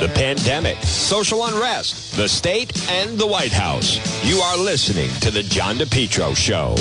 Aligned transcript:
the 0.00 0.08
pandemic, 0.08 0.78
social 0.82 1.44
unrest, 1.44 2.16
the 2.16 2.26
state, 2.26 2.88
and 2.90 3.18
the 3.18 3.26
White 3.26 3.52
House. 3.52 3.98
You 4.24 4.38
are 4.38 4.56
listening 4.56 5.10
to 5.20 5.30
The 5.30 5.42
John 5.42 5.76
DePetro 5.76 6.34
Show. 6.34 6.74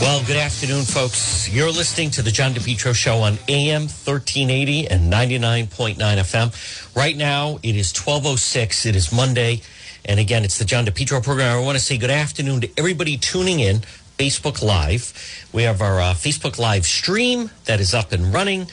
Well, 0.00 0.24
good 0.24 0.38
afternoon, 0.38 0.84
folks. 0.84 1.50
You're 1.50 1.70
listening 1.70 2.10
to 2.12 2.22
the 2.22 2.30
John 2.30 2.54
DePetro 2.54 2.94
Show 2.94 3.18
on 3.18 3.38
AM 3.48 3.82
1380 3.82 4.88
and 4.88 5.12
99.9 5.12 5.96
FM. 5.96 6.96
Right 6.96 7.16
now, 7.16 7.58
it 7.62 7.76
is 7.76 7.92
1206. 7.94 8.86
It 8.86 8.96
is 8.96 9.12
Monday. 9.12 9.60
And 10.06 10.18
again, 10.18 10.44
it's 10.44 10.58
the 10.58 10.64
John 10.64 10.86
DePetro 10.86 11.22
program. 11.22 11.58
I 11.58 11.60
want 11.60 11.76
to 11.76 11.84
say 11.84 11.98
good 11.98 12.10
afternoon 12.10 12.62
to 12.62 12.70
everybody 12.78 13.18
tuning 13.18 13.60
in 13.60 13.82
Facebook 14.18 14.62
Live. 14.62 15.12
We 15.52 15.64
have 15.64 15.82
our 15.82 16.00
uh, 16.00 16.14
Facebook 16.14 16.58
Live 16.58 16.86
stream 16.86 17.50
that 17.66 17.80
is 17.80 17.92
up 17.92 18.12
and 18.12 18.32
running. 18.32 18.66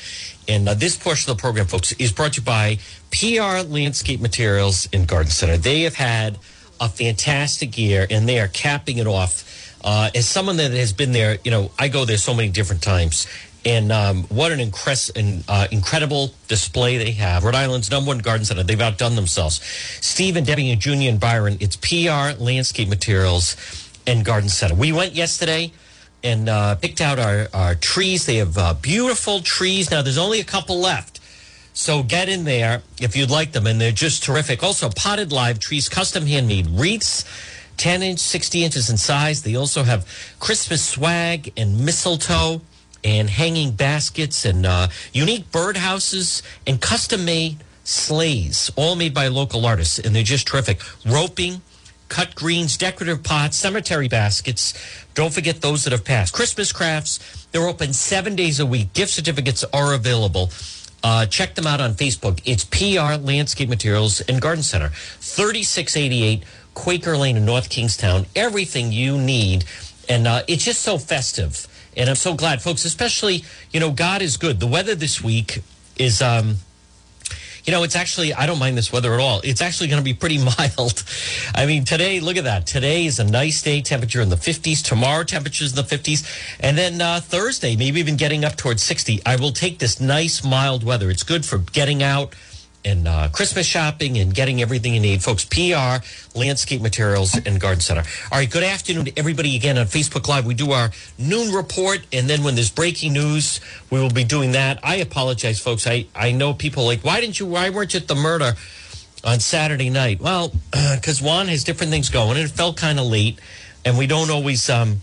And 0.47 0.67
uh, 0.67 0.73
this 0.73 0.97
portion 0.97 1.31
of 1.31 1.37
the 1.37 1.41
program, 1.41 1.67
folks, 1.67 1.91
is 1.93 2.11
brought 2.11 2.33
to 2.33 2.41
you 2.41 2.45
by 2.45 2.79
PR 3.11 3.67
Landscape 3.67 4.19
Materials 4.19 4.87
in 4.91 5.05
Garden 5.05 5.31
Center. 5.31 5.57
They 5.57 5.81
have 5.81 5.95
had 5.95 6.39
a 6.79 6.89
fantastic 6.89 7.77
year 7.77 8.05
and 8.09 8.27
they 8.27 8.39
are 8.39 8.47
capping 8.47 8.97
it 8.97 9.07
off. 9.07 9.49
Uh, 9.83 10.09
as 10.15 10.27
someone 10.27 10.57
that 10.57 10.71
has 10.71 10.93
been 10.93 11.11
there, 11.11 11.37
you 11.43 11.51
know, 11.51 11.71
I 11.77 11.87
go 11.87 12.05
there 12.05 12.17
so 12.17 12.33
many 12.33 12.49
different 12.49 12.81
times. 12.81 13.27
And 13.65 13.91
um, 13.93 14.23
what 14.23 14.51
an 14.51 14.59
incres- 14.59 15.15
an, 15.15 15.43
uh, 15.47 15.67
incredible 15.71 16.31
display 16.49 16.97
they 16.97 17.11
have. 17.11 17.45
Rhode 17.45 17.55
Island's 17.55 17.89
number 17.89 18.09
one 18.09 18.19
garden 18.19 18.45
center. 18.45 18.63
They've 18.63 18.79
outdone 18.79 19.15
themselves. 19.15 19.61
Steve 20.01 20.35
and 20.35 20.45
Debbie 20.45 20.69
and 20.71 20.81
Junior 20.81 21.09
and 21.09 21.19
Byron, 21.19 21.57
it's 21.61 21.77
PR 21.77 22.37
Landscape 22.41 22.89
Materials 22.89 23.55
and 24.05 24.25
Garden 24.25 24.49
Center. 24.49 24.75
We 24.75 24.91
went 24.91 25.13
yesterday 25.13 25.71
and 26.23 26.49
uh, 26.49 26.75
picked 26.75 27.01
out 27.01 27.19
our, 27.19 27.47
our 27.53 27.75
trees. 27.75 28.25
They 28.25 28.37
have 28.37 28.57
uh, 28.57 28.73
beautiful 28.75 29.41
trees. 29.41 29.91
Now, 29.91 30.01
there's 30.01 30.17
only 30.17 30.39
a 30.39 30.45
couple 30.45 30.79
left. 30.79 31.19
So 31.73 32.03
get 32.03 32.29
in 32.29 32.43
there 32.43 32.83
if 33.01 33.15
you'd 33.15 33.31
like 33.31 33.51
them, 33.51 33.65
and 33.67 33.81
they're 33.81 33.91
just 33.91 34.23
terrific. 34.23 34.63
Also, 34.63 34.89
potted 34.89 35.31
live 35.31 35.59
trees, 35.59 35.89
custom 35.89 36.27
handmade 36.27 36.67
wreaths, 36.67 37.25
10 37.77 38.03
inch, 38.03 38.19
60 38.19 38.63
inches 38.63 38.89
in 38.89 38.97
size. 38.97 39.41
They 39.41 39.55
also 39.55 39.83
have 39.83 40.07
Christmas 40.39 40.87
swag 40.87 41.51
and 41.57 41.83
mistletoe 41.83 42.61
and 43.03 43.29
hanging 43.29 43.71
baskets 43.71 44.45
and 44.45 44.65
uh, 44.65 44.87
unique 45.11 45.51
birdhouses 45.51 46.41
and 46.65 46.79
custom 46.79 47.25
made 47.25 47.57
sleighs, 47.83 48.71
all 48.75 48.95
made 48.95 49.13
by 49.13 49.27
local 49.27 49.65
artists, 49.65 49.99
and 49.99 50.15
they're 50.15 50.23
just 50.23 50.47
terrific. 50.47 50.79
Roping 51.05 51.61
cut 52.13 52.35
greens, 52.35 52.77
decorative 52.77 53.23
pots, 53.23 53.57
cemetery 53.57 54.07
baskets. 54.07 54.75
Don't 55.15 55.33
forget 55.33 55.61
those 55.61 55.83
that 55.83 55.93
have 55.93 56.05
passed. 56.05 56.31
Christmas 56.31 56.71
crafts. 56.71 57.47
They're 57.51 57.67
open 57.67 57.91
seven 57.91 58.35
days 58.35 58.59
a 58.59 58.67
week. 58.67 58.93
Gift 58.93 59.11
certificates 59.11 59.63
are 59.73 59.95
available. 59.95 60.51
Uh, 61.03 61.25
check 61.25 61.55
them 61.55 61.65
out 61.65 61.81
on 61.81 61.95
Facebook. 61.95 62.39
It's 62.45 62.65
PR 62.65 63.19
Landscape 63.19 63.67
Materials 63.67 64.21
and 64.21 64.39
Garden 64.39 64.61
Center, 64.61 64.89
3688 64.89 66.43
Quaker 66.75 67.17
Lane 67.17 67.35
in 67.35 67.45
North 67.45 67.71
Kingstown. 67.71 68.27
Everything 68.35 68.91
you 68.91 69.17
need. 69.17 69.65
And 70.07 70.27
uh, 70.27 70.43
it's 70.47 70.63
just 70.63 70.83
so 70.83 70.99
festive. 70.99 71.67
And 71.97 72.11
I'm 72.11 72.15
so 72.15 72.35
glad, 72.35 72.61
folks, 72.61 72.85
especially, 72.85 73.43
you 73.71 73.79
know, 73.79 73.89
God 73.89 74.21
is 74.21 74.37
good. 74.37 74.59
The 74.59 74.67
weather 74.67 74.93
this 74.93 75.23
week 75.23 75.63
is. 75.97 76.21
Um, 76.21 76.57
you 77.65 77.71
know, 77.71 77.83
it's 77.83 77.95
actually, 77.95 78.33
I 78.33 78.45
don't 78.45 78.59
mind 78.59 78.77
this 78.77 78.91
weather 78.91 79.13
at 79.13 79.19
all. 79.19 79.39
It's 79.43 79.61
actually 79.61 79.87
going 79.87 80.01
to 80.01 80.03
be 80.03 80.13
pretty 80.13 80.37
mild. 80.57 81.03
I 81.55 81.65
mean, 81.65 81.85
today, 81.85 82.19
look 82.19 82.37
at 82.37 82.43
that. 82.43 82.67
Today 82.67 83.05
is 83.05 83.19
a 83.19 83.23
nice 83.23 83.61
day, 83.61 83.81
temperature 83.81 84.21
in 84.21 84.29
the 84.29 84.35
50s. 84.35 84.83
Tomorrow, 84.83 85.23
temperatures 85.23 85.71
in 85.71 85.75
the 85.77 85.95
50s. 85.95 86.57
And 86.59 86.77
then 86.77 87.01
uh, 87.01 87.21
Thursday, 87.21 87.75
maybe 87.75 87.99
even 87.99 88.17
getting 88.17 88.43
up 88.43 88.57
towards 88.57 88.83
60. 88.83 89.21
I 89.25 89.37
will 89.37 89.51
take 89.51 89.79
this 89.79 90.01
nice, 90.01 90.43
mild 90.43 90.83
weather. 90.83 91.09
It's 91.09 91.23
good 91.23 91.45
for 91.45 91.59
getting 91.59 92.03
out 92.03 92.33
and 92.85 93.07
uh, 93.07 93.29
Christmas 93.29 93.65
shopping 93.65 94.17
and 94.17 94.33
getting 94.33 94.61
everything 94.61 94.93
you 94.93 94.99
need. 94.99 95.23
Folks, 95.23 95.45
PR, 95.45 96.03
Landscape 96.37 96.81
Materials, 96.81 97.35
and 97.35 97.59
Garden 97.59 97.81
Center. 97.81 98.03
All 98.31 98.37
right, 98.37 98.49
good 98.49 98.63
afternoon 98.63 99.05
to 99.05 99.17
everybody 99.17 99.55
again 99.55 99.77
on 99.77 99.85
Facebook 99.85 100.27
Live. 100.27 100.45
We 100.45 100.53
do 100.53 100.71
our 100.71 100.91
noon 101.17 101.53
report, 101.53 102.01
and 102.11 102.29
then 102.29 102.43
when 102.43 102.55
there's 102.55 102.71
breaking 102.71 103.13
news, 103.13 103.59
we 103.89 103.99
will 103.99 104.09
be 104.09 104.23
doing 104.23 104.51
that. 104.53 104.79
I 104.83 104.97
apologize, 104.97 105.59
folks. 105.59 105.87
I, 105.87 106.07
I 106.15 106.31
know 106.31 106.53
people 106.53 106.85
like, 106.85 107.01
why 107.01 107.21
didn't 107.21 107.39
you, 107.39 107.45
why 107.45 107.69
weren't 107.69 107.93
you 107.93 107.99
at 107.99 108.07
the 108.07 108.15
murder 108.15 108.53
on 109.23 109.39
Saturday 109.39 109.89
night? 109.89 110.19
Well, 110.19 110.49
because 110.95 111.21
Juan 111.21 111.47
has 111.47 111.63
different 111.63 111.91
things 111.91 112.09
going, 112.09 112.37
and 112.37 112.45
it 112.45 112.51
felt 112.51 112.77
kind 112.77 112.99
of 112.99 113.05
late, 113.05 113.39
and 113.85 113.97
we 113.97 114.07
don't 114.07 114.29
always, 114.29 114.69
um, 114.69 115.01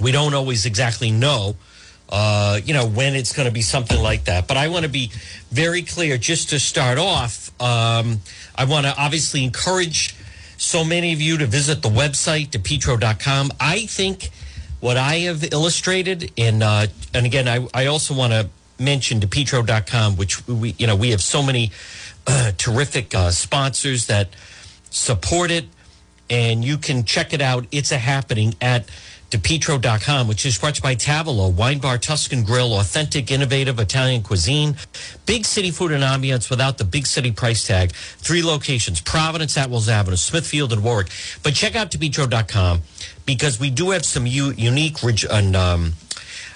we 0.00 0.12
don't 0.12 0.34
always 0.34 0.66
exactly 0.66 1.10
know 1.10 1.56
uh, 2.12 2.60
you 2.62 2.74
know, 2.74 2.86
when 2.86 3.14
it's 3.14 3.32
going 3.32 3.48
to 3.48 3.52
be 3.52 3.62
something 3.62 4.00
like 4.00 4.24
that. 4.24 4.46
But 4.46 4.58
I 4.58 4.68
want 4.68 4.84
to 4.84 4.90
be 4.90 5.10
very 5.50 5.80
clear 5.80 6.18
just 6.18 6.50
to 6.50 6.60
start 6.60 6.98
off. 6.98 7.50
Um, 7.60 8.20
I 8.54 8.66
want 8.66 8.84
to 8.84 8.94
obviously 8.96 9.42
encourage 9.42 10.14
so 10.58 10.84
many 10.84 11.14
of 11.14 11.22
you 11.22 11.38
to 11.38 11.46
visit 11.46 11.80
the 11.80 11.88
website, 11.88 12.50
depetro.com. 12.50 13.52
I 13.58 13.86
think 13.86 14.28
what 14.80 14.98
I 14.98 15.20
have 15.20 15.42
illustrated, 15.52 16.30
and, 16.36 16.62
uh, 16.62 16.88
and 17.14 17.24
again, 17.24 17.48
I, 17.48 17.66
I 17.72 17.86
also 17.86 18.12
want 18.12 18.34
to 18.34 18.50
mention 18.78 19.18
depetro.com, 19.18 20.16
which 20.16 20.46
we, 20.46 20.74
you 20.78 20.86
know, 20.86 20.96
we 20.96 21.10
have 21.10 21.22
so 21.22 21.42
many 21.42 21.72
uh, 22.26 22.52
terrific 22.58 23.14
uh, 23.14 23.30
sponsors 23.30 24.06
that 24.08 24.28
support 24.90 25.50
it, 25.50 25.64
and 26.28 26.62
you 26.62 26.76
can 26.76 27.04
check 27.04 27.32
it 27.32 27.40
out. 27.40 27.64
It's 27.72 27.90
a 27.90 27.98
happening 27.98 28.54
at 28.60 28.84
DePetro.com, 29.32 30.28
which 30.28 30.44
is 30.44 30.58
brought 30.58 30.82
by 30.82 30.94
Tavolo, 30.94 31.48
Wine 31.48 31.78
Bar 31.78 31.96
Tuscan 31.96 32.44
Grill, 32.44 32.78
authentic, 32.78 33.30
innovative 33.30 33.78
Italian 33.78 34.22
cuisine, 34.22 34.76
big 35.24 35.46
city 35.46 35.70
food 35.70 35.90
and 35.90 36.04
ambiance 36.04 36.50
without 36.50 36.76
the 36.76 36.84
big 36.84 37.06
city 37.06 37.32
price 37.32 37.66
tag. 37.66 37.92
Three 37.92 38.42
locations, 38.42 39.00
Providence, 39.00 39.56
Atwells 39.56 39.88
Avenue, 39.88 40.16
Smithfield, 40.16 40.74
and 40.74 40.84
Warwick. 40.84 41.08
But 41.42 41.54
check 41.54 41.74
out 41.74 41.90
DePetro.com 41.90 42.82
because 43.24 43.58
we 43.58 43.70
do 43.70 43.92
have 43.92 44.04
some 44.04 44.26
u- 44.26 44.52
unique 44.54 44.98
and, 45.02 45.56
um, 45.56 45.94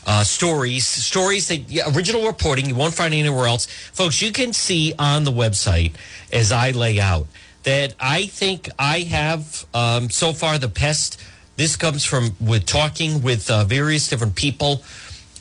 uh, 0.07 0.23
stories, 0.23 0.87
stories 0.87 1.49
that 1.49 1.71
yeah, 1.71 1.91
original 1.97 2.27
reporting 2.27 2.67
you 2.67 2.75
won't 2.75 2.93
find 2.93 3.15
anywhere 3.15 3.47
else. 3.47 3.65
Folks, 3.65 4.21
you 4.21 4.33
can 4.33 4.53
see 4.53 4.93
on 4.99 5.25
the 5.25 5.33
website 5.33 5.95
as 6.31 6.53
I 6.53 6.73
lay 6.73 7.01
out 7.01 7.27
that 7.63 7.95
I 7.99 8.27
think 8.27 8.69
I 8.79 9.01
have 9.01 9.65
um, 9.73 10.11
so 10.11 10.35
far 10.35 10.59
the 10.59 10.69
best– 10.69 11.19
this 11.57 11.77
comes 11.77 12.05
from 12.05 12.37
with 12.41 12.67
talking 12.67 13.23
with 13.23 13.51
uh, 13.51 13.65
various 13.65 14.09
different 14.09 14.35
people 14.35 14.83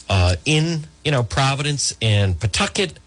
uh, 0.09 0.35
in 0.45 0.85
you 1.03 1.11
know 1.11 1.23
Providence 1.23 1.93
and 2.01 2.39
Pawtucket, 2.39 2.99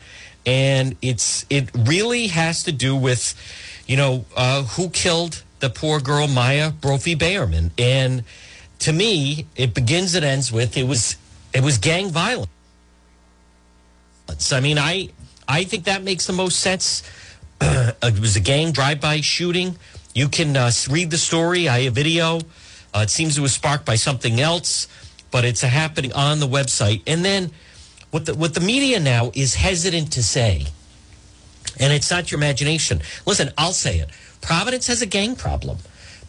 and 0.47 0.97
it's 1.03 1.47
it 1.51 1.71
really 1.75 2.29
has 2.29 2.63
to 2.65 2.73
do 2.73 2.95
with 2.95 3.35
you 3.87 3.97
know 3.97 4.25
uh, 4.37 4.63
who 4.63 4.91
killed 4.91 5.43
the 5.61 5.71
poor 5.71 6.01
girl 6.01 6.29
Maya 6.29 6.71
Brophy 6.71 7.17
Bayerman, 7.17 7.71
and 7.79 8.25
to 8.81 8.93
me 8.93 9.47
it 9.57 9.75
begins 9.75 10.15
and 10.15 10.25
ends 10.25 10.53
with 10.53 10.77
it 10.77 10.85
was 10.85 11.17
it 11.53 11.63
was 11.63 11.79
gang 11.79 12.11
violence. 12.11 12.51
I 14.53 14.61
mean, 14.61 14.79
I 14.79 15.09
I 15.47 15.65
think 15.65 15.85
that 15.85 16.03
makes 16.03 16.27
the 16.27 16.33
most 16.33 16.61
sense. 16.61 17.03
it 17.61 18.21
was 18.21 18.37
a 18.37 18.41
gang 18.41 18.73
drive-by 18.73 19.23
shooting. 19.23 19.77
You 20.15 20.29
can 20.29 20.57
uh, 20.57 20.71
read 20.91 21.11
the 21.11 21.19
story. 21.19 21.69
I 21.69 21.83
have 21.83 21.95
video. 21.95 22.41
Uh, 22.95 23.01
it 23.01 23.11
seems 23.11 23.37
it 23.37 23.41
was 23.41 23.53
sparked 23.53 23.85
by 23.85 23.97
something 23.97 24.41
else, 24.41 24.89
but 25.31 25.45
it's 25.45 25.61
happening 25.61 26.13
on 26.13 26.41
the 26.41 26.49
website. 26.49 27.03
And 27.07 27.25
then 27.25 27.51
what 28.11 28.27
the, 28.27 28.35
what 28.35 28.55
the 28.55 28.61
media 28.61 28.99
now 29.01 29.31
is 29.35 29.55
hesitant 29.55 30.13
to 30.13 30.23
say, 30.23 30.67
and 31.79 31.93
it's 31.93 32.11
not 32.11 32.31
your 32.31 32.39
imagination. 32.39 33.01
Listen, 33.27 33.51
I'll 33.59 33.73
say 33.73 33.99
it. 33.99 34.09
Providence 34.41 34.87
has 34.87 35.03
a 35.03 35.07
gang 35.07 35.37
problem. 35.37 35.79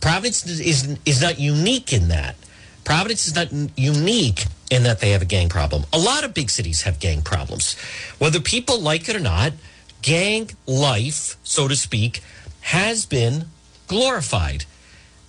Providence 0.02 0.46
is, 0.46 0.98
is 1.06 1.22
not 1.22 1.40
unique 1.40 1.94
in 1.94 2.10
that. 2.10 2.36
Providence 2.84 3.28
is 3.28 3.36
not 3.36 3.50
unique 3.78 4.46
in 4.70 4.84
that 4.84 5.00
they 5.00 5.12
have 5.12 5.22
a 5.22 5.26
gang 5.26 5.50
problem. 5.50 5.86
A 5.94 6.00
lot 6.00 6.24
of 6.24 6.34
big 6.34 6.50
cities 6.50 6.82
have 6.84 7.00
gang 7.00 7.22
problems. 7.22 7.76
Whether 8.18 8.40
people 8.40 8.80
like 8.80 9.08
it 9.10 9.16
or 9.16 9.20
not, 9.20 9.54
gang 10.02 10.52
life, 10.66 11.38
so 11.44 11.68
to 11.68 11.76
speak, 11.76 12.22
has 12.62 13.06
been 13.06 13.46
glorified. 13.88 14.66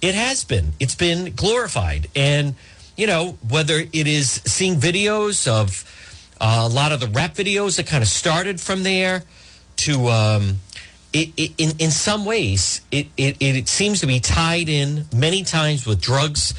It 0.01 0.15
has 0.15 0.45
been. 0.45 0.73
It's 0.81 0.95
been 0.95 1.35
glorified. 1.35 2.09
And, 2.17 2.55
you 2.97 3.07
know, 3.07 3.39
whether 3.49 3.79
it 3.79 4.07
is 4.07 4.31
seeing 4.45 4.77
videos 4.77 5.47
of 5.47 5.85
uh, 6.41 6.63
a 6.63 6.69
lot 6.69 6.93
of 6.93 7.01
the 7.01 7.09
rap 7.09 7.35
videos 7.35 7.77
that 7.77 7.87
kind 7.87 8.03
of 8.03 8.09
started 8.09 8.61
from 8.61 8.83
there 8.83 9.25
to, 9.77 10.09
um, 10.09 10.57
it, 11.13 11.31
it, 11.37 11.53
in, 11.59 11.73
in 11.79 11.91
some 11.91 12.25
ways, 12.25 12.81
it, 12.91 13.09
it, 13.17 13.37
it 13.41 13.69
seems 13.69 14.01
to 14.01 14.07
be 14.07 14.21
tied 14.21 14.69
in 14.69 15.07
many 15.15 15.43
times 15.43 15.87
with 15.87 16.01
drugs. 16.01 16.55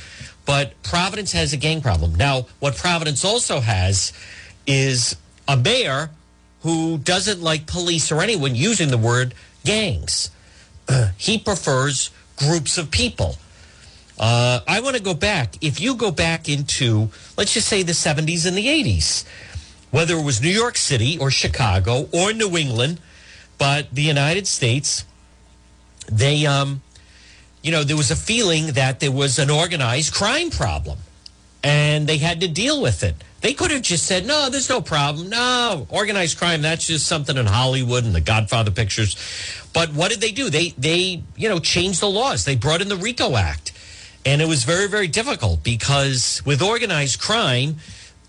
But 0.46 0.82
Providence 0.84 1.32
has 1.32 1.54
a 1.54 1.58
gang 1.58 1.82
problem. 1.82 2.16
Now, 2.16 2.48
what 2.60 2.76
Providence 2.76 3.26
also 3.26 3.60
has 3.60 4.14
is 4.68 5.16
a 5.48 5.58
mayor 5.58 6.12
who 6.62 6.98
doesn't 7.00 7.42
like 7.42 7.66
police 7.66 8.12
or 8.12 8.22
anyone 8.22 8.56
using 8.56 8.90
the 8.90 8.98
word 8.98 9.34
gangs. 9.66 10.30
he 11.18 11.38
prefers 11.38 12.12
groups 12.42 12.78
of 12.78 12.90
people. 12.90 13.38
Uh, 14.20 14.60
I 14.68 14.82
want 14.82 14.96
to 14.96 15.02
go 15.02 15.14
back. 15.14 15.56
If 15.62 15.80
you 15.80 15.96
go 15.96 16.12
back 16.12 16.50
into, 16.50 17.10
let's 17.38 17.54
just 17.54 17.68
say, 17.68 17.84
the 17.84 17.94
70s 17.94 18.46
and 18.48 18.58
the 18.58 18.68
80s, 18.68 19.26
whether 19.92 20.16
it 20.16 20.24
was 20.24 20.42
New 20.42 20.50
York 20.50 20.78
City 20.78 21.18
or 21.18 21.32
Chicago 21.32 22.08
or 22.12 22.34
New 22.34 22.58
England, 22.58 23.00
but 23.58 23.94
the 23.94 24.02
United 24.02 24.48
States, 24.48 25.06
they, 26.12 26.46
um, 26.46 26.82
you 27.62 27.72
know, 27.72 27.84
there 27.84 27.98
was 27.98 28.12
a 28.12 28.16
feeling 28.16 28.74
that 28.74 29.00
there 29.00 29.12
was 29.12 29.38
an 29.38 29.50
organized 29.50 30.14
crime 30.14 30.50
problem 30.50 30.98
and 31.64 32.08
they 32.08 32.18
had 32.18 32.42
to 32.42 32.48
deal 32.48 32.82
with 32.82 33.04
it. 33.04 33.16
They 33.42 33.54
could 33.54 33.72
have 33.72 33.82
just 33.82 34.06
said, 34.06 34.26
no, 34.26 34.50
there's 34.50 34.70
no 34.70 34.82
problem. 34.82 35.30
No, 35.30 35.88
organized 35.90 36.38
crime, 36.38 36.62
that's 36.62 36.86
just 36.88 37.08
something 37.08 37.36
in 37.36 37.48
Hollywood 37.48 38.04
and 38.04 38.14
the 38.14 38.22
Godfather 38.22 38.72
pictures. 38.72 39.16
But 39.74 39.94
what 39.94 40.12
did 40.12 40.22
they 40.22 40.32
do? 40.32 40.50
They, 40.50 40.70
they, 40.78 41.24
you 41.36 41.50
know, 41.50 41.60
changed 41.60 42.02
the 42.02 42.10
laws. 42.10 42.46
They 42.46 42.56
brought 42.56 42.82
in 42.82 42.88
the 42.88 42.98
RICO 42.98 43.36
Act. 43.36 43.72
And 44.26 44.42
it 44.42 44.48
was 44.48 44.64
very, 44.64 44.88
very 44.88 45.08
difficult 45.08 45.64
because 45.64 46.44
with 46.46 46.62
organized 46.62 47.20
crime, 47.20 47.78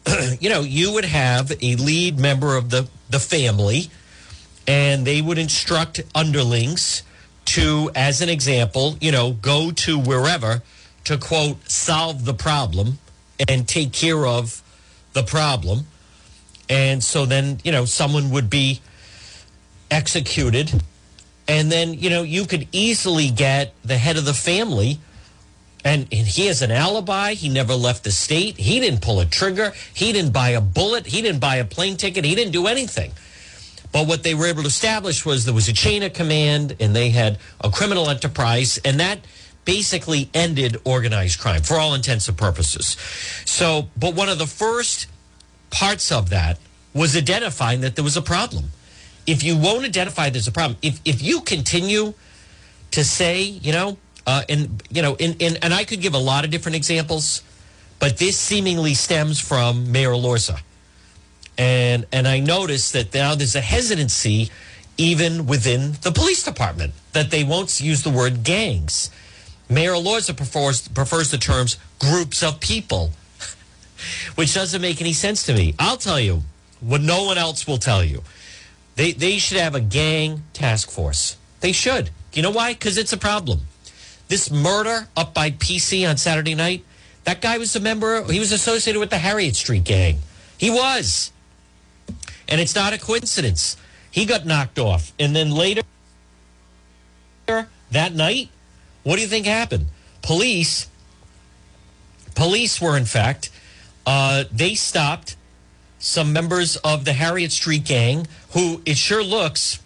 you 0.41 0.49
know, 0.49 0.63
you 0.63 0.93
would 0.93 1.05
have 1.05 1.53
a 1.61 1.77
lead 1.77 2.19
member 2.19 2.57
of 2.57 2.71
the, 2.71 2.89
the 3.11 3.21
family 3.21 3.91
and 4.67 5.07
they 5.07 5.21
would 5.21 5.39
instruct 5.39 6.01
underlings 6.15 7.03
to, 7.45 7.91
as 7.95 8.23
an 8.23 8.31
example, 8.31 8.97
you 9.01 9.13
know, 9.13 9.33
go 9.33 9.71
to 9.73 9.99
wherever 9.99 10.63
to 11.05 11.19
quote, 11.19 11.69
solve 11.69 12.25
the 12.25 12.35
problem 12.35 12.99
and 13.49 13.69
take 13.69 13.93
care 13.93 14.27
of 14.27 14.63
the 15.13 15.23
problem. 15.23 15.87
And 16.69 17.03
so 17.03 17.27
then, 17.27 17.61
you 17.65 17.73
know, 17.73 17.85
someone 17.85 18.31
would 18.31 18.49
be 18.49 18.81
executed. 19.91 20.83
And 21.49 21.71
then, 21.71 21.95
you 21.95 22.09
know, 22.09 22.23
you 22.23 22.47
could 22.47 22.69
easily 22.73 23.31
get 23.31 23.75
the 23.85 23.99
head 23.99 24.17
of 24.17 24.25
the 24.25 24.35
family. 24.35 24.99
And, 25.85 26.03
and 26.13 26.27
he 26.27 26.47
has 26.47 26.63
an 26.63 26.71
alibi. 26.71 27.35
He 27.35 27.49
never 27.49 27.75
left 27.75 28.05
the 28.05 28.13
state. 28.13 28.57
He 28.57 28.81
didn't 28.81 29.03
pull 29.03 29.21
a 29.21 29.27
trigger. 29.27 29.73
He 29.93 30.13
didn't 30.13 30.33
buy 30.33 30.51
a 30.51 30.61
bullet. 30.61 31.07
He 31.07 31.21
didn't 31.21 31.41
buy 31.41 31.57
a 31.57 31.65
plane 31.65 31.97
ticket. 31.97 32.25
He 32.25 32.35
didn't 32.35 32.53
do 32.53 32.67
anything. 32.67 33.13
But 33.91 34.07
what 34.07 34.23
they 34.23 34.35
were 34.35 34.47
able 34.47 34.63
to 34.63 34.69
establish 34.69 35.27
was 35.27 35.45
there 35.45 35.53
was 35.53 35.69
a 35.69 35.75
chain 35.75 36.03
of 36.03 36.15
command 36.15 36.77
and 36.81 36.97
they 36.97 37.11
had 37.11 37.39
a 37.61 37.71
criminal 37.71 38.09
enterprise. 38.09 38.79
And 38.85 39.01
that 39.01 39.19
basically 39.65 40.29
ended 40.35 40.77
organized 40.85 41.39
crime 41.41 41.63
for 41.63 41.79
all 41.79 41.95
intents 41.95 42.29
and 42.29 42.37
purposes. 42.37 42.97
So, 43.45 43.89
but 43.97 44.15
one 44.15 44.29
of 44.29 44.39
the 44.39 44.47
first 44.47 45.07
parts 45.71 46.11
of 46.13 46.31
that 46.31 46.59
was 46.95 47.17
identifying 47.17 47.81
that 47.81 47.97
there 47.97 48.05
was 48.05 48.17
a 48.17 48.23
problem. 48.23 48.65
If 49.27 49.43
you 49.43 49.57
won't 49.57 49.85
identify 49.85 50.31
there's 50.31 50.49
a 50.49 50.53
problem, 50.53 50.79
if, 50.83 51.01
if 51.05 51.23
you 51.23 51.41
continue 51.41 52.15
to 52.91 53.05
say, 53.05 53.43
you 53.43 53.73
know, 53.73 53.99
uh, 54.27 54.43
and, 54.49 54.83
you 54.91 55.03
know, 55.03 55.15
in, 55.17 55.35
in, 55.39 55.57
and 55.63 55.73
I 55.73 55.85
could 55.85 56.01
give 56.01 56.15
a 56.15 56.19
lot 56.19 56.45
of 56.45 56.51
different 56.51 56.77
examples, 56.77 57.43
but 57.99 58.19
this 58.19 58.39
seemingly 58.39 58.95
stems 58.95 59.41
from 59.41 59.91
Mayor 59.91 60.11
Elorza. 60.11 60.61
And, 61.57 62.07
and 62.13 62.27
I 62.27 62.41
noticed 62.41 62.93
that 62.95 63.15
now 63.15 63.35
there's 63.35 63.57
a 63.57 63.61
hesitancy 63.61 64.51
even 64.99 65.47
within 65.47 65.93
the 66.03 66.13
police 66.13 66.43
department 66.45 66.93
that 67.13 67.31
they 67.31 67.45
won't 67.45 67.81
use 67.81 68.03
the 68.03 68.11
word 68.11 68.43
gangs 68.43 69.11
Mayor 69.73 69.93
Elorza 69.93 70.37
prefers, 70.37 70.89
prefers 70.89 71.31
the 71.31 71.39
terms 71.39 71.79
groups 71.99 72.43
of 72.43 72.61
people, 72.61 73.13
which 74.35 74.55
doesn't 74.55 74.83
make 74.83 75.01
any 75.01 75.13
sense 75.13 75.45
to 75.47 75.55
me. 75.55 75.75
I'll 75.79 75.97
tell 75.97 76.21
you 76.21 76.43
what 76.81 77.01
no 77.01 77.25
one 77.25 77.39
else 77.39 77.67
will 77.67 77.79
tell 77.79 78.05
you. 78.05 78.23
They, 78.97 79.13
they 79.13 79.39
should 79.39 79.59
have 79.59 79.75
a 79.75 79.81
gang 79.81 80.43
task 80.53 80.91
force. 80.91 81.37
They 81.61 81.73
should. 81.73 82.11
You 82.33 82.43
know 82.43 82.51
why? 82.51 82.73
Because 82.73 82.99
it's 82.99 83.13
a 83.13 83.17
problem. 83.17 83.61
This 84.29 84.51
murder 84.51 85.09
up 85.17 85.35
by 85.35 85.51
PC 85.51 86.09
on 86.09 86.17
Saturday 86.17 86.55
night, 86.55 86.85
that 87.25 87.41
guy 87.41 87.59
was 87.59 87.77
a 87.77 87.81
member, 87.81 88.25
he 88.25 88.41
was 88.41 88.53
associated 88.53 88.99
with 88.99 89.11
the 89.11 89.19
Harriet 89.19 89.57
Street 89.57 89.85
gang. 89.85 90.19
He 90.59 90.71
was. 90.71 91.33
And 92.49 92.61
it's 92.61 92.75
not 92.75 92.93
a 92.93 92.99
coincidence. 92.99 93.77
He 94.11 94.27
got 94.27 94.45
knocked 94.45 94.79
off. 94.79 95.13
And 95.19 95.35
then 95.35 95.51
later 95.51 95.83
that 97.47 98.15
night, 98.15 98.51
what 99.03 99.17
do 99.17 99.23
you 99.23 99.29
think 99.29 99.47
happened? 99.47 99.87
Police, 100.23 100.89
police 102.35 102.81
were 102.81 102.97
in 102.97 103.05
fact, 103.05 103.51
uh, 104.07 104.45
they 104.53 104.75
stopped 104.75 105.37
some 105.99 106.33
members 106.33 106.77
of 106.77 107.05
the 107.05 107.13
Harriet 107.13 107.53
Street 107.53 107.85
gang 107.85 108.27
who 108.51 108.83
it 108.85 108.97
sure 108.97 109.23
looks 109.23 109.81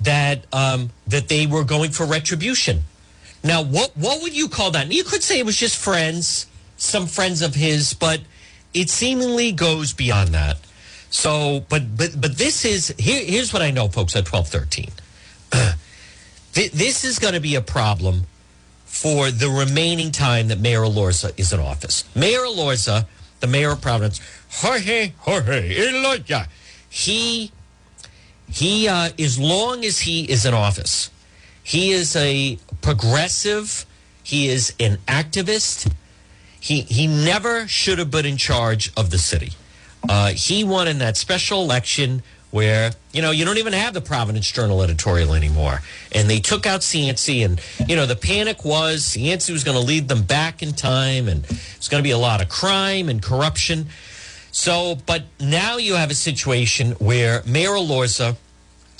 that 0.00 0.44
um, 0.52 0.90
that 1.06 1.28
they 1.28 1.46
were 1.46 1.64
going 1.64 1.90
for 1.90 2.06
retribution. 2.06 2.84
Now, 3.42 3.62
what 3.62 3.96
what 3.96 4.22
would 4.22 4.36
you 4.36 4.48
call 4.48 4.70
that? 4.72 4.90
You 4.92 5.04
could 5.04 5.22
say 5.22 5.38
it 5.38 5.46
was 5.46 5.56
just 5.56 5.76
friends, 5.76 6.46
some 6.76 7.06
friends 7.06 7.42
of 7.42 7.54
his, 7.54 7.94
but 7.94 8.20
it 8.72 8.90
seemingly 8.90 9.52
goes 9.52 9.92
beyond 9.92 10.30
that. 10.30 10.58
So, 11.10 11.64
but 11.68 11.96
but 11.96 12.20
but 12.20 12.36
this 12.38 12.64
is 12.64 12.94
here, 12.98 13.24
here's 13.24 13.52
what 13.52 13.62
I 13.62 13.70
know, 13.70 13.88
folks. 13.88 14.16
At 14.16 14.26
twelve 14.26 14.48
thirteen, 14.48 14.90
Th- 16.54 16.72
this 16.72 17.04
is 17.04 17.18
going 17.18 17.34
to 17.34 17.40
be 17.40 17.56
a 17.56 17.60
problem 17.60 18.26
for 18.84 19.30
the 19.30 19.48
remaining 19.48 20.12
time 20.12 20.48
that 20.48 20.60
Mayor 20.60 20.82
Elorza 20.82 21.32
is 21.36 21.52
in 21.52 21.58
office. 21.58 22.04
Mayor 22.14 22.40
Elorza, 22.40 23.06
the 23.40 23.48
mayor 23.48 23.72
of 23.72 23.82
Providence, 23.82 24.20
Jorge, 24.50 25.12
Jorge, 25.18 25.74
Elorza, 25.74 26.46
he, 26.88 27.50
he, 28.48 28.86
uh, 28.86 29.10
as 29.18 29.38
long 29.38 29.84
as 29.84 30.00
he 30.00 30.30
is 30.30 30.46
in 30.46 30.54
office, 30.54 31.10
he 31.62 31.90
is 31.90 32.14
a 32.14 32.56
progressive, 32.82 33.84
he 34.22 34.48
is 34.48 34.72
an 34.78 34.98
activist. 35.08 35.90
He, 36.60 36.82
he 36.82 37.06
never 37.06 37.66
should 37.66 37.98
have 37.98 38.10
been 38.10 38.26
in 38.26 38.36
charge 38.36 38.92
of 38.96 39.10
the 39.10 39.18
city. 39.18 39.52
Uh, 40.08 40.28
he 40.28 40.62
won 40.62 40.86
in 40.86 40.98
that 40.98 41.16
special 41.16 41.62
election 41.62 42.22
where 42.54 42.92
you 43.12 43.20
know 43.20 43.32
you 43.32 43.44
don't 43.44 43.58
even 43.58 43.72
have 43.72 43.94
the 43.94 44.00
Providence 44.00 44.48
Journal 44.48 44.80
editorial 44.80 45.34
anymore, 45.34 45.82
and 46.12 46.30
they 46.30 46.38
took 46.38 46.66
out 46.66 46.82
Cianci, 46.82 47.44
and 47.44 47.60
you 47.88 47.96
know 47.96 48.06
the 48.06 48.14
panic 48.14 48.64
was 48.64 49.02
Cianci 49.02 49.50
was 49.50 49.64
going 49.64 49.76
to 49.76 49.84
lead 49.84 50.06
them 50.06 50.22
back 50.22 50.62
in 50.62 50.72
time, 50.72 51.26
and 51.26 51.44
it's 51.74 51.88
going 51.88 52.00
to 52.00 52.06
be 52.06 52.12
a 52.12 52.18
lot 52.18 52.40
of 52.40 52.48
crime 52.48 53.08
and 53.08 53.20
corruption. 53.20 53.86
So, 54.52 54.98
but 55.04 55.24
now 55.40 55.78
you 55.78 55.94
have 55.94 56.12
a 56.12 56.14
situation 56.14 56.92
where 56.92 57.42
Mayor 57.44 57.70
Elorza, 57.70 58.36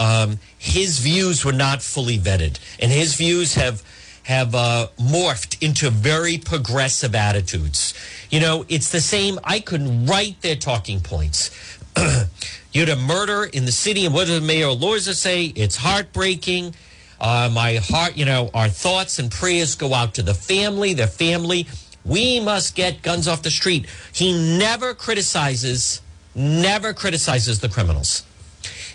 um, 0.01 0.41
his 0.59 0.99
views 0.99 1.45
were 1.45 1.53
not 1.53 1.81
fully 1.81 2.19
vetted, 2.19 2.59
and 2.81 2.91
his 2.91 3.15
views 3.15 3.55
have 3.55 3.85
have 4.25 4.53
uh, 4.57 4.89
morphed 4.99 5.63
into 5.63 5.91
very 5.91 6.39
progressive 6.39 7.15
attitudes. 7.15 7.95
You 8.31 8.41
know, 8.41 8.65
it's 8.69 8.91
the 8.91 9.01
same. 9.01 9.39
I 9.45 9.61
couldn't 9.61 10.07
write 10.07 10.41
their 10.41 10.57
talking 10.57 10.99
points. 10.99 11.53
You 12.75 12.81
had 12.81 12.89
a 12.89 12.97
murder 12.97 13.45
in 13.45 13.67
the 13.67 13.73
city, 13.73 14.05
and 14.05 14.13
what 14.13 14.27
did 14.27 14.43
Mayor 14.43 14.67
Elorza 14.67 15.15
say? 15.15 15.45
It's 15.45 15.77
heartbreaking. 15.77 16.75
Uh, 17.21 17.49
my 17.53 17.77
heart, 17.77 18.17
you 18.17 18.25
know, 18.25 18.51
our 18.53 18.69
thoughts 18.69 19.21
and 19.21 19.31
prayers 19.31 19.77
go 19.77 19.95
out 19.95 20.15
to 20.15 20.23
the 20.23 20.35
family, 20.35 20.93
the 20.93 21.07
family. 21.07 21.69
We 22.05 22.41
must 22.41 22.75
get 22.75 23.01
guns 23.01 23.29
off 23.29 23.43
the 23.43 23.51
street. 23.53 23.87
He 24.13 24.59
never 24.59 24.93
criticizes, 24.93 26.03
never 26.35 26.93
criticizes 26.93 27.61
the 27.61 27.69
criminals. 27.69 28.25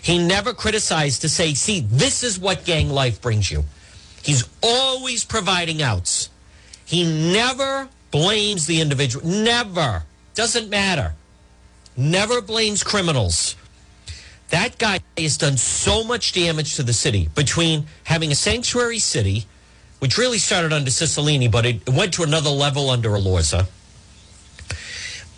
He 0.02 0.18
never 0.18 0.52
criticized 0.52 1.22
to 1.22 1.30
say, 1.30 1.54
see, 1.54 1.80
this 1.80 2.22
is 2.22 2.38
what 2.38 2.66
gang 2.66 2.90
life 2.90 3.22
brings 3.22 3.50
you. 3.50 3.64
He's 4.22 4.46
always 4.62 5.24
providing 5.24 5.80
outs. 5.80 6.28
He 6.84 7.32
never 7.32 7.88
blames 8.10 8.66
the 8.66 8.82
individual. 8.82 9.26
Never. 9.26 10.02
Doesn't 10.34 10.68
matter. 10.68 11.14
Never 11.96 12.42
blames 12.42 12.84
criminals. 12.84 13.56
That 14.50 14.78
guy 14.78 15.00
has 15.16 15.38
done 15.38 15.56
so 15.56 16.02
much 16.02 16.32
damage 16.32 16.74
to 16.76 16.82
the 16.82 16.92
city 16.92 17.28
between 17.34 17.86
having 18.04 18.32
a 18.32 18.34
sanctuary 18.34 18.98
city, 18.98 19.46
which 20.00 20.18
really 20.18 20.38
started 20.38 20.72
under 20.72 20.90
Cicilline, 20.90 21.50
but 21.50 21.64
it 21.64 21.88
went 21.88 22.14
to 22.14 22.24
another 22.24 22.50
level 22.50 22.90
under 22.90 23.10
Elorza. 23.10 23.68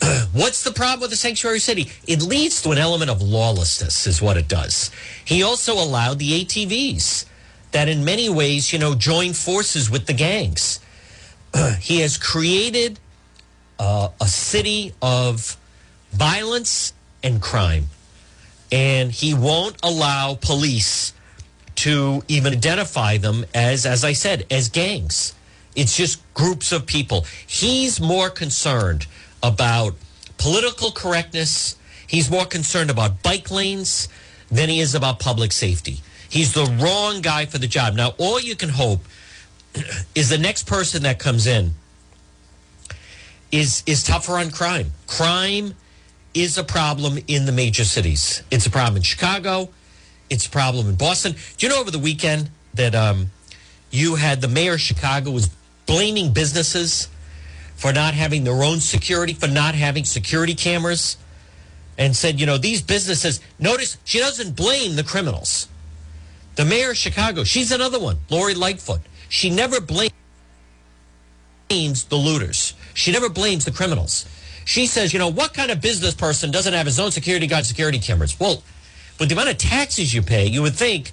What's 0.33 0.65
the 0.65 0.73
problem 0.73 1.01
with 1.01 1.11
the 1.11 1.17
sanctuary 1.17 1.59
city? 1.59 1.93
It 2.07 2.23
leads 2.23 2.63
to 2.63 2.71
an 2.71 2.79
element 2.79 3.11
of 3.11 3.21
lawlessness, 3.21 4.07
is 4.07 4.23
what 4.23 4.39
it 4.39 4.49
does. 4.49 4.91
He 5.25 5.43
also 5.43 5.75
allowed 5.75 6.19
the 6.19 6.45
ATVs 6.45 7.27
that, 7.73 7.89
in 7.91 8.05
many 8.07 8.31
ways, 8.31 8.73
you 8.73 8.79
know, 8.79 8.95
join 8.95 9.35
forces 9.35 9.91
with 9.91 10.07
the 10.07 10.15
gangs. 10.15 10.81
he 11.81 12.01
has 12.01 12.17
created 12.17 12.99
uh, 13.79 14.09
a 14.23 14.27
city 14.27 14.95
of 15.03 15.59
violence 16.13 16.95
and 17.23 17.43
crime 17.43 17.89
and 18.73 19.13
he 19.13 19.35
won't 19.35 19.77
allow 19.83 20.35
police 20.35 21.13
to 21.75 22.25
even 22.27 22.55
identify 22.55 23.19
them 23.19 23.45
as, 23.55 23.85
as 23.85 24.03
I 24.03 24.15
said, 24.15 24.47
as 24.51 24.71
gangs. 24.71 25.35
It's 25.77 25.97
just 25.97 26.21
groups 26.35 26.73
of 26.73 26.87
people. 26.87 27.27
He's 27.47 28.01
more 28.01 28.31
concerned 28.31 29.07
about 29.43 29.95
political 30.39 30.91
correctness. 30.91 31.77
He's 32.07 32.31
more 32.31 32.47
concerned 32.47 32.91
about 32.91 33.23
bike 33.23 33.51
lanes 33.51 34.09
than 34.51 34.69
he 34.69 34.81
is 34.81 34.95
about 34.95 35.19
public 35.19 35.53
safety. 35.53 36.01
He's 36.29 36.55
the 36.55 36.65
wrong 36.81 37.21
guy 37.21 37.47
for 37.47 37.59
the 37.59 37.67
job. 37.67 37.95
Now, 37.95 38.15
all 38.19 38.41
you 38.41 38.57
can 38.57 38.71
hope 38.71 39.01
is 40.15 40.31
the 40.31 40.39
next 40.39 40.67
person 40.67 41.03
that 41.03 41.19
comes 41.19 41.47
in 41.47 41.75
is 43.51 43.83
is 43.87 44.03
tougher 44.03 44.39
on 44.39 44.51
crime. 44.51 44.93
Crime 45.07 45.75
is 46.35 46.57
a 46.59 46.65
problem 46.65 47.19
in 47.29 47.47
the 47.47 47.53
major 47.53 47.85
cities. 47.85 48.43
It's 48.51 48.67
a 48.67 48.71
problem 48.71 48.97
in 48.97 49.03
Chicago. 49.03 49.69
It's 50.31 50.47
a 50.47 50.51
problem 50.51 50.89
in 50.89 50.95
Boston. 50.95 51.33
Do 51.57 51.67
you 51.67 51.73
know 51.73 51.81
over 51.81 51.91
the 51.91 51.99
weekend 51.99 52.51
that 52.75 52.95
um, 52.95 53.31
you 53.91 54.15
had 54.15 54.41
the 54.41 54.49
mayor 54.49 54.75
of 54.75 54.81
Chicago 54.81 55.31
was 55.31 55.51
blaming 55.87 56.33
businesses 56.33 57.09
for 57.77 57.93
not 57.93 58.15
having 58.15 58.45
their 58.45 58.63
own 58.63 58.81
security, 58.81 59.35
for 59.35 59.49
not 59.49 59.75
having 59.75 60.05
security 60.05 60.55
cameras, 60.55 61.17
and 61.99 62.17
said, 62.17 62.41
you 62.41 62.47
know, 62.47 62.57
these 62.57 62.81
businesses. 62.81 63.41
Notice 63.59 63.99
she 64.05 64.19
doesn't 64.19 64.57
blame 64.57 64.97
the 64.97 65.05
criminals. 65.05 65.69
The 66.55 66.65
mayor 66.65 66.91
of 66.91 66.97
Chicago, 66.97 67.45
she's 67.45 67.73
another 67.73 67.99
one, 67.99 68.19
Lori 68.31 68.55
Lightfoot. 68.55 69.01
She 69.29 69.51
never 69.51 69.81
blames 69.81 70.13
the 71.69 72.17
looters. 72.17 72.75
She 72.95 73.13
never 73.13 73.29
blames 73.29 73.65
the 73.65 73.71
criminals. 73.71 74.27
She 74.65 74.87
says, 74.87 75.13
you 75.13 75.19
know, 75.19 75.29
what 75.29 75.55
kind 75.55 75.71
of 75.71 75.81
business 75.81 76.15
person 76.15 76.51
doesn't 76.51 76.73
have 76.73 76.87
his 76.87 77.01
own 77.01 77.11
security 77.11 77.47
guard 77.47 77.67
security 77.67 77.99
cameras? 77.99 78.39
Well, 78.39 78.63
with 79.19 79.29
the 79.29 79.35
amount 79.35 79.51
of 79.51 79.59
taxes 79.59 80.15
you 80.15 80.23
pay, 80.23 80.47
you 80.47 80.63
would 80.63 80.75
think 80.75 81.13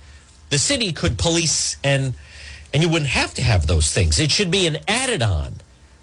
the 0.49 0.57
city 0.57 0.91
could 0.91 1.17
police 1.17 1.77
and 1.83 2.13
and 2.73 2.83
you 2.83 2.89
wouldn't 2.89 3.09
have 3.09 3.33
to 3.33 3.41
have 3.41 3.65
those 3.65 3.91
things. 3.91 4.19
It 4.19 4.29
should 4.29 4.51
be 4.51 4.67
an 4.67 4.77
added 4.87 5.23
on. 5.23 5.55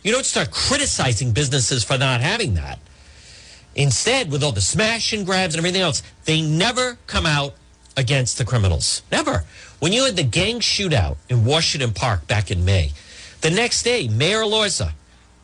You 0.03 0.13
don't 0.13 0.27
start 0.27 0.51
criticizing 0.51 1.33
businesses 1.33 1.85
for 1.85 1.97
not 1.97 2.21
having 2.21 2.55
that. 2.55 2.81
Instead, 3.77 4.33
with 4.33 4.43
all 4.43 4.53
the 4.53 4.61
smash 4.61 5.13
and 5.13 5.25
grabs 5.25 5.55
and 5.55 5.61
everything 5.61 5.83
else, 5.83 6.03
they 6.25 6.41
never 6.41 6.99
come 7.07 7.27
out 7.27 7.55
against 7.97 8.39
the 8.39 8.45
criminals. 8.45 9.03
Never. 9.13 9.45
When 9.79 9.93
you 9.93 10.05
had 10.05 10.17
the 10.17 10.23
gang 10.23 10.61
shootout 10.61 11.17
in 11.29 11.45
Washington 11.45 11.93
Park 11.93 12.27
back 12.27 12.51
in 12.51 12.65
May, 12.65 12.93
the 13.43 13.51
next 13.51 13.83
day, 13.83 14.09
Mayor 14.09 14.41
Elorza 14.41 14.93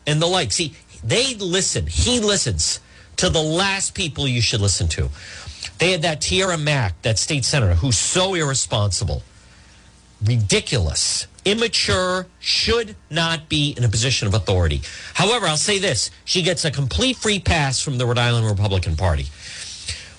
and 0.07 0.21
the 0.21 0.25
like, 0.25 0.51
see, 0.51 0.73
they 1.03 1.35
listen. 1.35 1.87
He 1.87 2.19
listens 2.19 2.79
to 3.17 3.29
the 3.29 3.41
last 3.41 3.93
people 3.93 4.27
you 4.27 4.41
should 4.41 4.61
listen 4.61 4.87
to. 4.89 5.09
They 5.79 5.91
had 5.91 6.01
that 6.03 6.21
Tiara 6.21 6.57
Mack, 6.57 7.01
that 7.01 7.19
state 7.19 7.45
senator, 7.45 7.75
who's 7.75 7.97
so 7.97 8.33
irresponsible, 8.35 9.23
ridiculous, 10.23 11.27
immature, 11.45 12.27
should 12.39 12.95
not 13.09 13.49
be 13.49 13.73
in 13.77 13.83
a 13.83 13.89
position 13.89 14.27
of 14.27 14.33
authority. 14.33 14.81
However, 15.13 15.45
I'll 15.45 15.57
say 15.57 15.79
this 15.79 16.11
she 16.25 16.41
gets 16.41 16.65
a 16.65 16.71
complete 16.71 17.17
free 17.17 17.39
pass 17.39 17.81
from 17.81 17.97
the 17.97 18.05
Rhode 18.05 18.17
Island 18.17 18.47
Republican 18.47 18.95
Party. 18.95 19.27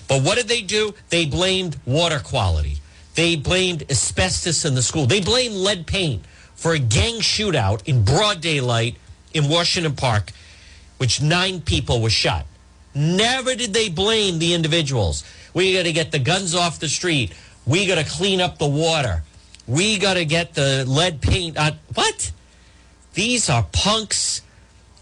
But 0.07 0.21
what 0.21 0.35
did 0.35 0.47
they 0.47 0.61
do? 0.61 0.93
They 1.09 1.25
blamed 1.25 1.79
water 1.85 2.19
quality. 2.19 2.77
They 3.15 3.35
blamed 3.35 3.89
asbestos 3.89 4.65
in 4.65 4.75
the 4.75 4.81
school. 4.81 5.05
They 5.05 5.21
blamed 5.21 5.55
lead 5.55 5.87
paint 5.87 6.23
for 6.55 6.73
a 6.73 6.79
gang 6.79 7.15
shootout 7.21 7.87
in 7.87 8.03
broad 8.03 8.41
daylight 8.41 8.97
in 9.33 9.49
Washington 9.49 9.95
Park, 9.95 10.31
which 10.97 11.21
nine 11.21 11.61
people 11.61 12.01
were 12.01 12.09
shot. 12.09 12.45
Never 12.93 13.55
did 13.55 13.73
they 13.73 13.89
blame 13.89 14.39
the 14.39 14.53
individuals. 14.53 15.23
We 15.53 15.73
got 15.73 15.83
to 15.83 15.91
get 15.91 16.11
the 16.11 16.19
guns 16.19 16.55
off 16.55 16.79
the 16.79 16.87
street. 16.87 17.33
We 17.65 17.87
got 17.87 17.95
to 17.95 18.09
clean 18.09 18.39
up 18.41 18.57
the 18.57 18.67
water. 18.67 19.23
We 19.67 19.97
got 19.97 20.13
to 20.13 20.25
get 20.25 20.53
the 20.53 20.85
lead 20.87 21.21
paint 21.21 21.57
on. 21.57 21.77
What? 21.93 22.31
These 23.13 23.49
are 23.49 23.65
punks 23.71 24.41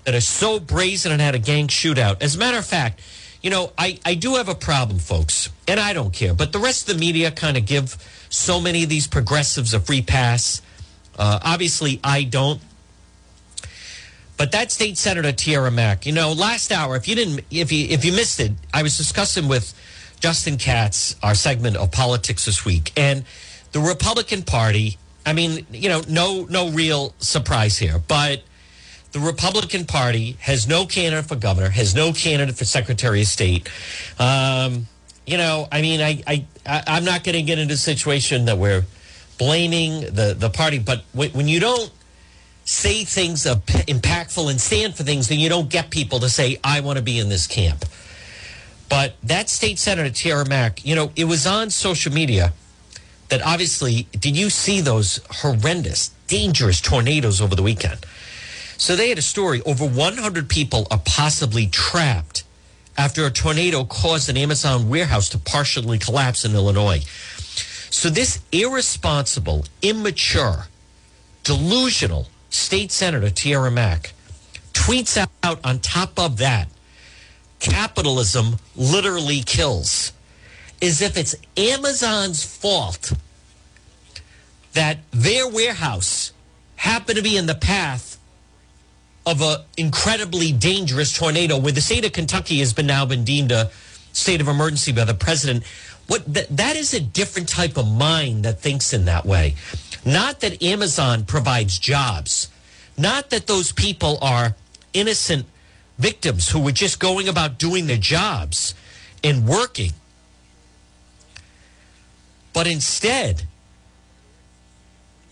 that 0.06 0.16
are 0.16 0.22
so 0.22 0.60
brazen 0.60 1.12
and 1.12 1.22
had 1.22 1.36
a 1.36 1.40
gang 1.40 1.68
shootout. 1.68 2.22
As 2.22 2.36
a 2.36 2.40
matter 2.40 2.58
of 2.58 2.66
fact, 2.66 3.02
you 3.42 3.50
know, 3.50 3.72
I, 3.78 4.00
I 4.06 4.16
do 4.16 4.36
have 4.36 4.48
a 4.48 4.56
problem, 4.56 5.00
folks, 5.00 5.50
and 5.68 5.80
I 5.80 5.94
don't 5.94 6.14
care, 6.14 6.34
but 6.34 6.54
the 6.54 6.60
rest 6.60 6.90
of 6.90 6.96
the 6.96 7.00
media 7.00 7.30
kind 7.30 7.58
of 7.58 7.66
give 7.66 7.98
so 8.30 8.62
many 8.62 8.84
of 8.84 8.90
these 8.90 9.06
progressives 9.06 9.74
a 9.74 9.80
free 9.80 10.02
pass. 10.02 10.62
Uh, 11.18 11.40
obviously, 11.44 12.00
I 12.04 12.24
don't. 12.24 12.62
But 14.38 14.52
that 14.52 14.72
state 14.72 14.98
senator 14.98 15.32
Tiara 15.32 15.72
Mack, 15.72 16.06
you 16.06 16.12
know, 16.12 16.34
last 16.34 16.72
hour, 16.72 16.96
if 16.96 17.08
you 17.08 17.16
didn't, 17.16 17.46
if 17.52 17.72
you 17.72 17.88
if 17.90 18.04
you 18.04 18.12
missed 18.12 18.40
it, 18.40 18.52
I 18.74 18.84
was 18.84 18.98
discussing 18.98 19.48
with 19.48 19.74
Justin 20.20 20.58
Katz 20.58 21.16
our 21.22 21.36
segment 21.36 21.78
of 21.78 21.92
politics 21.92 22.46
this 22.46 22.66
week, 22.66 22.92
and 22.98 23.26
the 23.72 23.80
Republican 23.80 24.44
Party. 24.44 24.98
I 25.26 25.32
mean, 25.34 25.66
you 25.72 25.88
know, 25.88 26.02
no 26.10 26.46
no 26.50 26.70
real 26.72 27.14
surprise 27.20 27.78
here, 27.78 28.00
but 28.08 28.44
the 29.14 29.20
Republican 29.20 29.86
Party 29.86 30.36
has 30.42 30.68
no 30.68 30.86
candidate 30.86 31.26
for 31.26 31.36
governor, 31.36 31.70
has 31.70 31.96
no 31.96 32.12
candidate 32.12 32.56
for 32.56 32.66
Secretary 32.66 33.22
of 33.22 33.28
State. 33.28 33.70
Um, 34.20 34.88
you 35.26 35.38
know, 35.38 35.68
I 35.72 35.82
mean, 35.82 36.02
I, 36.02 36.22
I, 36.28 36.46
I 36.66 36.98
am 36.98 37.06
not 37.06 37.24
going 37.24 37.36
to 37.36 37.44
get 37.44 37.60
into 37.60 37.76
a 37.76 37.78
situation 37.78 38.46
that 38.46 38.58
we're 38.58 38.84
blaming 39.38 40.02
the 40.02 40.36
the 40.38 40.50
party, 40.50 40.80
but 40.80 41.04
when 41.14 41.48
you 41.48 41.60
don't 41.60 41.92
say 42.66 43.04
things 43.04 43.46
impactful 43.46 44.50
and 44.50 44.60
stand 44.60 44.96
for 44.96 45.04
things, 45.04 45.28
then 45.28 45.40
you 45.40 45.50
don't 45.50 45.70
get 45.70 45.90
people 45.90 46.20
to 46.20 46.30
say, 46.30 46.60
I 46.64 46.80
want 46.80 46.98
to 46.98 47.04
be 47.04 47.20
in 47.20 47.30
this 47.30 47.48
camp. 47.48 47.86
But 48.90 49.16
that 49.24 49.50
state 49.50 49.80
senator, 49.80 50.10
Tiara 50.10 50.48
Mack, 50.48 50.86
you 50.86 50.96
know, 50.96 51.12
it 51.16 51.26
was 51.26 51.48
on 51.48 51.70
social 51.70 52.14
media 52.14 52.54
that 53.30 53.42
obviously, 53.42 54.08
did 54.12 54.38
you 54.38 54.50
see 54.50 54.82
those 54.82 55.20
horrendous, 55.30 56.10
dangerous 56.28 56.80
tornadoes 56.80 57.42
over 57.42 57.56
the 57.56 57.64
weekend? 57.64 58.06
So 58.78 58.96
they 58.96 59.10
had 59.10 59.18
a 59.18 59.24
story 59.24 59.62
over 59.64 59.86
100 59.86 60.50
people 60.50 60.88
are 60.92 61.02
possibly 61.04 61.68
trapped 61.68 62.44
after 62.98 63.26
a 63.26 63.32
tornado 63.32 63.84
caused 63.86 64.30
an 64.30 64.38
Amazon 64.38 64.90
warehouse 64.90 65.30
to 65.30 65.38
partially 65.38 65.98
collapse 65.98 66.46
in 66.46 66.54
Illinois. 66.54 67.04
So 67.90 68.10
this 68.10 68.42
irresponsible, 68.52 69.66
immature, 69.82 70.68
delusional 71.44 72.28
State 72.54 72.92
Senator 72.92 73.32
Tiara 73.32 73.72
Mack 73.72 74.14
tweets 74.74 75.18
out 75.42 75.60
on 75.64 75.80
top 75.80 76.20
of 76.20 76.38
that 76.38 76.68
capitalism 77.60 78.58
literally 78.76 79.42
kills. 79.42 80.14
As 80.82 81.02
if 81.02 81.18
it's 81.18 81.36
Amazon's 81.58 82.44
fault 82.44 83.14
that 84.74 85.00
their 85.12 85.48
warehouse 85.48 86.34
happened 86.76 87.18
to 87.18 87.24
be 87.24 87.38
in 87.38 87.46
the 87.46 87.56
path 87.56 88.20
of 89.26 89.42
an 89.42 89.58
incredibly 89.78 90.52
dangerous 90.52 91.18
tornado 91.18 91.58
where 91.58 91.72
the 91.72 91.82
state 91.82 92.06
of 92.06 92.12
Kentucky 92.12 92.60
has 92.60 92.74
been 92.74 92.88
now 92.88 93.06
been 93.06 93.24
deemed 93.24 93.52
a 93.52 93.72
state 94.12 94.42
of 94.42 94.48
emergency 94.48 94.92
by 94.92 95.06
the 95.06 95.14
president. 95.14 95.64
What 96.08 96.32
that, 96.34 96.56
that 96.58 96.76
is 96.76 96.94
a 96.94 97.00
different 97.00 97.48
type 97.48 97.78
of 97.78 97.90
mind 97.90 98.44
that 98.46 98.60
thinks 98.60 98.94
in 98.94 99.06
that 99.06 99.26
way. 99.26 99.56
Not 100.06 100.42
that 100.42 100.62
Amazon 100.62 101.26
provides 101.26 101.80
jobs, 101.80 102.50
not 102.98 103.30
that 103.30 103.48
those 103.48 103.72
people 103.72 104.18
are 104.22 104.56
innocent 104.94 105.46
victims 105.98 106.50
who 106.50 106.60
were 106.60 106.72
just 106.72 107.00
going 107.00 107.28
about 107.28 107.58
doing 107.58 107.88
their 107.88 107.98
jobs 107.98 108.74
and 109.24 109.48
working. 109.48 109.94
But 112.52 112.68
instead, 112.68 113.44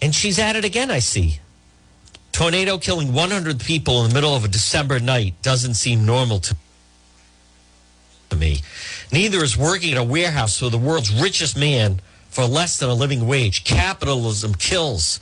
and 0.01 0.15
she's 0.15 0.39
at 0.39 0.55
it 0.55 0.65
again, 0.65 0.89
I 0.89 0.99
see. 0.99 1.39
Tornado 2.31 2.77
killing 2.77 3.13
100 3.13 3.59
people 3.59 4.03
in 4.03 4.09
the 4.09 4.13
middle 4.15 4.35
of 4.35 4.45
a 4.45 4.47
December 4.47 4.99
night 4.99 5.35
doesn't 5.41 5.75
seem 5.75 6.05
normal 6.05 6.39
to 6.39 6.55
me. 8.35 8.61
Neither 9.11 9.43
is 9.43 9.57
working 9.57 9.91
at 9.91 9.97
a 9.97 10.03
warehouse 10.03 10.57
for 10.57 10.69
the 10.69 10.77
world's 10.77 11.13
richest 11.13 11.57
man 11.57 11.99
for 12.31 12.45
less 12.45 12.79
than 12.79 12.89
a 12.89 12.93
living 12.93 13.27
wage. 13.27 13.63
Capitalism 13.63 14.55
kills. 14.55 15.19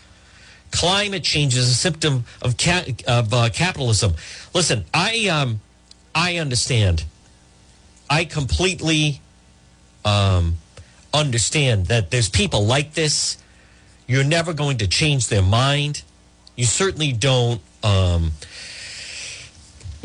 Climate 0.72 1.24
change 1.24 1.58
is 1.58 1.68
a 1.68 1.74
symptom 1.74 2.26
of 2.42 2.56
ca- 2.56 2.86
of 3.08 3.34
uh, 3.34 3.50
capitalism. 3.50 4.14
Listen, 4.54 4.86
I 4.94 5.28
um, 5.28 5.60
I 6.14 6.38
understand. 6.38 7.06
I 8.10 8.26
completely 8.26 9.22
um, 10.06 10.58
understand 11.14 11.88
that 11.88 12.12
there's 12.12 12.30
people 12.30 12.66
like 12.66 12.94
this. 12.94 13.38
You're 14.08 14.24
never 14.24 14.54
going 14.54 14.78
to 14.78 14.88
change 14.88 15.28
their 15.28 15.42
mind. 15.42 16.04
You 16.56 16.66
certainly 16.66 17.14
don't 17.14 17.62
um, 17.84 18.32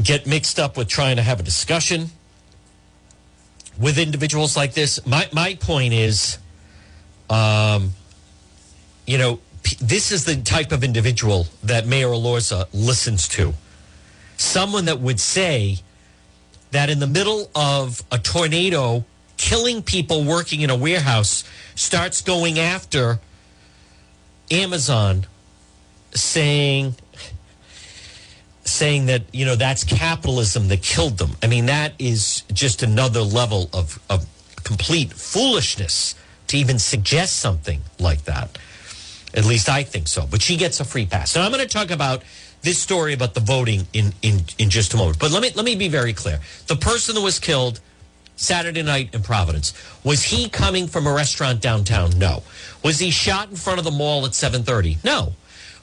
get 0.02 0.26
mixed 0.26 0.58
up 0.58 0.76
with 0.76 0.88
trying 0.88 1.16
to 1.16 1.22
have 1.22 1.40
a 1.40 1.42
discussion 1.42 2.10
with 3.78 3.98
individuals 3.98 4.56
like 4.56 4.72
this. 4.72 5.04
My 5.06 5.28
my 5.32 5.54
point 5.56 5.92
is, 5.92 6.38
um, 7.30 7.92
you 9.06 9.18
know, 9.18 9.40
this 9.80 10.12
is 10.12 10.24
the 10.24 10.36
type 10.36 10.72
of 10.72 10.84
individual 10.84 11.46
that 11.62 11.86
Mayor 11.86 12.08
Elorza 12.08 12.66
listens 12.72 13.28
to. 13.28 13.54
Someone 14.36 14.86
that 14.86 15.00
would 15.00 15.20
say 15.20 15.78
that 16.70 16.90
in 16.90 16.98
the 16.98 17.06
middle 17.06 17.50
of 17.54 18.02
a 18.10 18.18
tornado, 18.18 19.04
killing 19.36 19.82
people 19.82 20.24
working 20.24 20.60
in 20.60 20.70
a 20.70 20.76
warehouse 20.76 21.44
starts 21.74 22.20
going 22.20 22.58
after 22.58 23.20
Amazon, 24.50 25.26
saying 26.14 26.96
saying 28.64 29.06
that 29.06 29.22
you 29.32 29.44
know 29.44 29.56
that's 29.56 29.84
capitalism 29.84 30.68
that 30.68 30.82
killed 30.82 31.18
them. 31.18 31.36
I 31.42 31.46
mean 31.46 31.66
that 31.66 31.92
is 31.98 32.42
just 32.52 32.82
another 32.82 33.20
level 33.20 33.68
of 33.72 34.00
of 34.10 34.26
complete 34.64 35.12
foolishness 35.12 36.14
to 36.48 36.56
even 36.56 36.78
suggest 36.78 37.36
something 37.36 37.80
like 37.98 38.24
that. 38.24 38.58
At 39.34 39.44
least 39.44 39.68
I 39.68 39.82
think 39.82 40.08
so. 40.08 40.26
But 40.30 40.42
she 40.42 40.56
gets 40.56 40.80
a 40.80 40.84
free 40.84 41.06
pass. 41.06 41.34
Now 41.34 41.42
I'm 41.42 41.50
going 41.50 41.66
to 41.66 41.68
talk 41.68 41.90
about 41.90 42.22
this 42.62 42.78
story 42.78 43.12
about 43.12 43.34
the 43.34 43.40
voting 43.40 43.86
in, 43.92 44.12
in, 44.22 44.40
in 44.58 44.70
just 44.70 44.94
a 44.94 44.96
moment. 44.96 45.18
But 45.18 45.30
let 45.30 45.42
me 45.42 45.50
let 45.54 45.64
me 45.64 45.74
be 45.76 45.88
very 45.88 46.12
clear. 46.12 46.40
The 46.66 46.76
person 46.76 47.14
that 47.14 47.20
was 47.20 47.38
killed 47.38 47.80
Saturday 48.36 48.82
night 48.82 49.14
in 49.14 49.22
Providence, 49.22 49.74
was 50.02 50.24
he 50.24 50.48
coming 50.48 50.86
from 50.86 51.06
a 51.06 51.12
restaurant 51.12 51.60
downtown? 51.60 52.18
No. 52.18 52.42
Was 52.82 52.98
he 52.98 53.10
shot 53.10 53.50
in 53.50 53.56
front 53.56 53.78
of 53.78 53.84
the 53.84 53.90
mall 53.90 54.24
at 54.24 54.32
7:30? 54.32 55.04
No. 55.04 55.34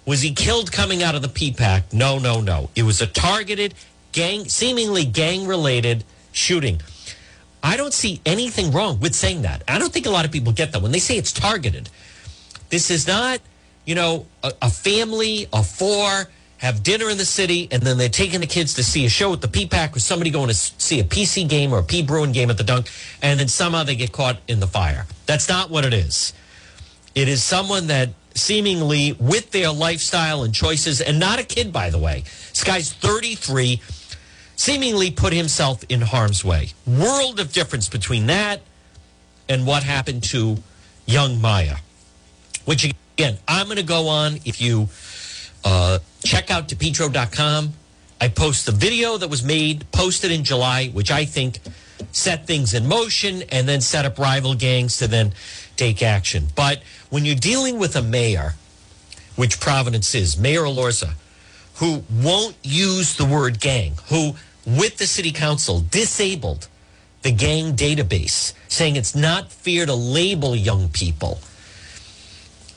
Was 0.06 0.22
he 0.22 0.34
killed 0.34 0.72
coming 0.72 1.04
out 1.04 1.14
of 1.14 1.22
the 1.22 1.28
PPAC? 1.28 1.94
No, 1.94 2.18
no, 2.18 2.42
no. 2.42 2.70
It 2.76 2.84
was 2.84 3.02
a 3.02 3.08
targeted 3.08 3.76
gang 4.12 4.46
seemingly 4.46 5.06
gang 5.06 5.46
related 5.46 6.04
shooting. 6.32 6.82
I 7.64 7.78
don't 7.78 7.94
see 7.94 8.22
anything 8.26 8.72
wrong 8.72 9.00
with 9.00 9.16
saying 9.16 9.44
that. 9.44 9.64
I 9.68 9.78
don't 9.78 9.94
think 9.94 10.06
a 10.06 10.10
lot 10.10 10.26
of 10.26 10.32
people 10.32 10.52
get 10.52 10.72
that 10.72 10.82
when 10.82 10.92
they 10.92 11.00
say 11.00 11.18
it's 11.18 11.32
targeted. 11.32 11.90
This 12.70 12.90
is 12.90 13.08
not, 13.08 13.40
you 13.86 13.96
know, 13.96 14.26
a, 14.44 14.54
a 14.64 14.70
family 14.70 15.48
of 15.54 15.68
four 15.68 16.30
have 16.58 16.84
dinner 16.84 17.10
in 17.10 17.18
the 17.18 17.26
city, 17.26 17.68
and 17.72 17.82
then 17.82 17.98
they're 17.98 18.08
taking 18.08 18.40
the 18.40 18.46
kids 18.46 18.76
to 18.76 18.84
see 18.84 19.04
a 19.04 19.10
show 19.10 19.34
at 19.34 19.42
the 19.42 19.48
PPAC 19.48 19.96
or 19.96 20.00
somebody 20.00 20.30
going 20.30 20.48
to 20.48 20.54
see 20.54 21.00
a 21.00 21.04
PC 21.04 21.50
game 21.50 21.74
or 21.74 21.80
a 21.80 21.84
P 21.84 22.04
Bruin 22.04 22.32
game 22.32 22.52
at 22.52 22.58
the 22.58 22.64
Dunk, 22.64 22.88
and 23.22 23.40
then 23.40 23.48
somehow 23.48 23.84
they 23.84 23.96
get 23.96 24.12
caught 24.12 24.38
in 24.48 24.60
the 24.60 24.68
fire. 24.68 25.08
That's 25.26 25.50
not 25.50 25.72
what 25.72 25.86
it 25.86 25.94
is. 25.94 26.34
It 27.16 27.28
is 27.28 27.44
someone 27.44 27.88
that 27.88 28.10
seemingly, 28.36 29.14
with 29.14 29.50
their 29.52 29.72
lifestyle 29.72 30.44
and 30.44 30.54
choices, 30.54 31.02
and 31.02 31.20
not 31.20 31.40
a 31.40 31.44
kid, 31.44 31.74
by 31.74 31.90
the 31.90 31.98
way, 31.98 32.22
this 32.50 32.64
guy's 32.64 32.94
33, 32.94 33.82
seemingly 34.62 35.10
put 35.10 35.34
himself 35.34 35.84
in 35.90 36.02
harm's 36.02 36.46
way. 36.46 36.70
World 36.86 37.40
of 37.40 37.52
difference 37.52 37.90
between 37.90 38.28
that 38.28 38.62
and 39.50 39.66
what 39.66 39.82
happened 39.82 40.24
to 40.24 40.58
young 41.08 41.42
Maya, 41.42 41.78
which 42.66 42.86
again, 42.86 43.40
I'm 43.48 43.66
going 43.66 43.78
to 43.78 43.84
go 43.84 44.08
on 44.08 44.36
if 44.46 44.62
you 44.62 44.88
uh, 45.66 45.98
check 46.24 46.52
out 46.52 46.68
depetro.com. 46.68 47.74
I 48.22 48.28
post 48.28 48.68
the 48.68 48.72
video 48.72 49.18
that 49.18 49.32
was 49.32 49.44
made, 49.44 49.92
posted 49.92 50.30
in 50.32 50.44
July, 50.44 50.90
which 50.90 51.10
I 51.10 51.26
think 51.26 51.58
set 52.12 52.46
things 52.46 52.76
in 52.76 52.88
motion 52.88 53.42
and 53.50 53.68
then 53.68 53.82
set 53.82 54.06
up 54.06 54.20
rival 54.20 54.54
gangs 54.54 54.98
to 54.98 55.08
then 55.08 55.34
take 55.76 56.04
action. 56.04 56.50
But 56.56 56.84
when 57.10 57.26
you're 57.26 57.34
dealing 57.34 57.80
with 57.80 57.96
a 57.96 58.04
mayor, 58.04 58.54
which 59.36 59.60
Providence 59.60 60.14
is, 60.14 60.38
Mayor 60.38 60.66
Elorza, 60.66 61.16
who 61.82 62.04
won't 62.12 62.56
use 62.62 63.18
the 63.18 63.26
word 63.26 63.60
gang, 63.60 63.96
who, 64.10 64.36
with 64.66 64.98
the 64.98 65.08
city 65.08 65.32
council, 65.32 65.82
disabled 65.90 66.68
the 67.22 67.32
gang 67.32 67.76
database, 67.76 68.54
saying 68.68 68.96
it's 68.96 69.16
not 69.16 69.52
fair 69.52 69.86
to 69.86 69.94
label 69.94 70.56
young 70.56 70.90
people 70.90 71.40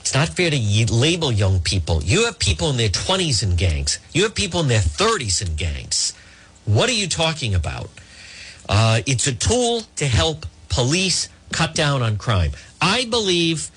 it's 0.04 0.12
not 0.12 0.28
fair 0.28 0.50
to 0.50 0.92
label 0.92 1.32
young 1.32 1.60
people. 1.60 2.04
You 2.04 2.26
have 2.26 2.38
people 2.38 2.68
in 2.68 2.76
their 2.76 2.90
20s 2.90 3.42
in 3.42 3.56
gangs. 3.56 3.98
You 4.12 4.24
have 4.24 4.34
people 4.34 4.60
in 4.60 4.68
their 4.68 4.82
30s 4.82 5.40
in 5.40 5.56
gangs. 5.56 6.12
What 6.66 6.90
are 6.90 6.92
you 6.92 7.08
talking 7.08 7.54
about? 7.54 7.88
Uh, 8.68 9.00
it's 9.06 9.26
a 9.26 9.32
tool 9.32 9.84
to 9.96 10.06
help 10.06 10.44
police 10.68 11.30
cut 11.52 11.74
down 11.74 12.02
on 12.02 12.18
crime. 12.18 12.50
I 12.82 13.06
believe 13.06 13.70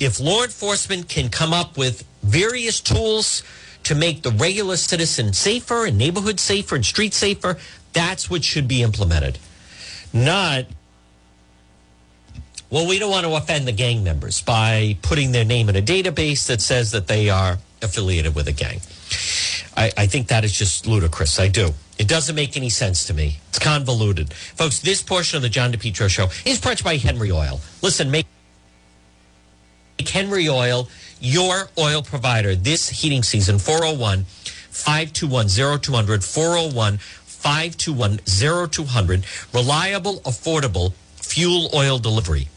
if 0.00 0.18
law 0.18 0.44
enforcement 0.44 1.10
can 1.10 1.28
come 1.28 1.52
up 1.52 1.76
with 1.76 2.04
various 2.22 2.80
tools 2.80 3.42
to 3.86 3.94
make 3.94 4.22
the 4.22 4.32
regular 4.32 4.76
citizen 4.76 5.32
safer 5.32 5.86
and 5.86 5.96
neighborhood 5.96 6.40
safer 6.40 6.74
and 6.74 6.84
street 6.84 7.14
safer, 7.14 7.56
that's 7.92 8.28
what 8.28 8.42
should 8.42 8.66
be 8.66 8.82
implemented. 8.82 9.38
Not 10.12 10.66
well, 12.68 12.88
we 12.88 12.98
don't 12.98 13.12
want 13.12 13.24
to 13.24 13.34
offend 13.36 13.68
the 13.68 13.72
gang 13.72 14.02
members 14.02 14.42
by 14.42 14.96
putting 15.02 15.30
their 15.30 15.44
name 15.44 15.68
in 15.68 15.76
a 15.76 15.80
database 15.82 16.48
that 16.48 16.60
says 16.60 16.90
that 16.90 17.06
they 17.06 17.30
are 17.30 17.58
affiliated 17.80 18.34
with 18.34 18.48
a 18.48 18.52
gang. 18.52 18.80
I, 19.76 19.92
I, 19.96 20.06
think 20.08 20.26
that 20.28 20.44
is 20.44 20.50
just 20.50 20.84
ludicrous. 20.84 21.38
I 21.38 21.46
do. 21.46 21.70
It 21.96 22.08
doesn't 22.08 22.34
make 22.34 22.56
any 22.56 22.70
sense 22.70 23.04
to 23.06 23.14
me. 23.14 23.38
It's 23.50 23.60
convoluted. 23.60 24.34
Folks, 24.34 24.80
this 24.80 25.00
portion 25.00 25.36
of 25.36 25.42
the 25.42 25.48
John 25.48 25.72
DePetro 25.72 26.08
show 26.08 26.26
is 26.44 26.60
brought 26.60 26.82
by 26.82 26.96
Henry 26.96 27.30
Oil. 27.30 27.60
Listen, 27.82 28.10
make 28.10 28.26
Henry 30.04 30.48
Oil 30.48 30.88
your 31.20 31.68
oil 31.78 32.02
provider 32.02 32.54
this 32.54 32.88
heating 32.88 33.22
season 33.22 33.58
401 33.58 34.24
521 34.70 35.48
0200 35.80 36.24
401 36.24 36.98
521 36.98 38.18
0200 38.68 39.24
reliable 39.52 40.20
affordable 40.20 40.92
fuel 41.16 41.70
oil 41.74 41.98
delivery 41.98 42.48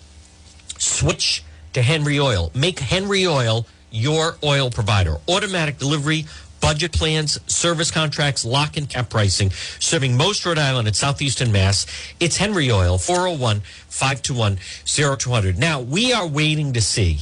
switch 0.80 1.44
to 1.74 1.82
Henry 1.82 2.20
Oil. 2.20 2.52
Make 2.56 2.80
Henry 2.80 3.28
Oil 3.28 3.66
your 3.92 4.38
oil 4.44 4.70
provider. 4.70 5.18
Automatic 5.28 5.78
delivery, 5.78 6.26
budget 6.62 6.92
plans, 6.92 7.40
service 7.52 7.92
contracts, 7.92 8.46
lock 8.46 8.78
and 8.78 8.90
cap 8.90 9.10
pricing, 9.10 9.52
serving 9.80 10.18
most 10.18 10.46
Rhode 10.46 10.58
Island 10.58 10.88
and 10.88 10.96
southeastern 10.96 11.52
Mass. 11.52 11.86
It's 12.20 12.38
Henry 12.38 12.72
Oil, 12.72 12.98
401 12.98 13.62
521 13.88 14.58
0200. 14.86 15.58
Now, 15.58 15.82
we 15.82 16.14
are 16.14 16.28
waiting 16.28 16.74
to 16.74 16.82
see 16.82 17.20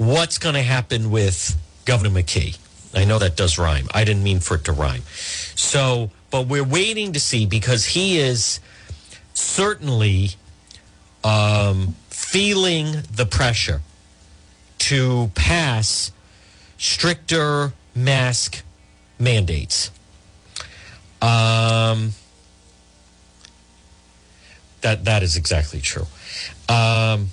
what's 0.00 0.38
going 0.38 0.54
to 0.54 0.62
happen 0.62 1.10
with 1.10 1.60
Governor 1.84 2.22
McKee. 2.22 2.56
I 2.94 3.04
know 3.04 3.18
that 3.18 3.36
does 3.36 3.58
rhyme. 3.58 3.86
I 3.92 4.02
didn't 4.04 4.22
mean 4.22 4.40
for 4.40 4.54
it 4.54 4.64
to 4.64 4.72
rhyme. 4.72 5.02
So, 5.54 6.10
but 6.30 6.46
we're 6.46 6.64
waiting 6.64 7.12
to 7.12 7.20
see 7.20 7.44
because 7.44 7.84
he 7.84 8.18
is 8.18 8.60
certainly 9.34 10.30
um, 11.22 11.96
feeling 12.08 13.02
the 13.12 13.26
pressure 13.26 13.82
to 14.78 15.30
pass 15.34 16.12
stricter 16.78 17.74
mask 17.94 18.62
mandates. 19.18 19.90
Um, 21.20 22.12
that 24.80 25.04
that 25.04 25.22
is 25.22 25.36
exactly 25.36 25.82
true. 25.82 26.06
Um, 26.70 27.28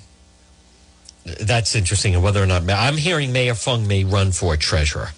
that's 1.40 1.74
interesting. 1.74 2.14
And 2.14 2.22
whether 2.22 2.42
or 2.42 2.46
not 2.46 2.68
I'm 2.68 2.96
hearing 2.96 3.32
Mayor 3.32 3.54
Fung 3.54 3.86
may 3.86 4.04
run 4.04 4.32
for 4.32 4.56
treasurer. 4.56 5.10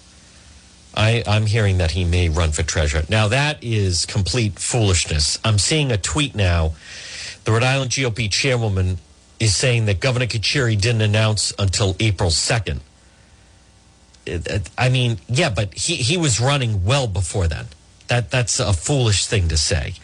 I, 0.93 1.23
I'm 1.25 1.45
hearing 1.45 1.77
that 1.77 1.91
he 1.91 2.03
may 2.03 2.27
run 2.27 2.51
for 2.51 2.63
treasurer. 2.63 3.03
Now 3.09 3.29
that 3.29 3.63
is 3.63 4.05
complete 4.05 4.59
foolishness. 4.59 5.39
I'm 5.43 5.57
seeing 5.57 5.91
a 5.91 5.97
tweet 5.97 6.35
now. 6.35 6.73
The 7.45 7.53
Rhode 7.53 7.63
Island 7.63 7.91
GOP 7.91 8.29
chairwoman 8.29 8.97
is 9.39 9.55
saying 9.55 9.85
that 9.85 9.99
Governor 9.99 10.27
Carcieri 10.27 10.79
didn't 10.79 11.01
announce 11.01 11.53
until 11.57 11.95
April 11.99 12.29
2nd. 12.29 12.79
I 14.77 14.89
mean, 14.89 15.17
yeah, 15.27 15.49
but 15.49 15.73
he, 15.73 15.95
he 15.95 16.17
was 16.17 16.39
running 16.39 16.85
well 16.85 17.07
before 17.07 17.47
then. 17.47 17.65
That 18.07 18.29
that's 18.29 18.59
a 18.59 18.73
foolish 18.73 19.25
thing 19.25 19.47
to 19.47 19.57
say. 19.57 19.95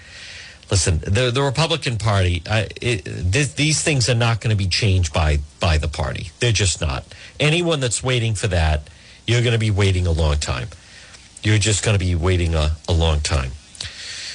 Listen, 0.70 1.00
the 1.00 1.32
the 1.32 1.42
Republican 1.42 1.98
Party, 1.98 2.44
it, 2.46 3.04
this, 3.06 3.54
these 3.54 3.82
things 3.82 4.10
are 4.10 4.16
not 4.16 4.42
going 4.42 4.50
to 4.50 4.58
be 4.58 4.68
changed 4.68 5.14
by 5.14 5.40
by 5.60 5.78
the 5.78 5.88
party. 5.88 6.32
They're 6.40 6.52
just 6.52 6.82
not. 6.82 7.06
Anyone 7.40 7.80
that's 7.80 8.04
waiting 8.04 8.36
for 8.36 8.48
that, 8.48 8.90
you're 9.26 9.42
going 9.42 9.54
to 9.54 9.60
be 9.60 9.72
waiting 9.72 10.06
a 10.08 10.12
long 10.12 10.38
time. 10.38 10.68
You're 11.42 11.58
just 11.58 11.86
going 11.86 11.98
to 11.98 12.04
be 12.04 12.16
waiting 12.16 12.54
a, 12.56 12.76
a 12.90 12.94
long 12.94 13.22
time. 13.22 13.52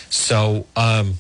So, 0.09 0.67
um, 0.77 1.15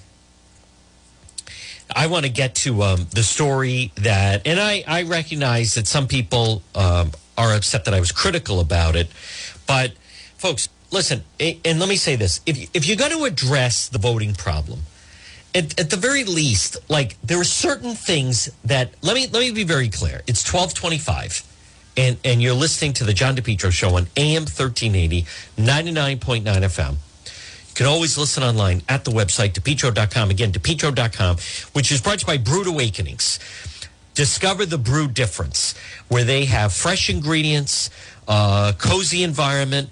I 1.95 2.07
want 2.07 2.25
to 2.25 2.31
get 2.31 2.55
to 2.57 2.83
um, 2.83 3.07
the 3.11 3.23
story 3.23 3.93
that, 3.97 4.47
and 4.47 4.59
I, 4.59 4.85
I 4.87 5.03
recognize 5.03 5.75
that 5.75 5.87
some 5.87 6.07
people 6.07 6.63
um, 6.75 7.13
are 7.37 7.55
upset 7.55 7.85
that 7.85 7.95
I 7.95 8.01
was 8.01 8.13
critical 8.13 8.61
about 8.61 8.97
it. 8.97 9.11
But, 9.67 9.93
folks, 10.37 10.69
listen, 10.91 11.25
and 11.41 11.81
let 11.81 11.89
me 11.89 11.97
say 11.97 12.17
this 12.17 12.41
if, 12.47 12.71
if 12.75 12.87
you're 12.87 12.97
going 12.97 13.13
to 13.13 13.25
address 13.25 13.89
the 13.89 13.99
voting 13.99 14.35
problem, 14.35 14.81
at, 15.55 15.79
at, 15.79 15.91
the 15.91 15.97
very 15.97 16.25
least, 16.25 16.79
like 16.89 17.17
there 17.23 17.39
are 17.39 17.45
certain 17.45 17.95
things 17.95 18.51
that 18.65 18.95
let 19.03 19.15
me 19.15 19.27
let 19.33 19.41
me 19.41 19.51
be 19.51 19.65
very 19.65 19.89
clear. 19.89 20.23
It's 20.27 20.43
twelve 20.43 20.75
twenty 20.75 20.99
five, 20.99 21.43
and 21.97 22.17
and 22.25 22.43
you're 22.43 22.55
listening 22.55 22.93
to 22.95 23.05
the 23.05 23.13
John 23.13 23.37
DePetro 23.37 23.71
show 23.71 23.97
on 23.97 24.07
AM 24.17 24.43
1380, 24.43 25.23
99.9 25.57 26.43
FM. 26.45 26.91
You 27.73 27.75
can 27.75 27.87
always 27.87 28.19
listen 28.19 28.43
online 28.43 28.83
at 28.89 29.05
the 29.05 29.11
website, 29.11 29.53
depetro.com. 29.53 30.31
Again, 30.31 30.53
depetro.com, 30.53 31.37
which 31.73 31.91
is 31.91 32.03
brought 32.03 32.19
to 32.19 32.25
you 32.25 32.27
by 32.27 32.37
Brewed 32.37 32.67
Awakenings. 32.67 33.39
Discover 34.15 34.67
the 34.67 34.77
brew 34.77 35.09
difference, 35.09 35.75
where 36.09 36.23
they 36.23 36.45
have 36.45 36.75
fresh 36.75 37.09
ingredients, 37.09 37.89
uh, 38.29 38.73
cozy 38.77 39.23
environment. 39.23 39.89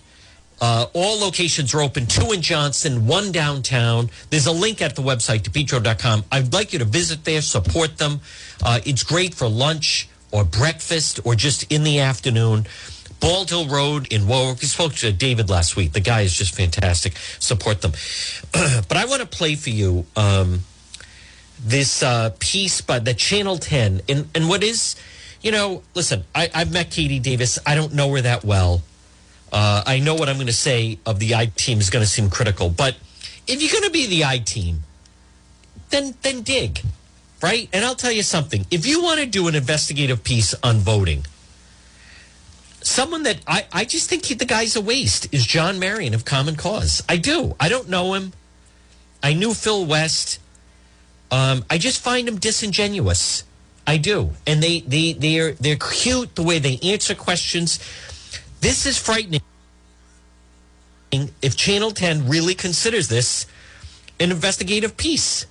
Uh, 0.60 0.86
all 0.92 1.18
locations 1.18 1.72
are 1.74 1.80
open, 1.80 2.06
two 2.06 2.32
in 2.32 2.42
Johnston, 2.42 3.06
one 3.06 3.32
downtown. 3.32 4.10
There's 4.28 4.46
a 4.46 4.52
link 4.52 4.82
at 4.82 4.94
the 4.94 5.02
website, 5.02 5.40
depetro.com. 5.40 6.24
I'd 6.30 6.52
like 6.52 6.72
you 6.72 6.78
to 6.80 6.84
visit 6.84 7.24
there, 7.24 7.40
support 7.40 7.96
them. 7.96 8.20
Uh, 8.62 8.80
it's 8.84 9.02
great 9.02 9.34
for 9.34 9.48
lunch 9.48 10.08
or 10.32 10.44
breakfast 10.44 11.20
or 11.24 11.34
just 11.34 11.70
in 11.72 11.82
the 11.82 12.00
afternoon. 12.00 12.66
Bald 13.20 13.50
Hill 13.50 13.68
Road 13.68 14.10
in 14.12 14.26
Warwick. 14.26 14.60
We 14.60 14.66
spoke 14.66 14.94
to 14.96 15.12
David 15.12 15.50
last 15.50 15.76
week. 15.76 15.92
The 15.92 16.00
guy 16.00 16.22
is 16.22 16.34
just 16.34 16.54
fantastic. 16.54 17.16
Support 17.38 17.82
them. 17.82 17.92
but 18.52 18.96
I 18.96 19.04
want 19.04 19.20
to 19.20 19.28
play 19.28 19.54
for 19.56 19.70
you 19.70 20.06
um, 20.16 20.60
this 21.62 22.02
uh, 22.02 22.30
piece 22.38 22.80
by 22.80 22.98
the 22.98 23.12
Channel 23.12 23.58
10. 23.58 24.02
And, 24.08 24.28
and 24.34 24.48
what 24.48 24.62
is, 24.62 24.96
you 25.42 25.52
know, 25.52 25.82
listen, 25.94 26.24
I, 26.34 26.50
I've 26.54 26.72
met 26.72 26.90
Katie 26.90 27.18
Davis. 27.18 27.58
I 27.66 27.74
don't 27.74 27.94
know 27.94 28.14
her 28.14 28.22
that 28.22 28.42
well. 28.42 28.82
Uh, 29.52 29.82
I 29.86 29.98
know 29.98 30.14
what 30.14 30.28
I'm 30.28 30.36
going 30.36 30.46
to 30.46 30.52
say 30.52 30.98
of 31.04 31.18
the 31.18 31.34
I 31.34 31.46
team 31.46 31.80
is 31.80 31.90
going 31.90 32.04
to 32.04 32.08
seem 32.08 32.30
critical, 32.30 32.70
but 32.70 32.96
if 33.46 33.60
you're 33.60 33.72
going 33.72 33.84
to 33.84 33.90
be 33.90 34.06
the 34.06 34.24
I 34.24 34.38
team, 34.38 34.84
then 35.90 36.14
then 36.22 36.42
dig, 36.42 36.82
right? 37.42 37.68
And 37.72 37.84
I'll 37.84 37.96
tell 37.96 38.12
you 38.12 38.22
something. 38.22 38.64
If 38.70 38.86
you 38.86 39.02
want 39.02 39.20
to 39.20 39.26
do 39.26 39.48
an 39.48 39.54
investigative 39.54 40.22
piece 40.22 40.54
on 40.62 40.76
voting, 40.78 41.24
someone 42.82 43.24
that 43.24 43.40
I, 43.46 43.66
I 43.72 43.84
just 43.84 44.08
think 44.08 44.26
he, 44.26 44.34
the 44.34 44.44
guy's 44.44 44.76
a 44.76 44.80
waste 44.80 45.32
is 45.32 45.46
John 45.46 45.78
Marion 45.78 46.14
of 46.14 46.24
Common 46.24 46.56
Cause. 46.56 47.02
I 47.08 47.16
do. 47.16 47.56
I 47.58 47.68
don't 47.68 47.88
know 47.88 48.14
him. 48.14 48.32
I 49.22 49.34
knew 49.34 49.54
Phil 49.54 49.84
West. 49.84 50.38
Um, 51.30 51.64
I 51.70 51.78
just 51.78 52.00
find 52.00 52.26
him 52.26 52.38
disingenuous. 52.38 53.44
I 53.86 53.96
do. 53.96 54.30
And 54.46 54.62
they, 54.62 54.80
they, 54.80 55.12
they're, 55.12 55.52
they're 55.52 55.76
cute 55.76 56.34
the 56.36 56.42
way 56.42 56.58
they 56.58 56.78
answer 56.82 57.14
questions. 57.14 57.78
This 58.60 58.86
is 58.86 58.98
frightening 58.98 59.42
if 61.42 61.56
Channel 61.56 61.90
10 61.90 62.28
really 62.28 62.54
considers 62.54 63.08
this 63.08 63.46
an 64.20 64.30
investigative 64.30 64.96
piece 64.96 65.46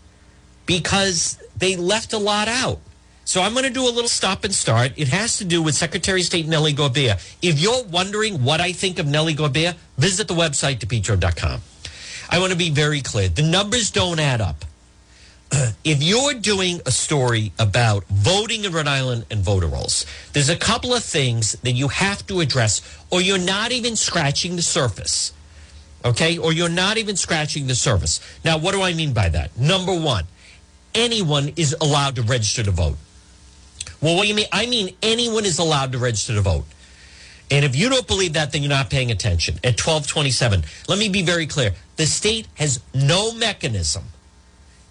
because 0.65 1.37
they 1.57 1.75
left 1.75 2.13
a 2.13 2.17
lot 2.17 2.47
out. 2.47 2.79
So 3.25 3.41
I'm 3.41 3.53
going 3.53 3.65
to 3.65 3.69
do 3.69 3.83
a 3.83 3.91
little 3.91 4.07
stop 4.07 4.43
and 4.43 4.53
start. 4.53 4.93
It 4.95 5.09
has 5.09 5.37
to 5.37 5.45
do 5.45 5.61
with 5.61 5.75
Secretary 5.75 6.21
of 6.21 6.25
State 6.25 6.47
Nellie 6.47 6.73
Gorbea. 6.73 7.19
If 7.41 7.59
you're 7.59 7.83
wondering 7.83 8.43
what 8.43 8.61
I 8.61 8.71
think 8.71 8.97
of 8.97 9.05
Nellie 9.05 9.35
Gorbea, 9.35 9.75
visit 9.97 10.27
the 10.27 10.33
website, 10.33 10.79
depetro.com. 10.79 11.61
I 12.29 12.39
want 12.39 12.51
to 12.51 12.57
be 12.57 12.69
very 12.69 13.01
clear. 13.01 13.29
The 13.29 13.43
numbers 13.43 13.91
don't 13.91 14.19
add 14.19 14.41
up. 14.41 14.65
If 15.83 16.03
you're 16.03 16.33
doing 16.33 16.81
a 16.85 16.91
story 16.91 17.51
about 17.57 18.03
voting 18.05 18.65
in 18.65 18.71
Rhode 18.71 18.87
Island 18.87 19.25
and 19.31 19.41
voter 19.41 19.67
rolls, 19.67 20.05
there's 20.33 20.49
a 20.49 20.55
couple 20.55 20.93
of 20.93 21.03
things 21.03 21.53
that 21.63 21.71
you 21.71 21.87
have 21.87 22.25
to 22.27 22.39
address, 22.39 22.81
or 23.09 23.21
you're 23.21 23.37
not 23.37 23.71
even 23.71 23.95
scratching 23.95 24.55
the 24.55 24.61
surface. 24.61 25.33
Okay? 26.05 26.37
Or 26.37 26.53
you're 26.53 26.69
not 26.69 26.97
even 26.97 27.15
scratching 27.15 27.67
the 27.67 27.75
surface. 27.75 28.19
Now, 28.45 28.57
what 28.57 28.73
do 28.73 28.81
I 28.81 28.93
mean 28.93 29.13
by 29.13 29.29
that? 29.29 29.57
Number 29.57 29.93
one, 29.93 30.25
anyone 30.93 31.53
is 31.55 31.75
allowed 31.81 32.15
to 32.15 32.21
register 32.21 32.63
to 32.63 32.71
vote. 32.71 32.97
Well, 34.01 34.15
what 34.15 34.23
do 34.23 34.29
you 34.29 34.35
mean? 34.35 34.47
I 34.51 34.65
mean, 34.65 34.95
anyone 35.01 35.45
is 35.45 35.59
allowed 35.59 35.91
to 35.91 35.97
register 35.97 36.35
to 36.35 36.41
vote. 36.41 36.65
And 37.51 37.65
if 37.65 37.75
you 37.75 37.89
don't 37.89 38.07
believe 38.07 38.33
that, 38.33 38.51
then 38.51 38.61
you're 38.61 38.69
not 38.69 38.89
paying 38.89 39.11
attention. 39.11 39.55
At 39.55 39.79
1227, 39.81 40.63
let 40.87 40.99
me 40.99 41.09
be 41.09 41.23
very 41.23 41.47
clear. 41.47 41.71
The 41.95 42.05
state 42.05 42.47
has 42.55 42.79
no 42.93 43.33
mechanism 43.33 44.03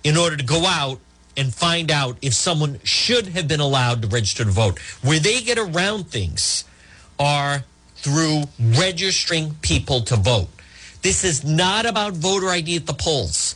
in 0.05 0.17
order 0.17 0.37
to 0.37 0.45
go 0.45 0.67
out 0.67 1.01
and 1.37 1.55
find 1.55 1.91
out 1.91 2.17
if 2.21 2.35
someone 2.35 2.81
should 2.83 3.29
have 3.29 3.47
been 3.47 3.61
allowed 3.61 4.03
to 4.03 4.09
register 4.09 4.45
to 4.45 4.51
vote. 4.51 4.79
Where 5.03 5.21
they 5.21 5.41
get 5.41 5.57
around 5.57 6.09
things 6.09 6.65
are 7.19 7.65
through 7.95 8.45
registering 8.59 9.55
people 9.63 10.01
to 10.03 10.17
vote. 10.17 10.49
This 11.03 11.25
is 11.25 11.45
not 11.45 11.87
about 11.87 12.15
voter 12.15 12.49
ID 12.49 12.77
at 12.77 12.87
the 12.87 12.93
polls. 12.93 13.55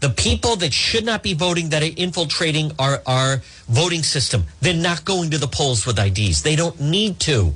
The 0.00 0.10
people 0.10 0.56
that 0.56 0.72
should 0.72 1.04
not 1.04 1.22
be 1.22 1.32
voting 1.34 1.70
that 1.70 1.82
are 1.82 1.94
infiltrating 1.96 2.72
our, 2.78 3.00
our 3.06 3.40
voting 3.68 4.02
system, 4.02 4.44
they're 4.60 4.74
not 4.74 5.04
going 5.04 5.30
to 5.30 5.38
the 5.38 5.46
polls 5.46 5.86
with 5.86 5.98
IDs. 5.98 6.42
They 6.42 6.56
don't 6.56 6.80
need 6.80 7.20
to. 7.20 7.54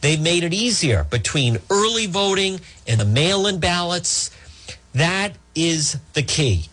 They've 0.00 0.20
made 0.20 0.44
it 0.44 0.54
easier 0.54 1.04
between 1.04 1.58
early 1.70 2.06
voting 2.06 2.60
and 2.86 3.00
the 3.00 3.04
mail 3.04 3.46
in 3.46 3.60
ballots. 3.60 4.30
That 4.94 5.34
is 5.54 5.98
the 6.14 6.22
key. 6.22 6.68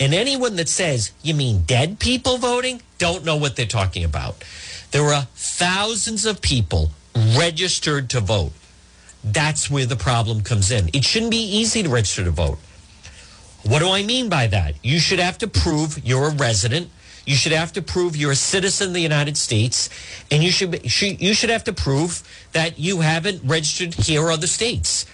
And 0.00 0.12
anyone 0.12 0.56
that 0.56 0.68
says, 0.68 1.12
you 1.22 1.34
mean 1.34 1.62
dead 1.62 1.98
people 1.98 2.38
voting, 2.38 2.82
don't 2.98 3.24
know 3.24 3.36
what 3.36 3.56
they're 3.56 3.66
talking 3.66 4.04
about. 4.04 4.42
There 4.90 5.12
are 5.12 5.22
thousands 5.34 6.26
of 6.26 6.40
people 6.42 6.90
registered 7.36 8.10
to 8.10 8.20
vote. 8.20 8.52
That's 9.22 9.70
where 9.70 9.86
the 9.86 9.96
problem 9.96 10.42
comes 10.42 10.70
in. 10.70 10.90
It 10.92 11.04
shouldn't 11.04 11.30
be 11.30 11.38
easy 11.38 11.82
to 11.82 11.88
register 11.88 12.24
to 12.24 12.30
vote. 12.30 12.58
What 13.62 13.78
do 13.78 13.88
I 13.88 14.02
mean 14.02 14.28
by 14.28 14.48
that? 14.48 14.74
You 14.82 14.98
should 14.98 15.20
have 15.20 15.38
to 15.38 15.48
prove 15.48 16.04
you're 16.04 16.28
a 16.28 16.34
resident. 16.34 16.90
You 17.24 17.34
should 17.34 17.52
have 17.52 17.72
to 17.72 17.82
prove 17.82 18.16
you're 18.16 18.32
a 18.32 18.36
citizen 18.36 18.88
of 18.88 18.94
the 18.94 19.00
United 19.00 19.38
States, 19.38 19.88
and 20.30 20.42
you 20.42 20.50
should 20.50 20.84
you 21.00 21.32
should 21.32 21.48
have 21.48 21.64
to 21.64 21.72
prove 21.72 22.22
that 22.52 22.78
you 22.78 23.00
haven't 23.00 23.42
registered 23.42 23.94
here 23.94 24.22
or 24.22 24.30
other 24.30 24.46
states. 24.46 25.06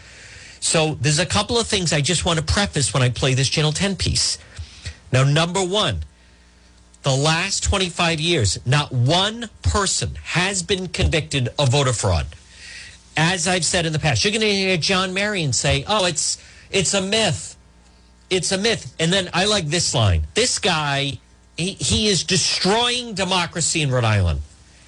So 0.58 0.94
there's 0.94 1.20
a 1.20 1.26
couple 1.26 1.56
of 1.56 1.68
things 1.68 1.92
I 1.92 2.00
just 2.00 2.24
want 2.24 2.40
to 2.40 2.44
preface 2.44 2.92
when 2.92 3.02
I 3.04 3.10
play 3.10 3.34
this 3.34 3.48
Channel 3.48 3.72
10 3.72 3.94
piece. 3.94 4.38
Now, 5.12 5.24
number 5.24 5.62
one, 5.62 6.00
the 7.02 7.14
last 7.16 7.64
25 7.64 8.20
years, 8.20 8.58
not 8.66 8.92
one 8.92 9.48
person 9.62 10.16
has 10.22 10.62
been 10.62 10.88
convicted 10.88 11.48
of 11.58 11.70
voter 11.70 11.92
fraud. 11.92 12.26
As 13.16 13.48
I've 13.48 13.64
said 13.64 13.86
in 13.86 13.92
the 13.92 13.98
past, 13.98 14.24
you're 14.24 14.32
going 14.32 14.42
to 14.42 14.50
hear 14.50 14.76
John 14.76 15.12
Marion 15.12 15.52
say, 15.52 15.84
"Oh, 15.86 16.06
it's 16.06 16.38
it's 16.70 16.94
a 16.94 17.02
myth." 17.02 17.56
It's 18.30 18.52
a 18.52 18.58
myth. 18.58 18.94
And 19.00 19.12
then 19.12 19.28
I 19.34 19.44
like 19.46 19.66
this 19.66 19.92
line. 19.92 20.22
This 20.34 20.60
guy, 20.60 21.18
he, 21.56 21.72
he 21.72 22.06
is 22.06 22.22
destroying 22.22 23.14
democracy 23.14 23.82
in 23.82 23.90
Rhode 23.90 24.04
Island. 24.04 24.42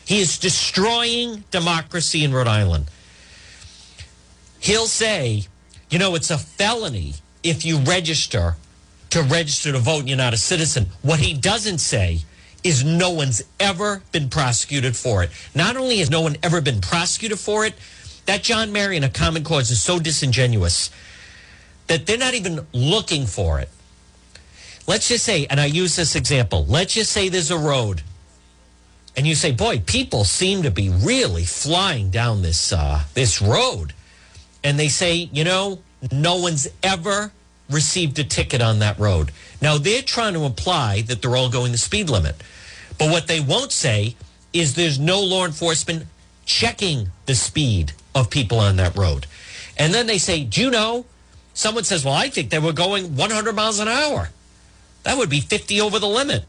He 0.07 0.21
is 0.21 0.39
destroying 0.39 1.43
democracy 1.51 2.23
in 2.23 2.33
Rhode 2.33 2.47
Island. 2.47 2.87
He'll 4.61 4.87
say, 4.87 5.45
you 5.91 5.99
know, 5.99 6.15
it's 6.15 6.31
a 6.31 6.39
felony 6.39 7.15
if 7.43 7.65
you 7.65 7.79
register 7.79 8.57
to 9.12 9.22
register 9.22 9.72
to 9.72 9.79
vote 9.79 10.01
and 10.01 10.09
you're 10.09 10.16
not 10.16 10.33
a 10.33 10.38
citizen. 10.38 10.87
What 11.03 11.20
he 11.20 11.35
doesn't 11.35 11.79
say 11.79 12.20
is 12.64 12.83
no 12.83 13.11
one's 13.11 13.42
ever 13.61 14.03
been 14.11 14.31
prosecuted 14.31 14.96
for 14.96 15.22
it. 15.22 15.31
Not 15.55 15.77
only 15.77 15.98
has 15.98 16.11
no 16.11 16.22
one 16.22 16.37
ever 16.42 16.62
been 16.62 16.81
prosecuted 16.81 17.38
for 17.38 17.66
it, 17.66 17.75
that 18.25 18.42
John 18.42 18.72
Marion 18.72 19.05
a 19.05 19.11
Common 19.11 19.44
Cause 19.44 19.70
is 19.70 19.83
so 19.83 19.98
disingenuous 19.98 20.90
that 21.88 22.07
they're 22.07 22.16
not 22.16 22.33
even 22.33 22.66
looking 22.72 23.27
for 23.27 23.61
it. 23.61 23.68
Let's 24.87 25.09
just 25.09 25.25
say, 25.25 25.46
and 25.51 25.61
I 25.61 25.66
use 25.66 25.94
this 25.94 26.16
example, 26.16 26.64
let's 26.66 26.94
just 26.94 27.12
say 27.12 27.29
there's 27.29 27.51
a 27.51 27.59
road. 27.59 28.03
And 29.14 29.27
you 29.27 29.35
say, 29.35 29.53
boy, 29.53 29.81
people 29.81 30.25
seem 30.25 30.62
to 30.62 30.70
be 30.70 30.88
really 30.88 31.44
flying 31.44 32.09
down 32.11 32.40
this 32.40 32.72
uh, 32.72 33.03
this 33.12 33.42
road. 33.42 33.92
And 34.64 34.79
they 34.79 34.88
say, 34.88 35.29
you 35.33 35.44
know, 35.44 35.81
no 36.11 36.37
one's 36.37 36.66
ever 36.83 37.31
received 37.73 38.19
a 38.19 38.25
ticket 38.25 38.61
on 38.61 38.79
that 38.81 38.99
road. 38.99 39.33
Now 39.61 39.79
they're 39.79 40.03
trying 40.03 40.35
to 40.35 40.45
imply 40.45 41.03
that 41.03 41.23
they're 41.23 41.37
all 41.37 41.51
going 41.51 41.73
the 41.73 41.79
speed 41.79 42.11
limit. 42.11 42.37
But 42.99 43.11
what 43.11 43.27
they 43.27 43.41
won't 43.41 43.73
say 43.73 44.17
is 44.53 44.75
there's 44.75 44.99
no 44.99 45.21
law 45.21 45.45
enforcement 45.45 46.07
checking 46.45 47.09
the 47.27 47.35
speed 47.35 47.93
of 48.15 48.31
people 48.31 48.59
on 48.59 48.77
that 48.77 48.97
road. 48.97 49.27
And 49.79 49.95
then 49.95 50.07
they 50.07 50.19
say, 50.19 50.45
do 50.45 50.61
you 50.61 50.71
know 50.71 51.07
Someone 51.55 51.85
says, 51.85 52.05
Well, 52.05 52.15
I 52.15 52.29
think 52.29 52.51
they 52.51 52.59
were 52.59 52.73
going 52.73 53.17
100 53.17 53.55
miles 53.55 53.79
an 53.79 53.89
hour. 53.89 54.31
That 55.03 55.19
would 55.19 55.31
be 55.31 55.41
50 55.41 55.81
over 55.81 55.99
the 55.99 56.09
limit. 56.09 56.45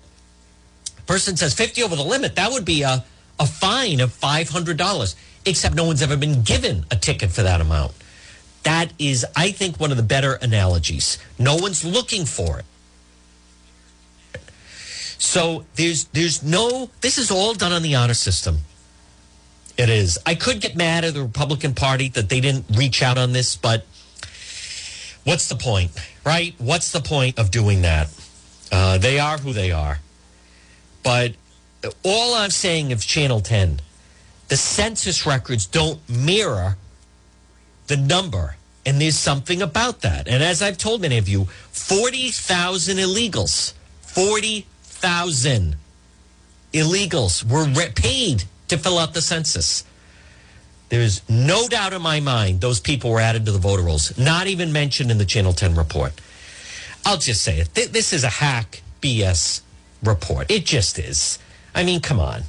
Person 1.07 1.35
says 1.35 1.53
50 1.53 1.83
over 1.83 1.95
the 1.95 2.03
limit. 2.03 2.35
That 2.35 2.51
would 2.51 2.65
be 2.65 2.83
a, 2.83 3.03
a 3.39 3.45
fine 3.45 3.99
of 3.99 4.11
$500, 4.11 5.15
except 5.45 5.75
no 5.75 5.85
one's 5.85 6.01
ever 6.01 6.15
been 6.15 6.43
given 6.43 6.85
a 6.91 6.95
ticket 6.95 7.31
for 7.31 7.43
that 7.43 7.59
amount. 7.59 7.93
That 8.63 8.93
is, 8.97 9.25
I 9.35 9.51
think, 9.51 9.79
one 9.79 9.91
of 9.91 9.97
the 9.97 10.03
better 10.03 10.33
analogies. 10.35 11.17
No 11.37 11.55
one's 11.55 11.83
looking 11.83 12.25
for 12.25 12.59
it. 12.59 12.65
So 15.17 15.65
there's 15.75 16.05
there's 16.05 16.43
no 16.43 16.89
this 17.01 17.17
is 17.17 17.31
all 17.31 17.53
done 17.53 17.71
on 17.71 17.81
the 17.81 17.95
honor 17.95 18.13
system. 18.13 18.59
It 19.77 19.89
is. 19.89 20.19
I 20.25 20.35
could 20.35 20.61
get 20.61 20.75
mad 20.75 21.03
at 21.03 21.13
the 21.13 21.21
Republican 21.21 21.73
Party 21.73 22.09
that 22.09 22.29
they 22.29 22.39
didn't 22.39 22.65
reach 22.75 23.01
out 23.01 23.17
on 23.17 23.31
this, 23.31 23.55
but 23.55 23.85
what's 25.23 25.49
the 25.49 25.55
point, 25.55 25.91
right? 26.25 26.53
What's 26.57 26.91
the 26.91 26.99
point 26.99 27.39
of 27.39 27.51
doing 27.51 27.81
that? 27.81 28.09
Uh, 28.71 28.97
they 28.97 29.17
are 29.17 29.37
who 29.37 29.53
they 29.53 29.71
are. 29.71 29.99
But 31.03 31.33
all 32.03 32.35
I'm 32.35 32.51
saying 32.51 32.91
of 32.91 33.01
Channel 33.01 33.41
10, 33.41 33.79
the 34.49 34.57
census 34.57 35.25
records 35.25 35.65
don't 35.65 35.99
mirror 36.07 36.77
the 37.87 37.97
number. 37.97 38.55
And 38.85 38.99
there's 38.99 39.17
something 39.17 39.61
about 39.61 40.01
that. 40.01 40.27
And 40.27 40.43
as 40.43 40.61
I've 40.61 40.77
told 40.77 41.01
many 41.01 41.17
of 41.17 41.29
you, 41.29 41.45
40,000 41.71 42.97
illegals, 42.97 43.73
40,000 44.01 45.77
illegals 46.73 47.43
were 47.49 47.91
paid 47.91 48.43
to 48.67 48.77
fill 48.77 48.99
out 48.99 49.13
the 49.13 49.21
census. 49.21 49.85
There's 50.89 51.27
no 51.29 51.67
doubt 51.67 51.93
in 51.93 52.01
my 52.01 52.19
mind 52.19 52.61
those 52.61 52.79
people 52.79 53.11
were 53.11 53.19
added 53.19 53.45
to 53.45 53.51
the 53.51 53.59
voter 53.59 53.83
rolls, 53.83 54.17
not 54.17 54.47
even 54.47 54.71
mentioned 54.73 55.11
in 55.11 55.17
the 55.17 55.25
Channel 55.25 55.53
10 55.53 55.75
report. 55.75 56.19
I'll 57.05 57.17
just 57.17 57.41
say 57.41 57.59
it. 57.59 57.73
This 57.73 58.13
is 58.13 58.23
a 58.23 58.29
hack 58.29 58.81
BS 59.01 59.61
report. 60.03 60.51
It 60.51 60.65
just 60.65 60.99
is. 60.99 61.39
I 61.73 61.83
mean, 61.83 61.99
come 61.99 62.19
on. 62.19 62.43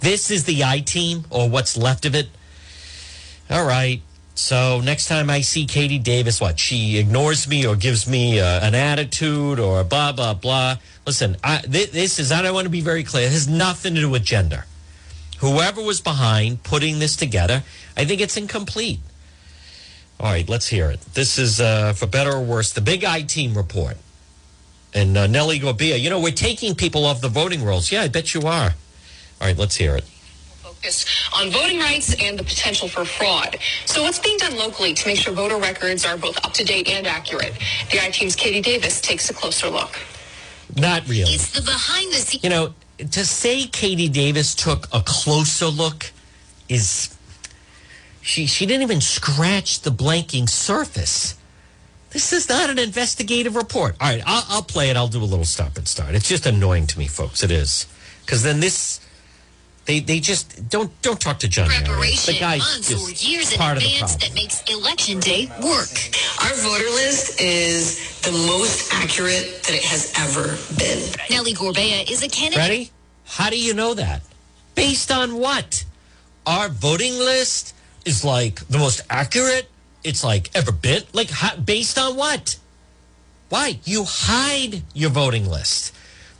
This 0.00 0.30
is 0.30 0.44
the 0.44 0.64
I 0.64 0.80
team 0.80 1.24
or 1.30 1.48
what's 1.48 1.76
left 1.76 2.06
of 2.06 2.14
it. 2.14 2.28
All 3.50 3.66
right. 3.66 4.00
So 4.40 4.80
next 4.80 5.06
time 5.06 5.30
I 5.30 5.42
see 5.42 5.66
Katie 5.66 5.98
Davis, 5.98 6.40
what? 6.40 6.58
She 6.58 6.98
ignores 6.98 7.46
me 7.46 7.66
or 7.66 7.76
gives 7.76 8.08
me 8.08 8.40
uh, 8.40 8.66
an 8.66 8.74
attitude 8.74 9.60
or 9.60 9.84
blah, 9.84 10.12
blah, 10.12 10.34
blah. 10.34 10.76
Listen, 11.06 11.36
I, 11.44 11.58
th- 11.58 11.90
this 11.90 12.18
is, 12.18 12.32
I 12.32 12.50
want 12.50 12.64
to 12.64 12.70
be 12.70 12.80
very 12.80 13.04
clear. 13.04 13.26
It 13.26 13.32
has 13.32 13.48
nothing 13.48 13.94
to 13.94 14.00
do 14.00 14.10
with 14.10 14.24
gender 14.24 14.64
whoever 15.40 15.82
was 15.82 16.00
behind 16.00 16.62
putting 16.62 16.98
this 16.98 17.16
together, 17.16 17.62
I 17.96 18.04
think 18.04 18.20
it's 18.20 18.36
incomplete. 18.36 19.00
All 20.18 20.30
right, 20.30 20.48
let's 20.48 20.68
hear 20.68 20.90
it. 20.90 21.00
This 21.14 21.38
is, 21.38 21.60
uh, 21.60 21.94
for 21.94 22.06
better 22.06 22.32
or 22.32 22.42
worse, 22.42 22.72
the 22.72 22.82
Big 22.82 23.04
I 23.04 23.22
Team 23.22 23.54
report. 23.54 23.96
And 24.92 25.16
uh, 25.16 25.26
Nellie 25.26 25.58
Gorbea, 25.58 25.98
you 25.98 26.10
know, 26.10 26.20
we're 26.20 26.32
taking 26.32 26.74
people 26.74 27.06
off 27.06 27.20
the 27.20 27.28
voting 27.28 27.64
rolls. 27.64 27.90
Yeah, 27.90 28.02
I 28.02 28.08
bet 28.08 28.34
you 28.34 28.42
are. 28.42 28.74
All 29.40 29.46
right, 29.46 29.56
let's 29.56 29.76
hear 29.76 29.96
it. 29.96 30.04
Focus 30.80 31.04
on 31.36 31.50
voting 31.50 31.78
rights 31.78 32.14
and 32.22 32.38
the 32.38 32.42
potential 32.42 32.88
for 32.88 33.04
fraud. 33.04 33.58
So, 33.84 34.02
what's 34.02 34.18
being 34.18 34.38
done 34.38 34.56
locally 34.56 34.94
to 34.94 35.06
make 35.06 35.18
sure 35.18 35.34
voter 35.34 35.58
records 35.58 36.06
are 36.06 36.16
both 36.16 36.42
up 36.42 36.54
to 36.54 36.64
date 36.64 36.88
and 36.88 37.06
accurate? 37.06 37.52
The 37.90 38.02
I 38.02 38.10
Team's 38.10 38.34
Katie 38.34 38.62
Davis 38.62 38.98
takes 39.02 39.28
a 39.28 39.34
closer 39.34 39.68
look. 39.68 39.98
Not 40.76 41.06
really. 41.06 41.32
It's 41.32 41.50
the 41.50 41.60
behind 41.60 42.12
the 42.12 42.16
scenes. 42.16 42.44
You 42.44 42.48
know, 42.48 42.74
to 42.98 43.26
say 43.26 43.66
Katie 43.66 44.08
Davis 44.08 44.54
took 44.54 44.88
a 44.90 45.02
closer 45.04 45.66
look 45.66 46.12
is 46.70 47.14
she 48.22 48.46
she 48.46 48.64
didn't 48.64 48.82
even 48.82 49.02
scratch 49.02 49.80
the 49.80 49.90
blanking 49.90 50.48
surface. 50.48 51.36
This 52.10 52.32
is 52.32 52.48
not 52.48 52.70
an 52.70 52.78
investigative 52.78 53.54
report. 53.54 53.96
All 54.00 54.08
right, 54.08 54.22
I'll, 54.24 54.44
I'll 54.48 54.62
play 54.62 54.88
it. 54.88 54.96
I'll 54.96 55.08
do 55.08 55.22
a 55.22 55.24
little 55.24 55.44
stop 55.44 55.76
and 55.76 55.86
start. 55.86 56.14
It's 56.14 56.28
just 56.28 56.46
annoying 56.46 56.86
to 56.86 56.98
me, 56.98 57.06
folks. 57.06 57.42
It 57.42 57.50
is 57.50 57.86
because 58.24 58.42
then 58.42 58.60
this 58.60 59.00
they 59.90 59.98
they 59.98 60.20
just 60.20 60.68
don't 60.68 60.90
don't 61.02 61.20
talk 61.20 61.40
to 61.40 61.48
John. 61.48 61.68
Preparation 61.68 62.34
The 62.34 62.40
guy's 62.40 62.60
months 62.60 62.92
or 62.92 63.10
just 63.10 63.28
years 63.28 63.52
in 63.52 63.58
part 63.58 63.76
of 63.76 63.82
the 63.82 63.88
advance 63.94 64.16
that 64.16 64.34
makes 64.34 64.62
election 64.70 65.18
day 65.18 65.46
work. 65.62 65.94
Our 66.44 66.54
voter 66.66 66.90
list 67.00 67.40
is 67.40 68.20
the 68.22 68.32
most 68.46 68.92
accurate 68.92 69.46
that 69.64 69.74
it 69.74 69.84
has 69.84 70.12
ever 70.16 70.56
been. 70.78 71.00
Nellie 71.30 71.54
Gorbea 71.54 72.08
is 72.08 72.22
a 72.22 72.28
candidate. 72.28 72.58
Ready? 72.58 72.90
How 73.26 73.50
do 73.50 73.58
you 73.58 73.74
know 73.74 73.94
that? 73.94 74.22
Based 74.76 75.10
on 75.10 75.34
what? 75.34 75.84
Our 76.46 76.68
voting 76.68 77.14
list 77.18 77.74
is 78.04 78.24
like 78.24 78.66
the 78.68 78.78
most 78.78 79.00
accurate 79.10 79.68
it's 80.04 80.22
like 80.22 80.50
ever 80.54 80.72
been. 80.72 81.02
Like 81.12 81.30
how, 81.30 81.56
based 81.56 81.98
on 81.98 82.16
what? 82.16 82.56
Why? 83.48 83.80
You 83.84 84.04
hide 84.06 84.82
your 84.94 85.10
voting 85.10 85.46
list. 85.50 85.92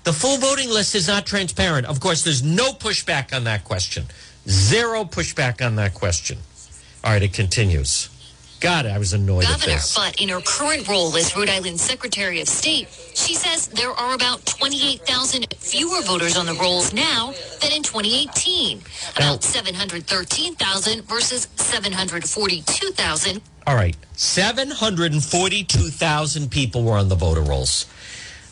The 0.04 0.12
full 0.12 0.36
voting 0.38 0.70
list 0.70 0.94
is 0.94 1.08
not 1.08 1.26
transparent. 1.26 1.86
Of 1.86 2.00
course, 2.00 2.22
there's 2.24 2.42
no 2.42 2.72
pushback 2.72 3.34
on 3.34 3.44
that 3.44 3.64
question. 3.64 4.04
Zero 4.48 5.04
pushback 5.04 5.64
on 5.64 5.76
that 5.76 5.92
question. 5.94 6.38
All 7.04 7.12
right, 7.12 7.22
it 7.22 7.32
continues. 7.34 8.08
God, 8.60 8.84
I 8.84 8.98
was 8.98 9.14
annoyed 9.14 9.44
at 9.44 9.52
Governor, 9.52 9.76
this. 9.76 9.94
but 9.96 10.20
in 10.20 10.28
her 10.28 10.42
current 10.42 10.86
role 10.86 11.16
as 11.16 11.34
Rhode 11.34 11.48
Island 11.48 11.80
Secretary 11.80 12.42
of 12.42 12.48
State, 12.48 12.88
she 13.14 13.34
says 13.34 13.68
there 13.68 13.90
are 13.90 14.12
about 14.14 14.44
28,000 14.44 15.46
fewer 15.56 16.02
voters 16.02 16.36
on 16.36 16.44
the 16.44 16.52
rolls 16.54 16.92
now 16.92 17.32
than 17.62 17.72
in 17.72 17.82
2018. 17.82 18.82
Now- 19.18 19.30
About 19.32 19.42
713,000 19.44 21.04
versus 21.08 21.48
742,000 21.56 23.40
All 23.66 23.76
right. 23.76 23.96
742,000 24.16 26.50
people 26.50 26.82
were 26.82 26.98
on 26.98 27.08
the 27.08 27.14
voter 27.14 27.40
rolls. 27.42 27.86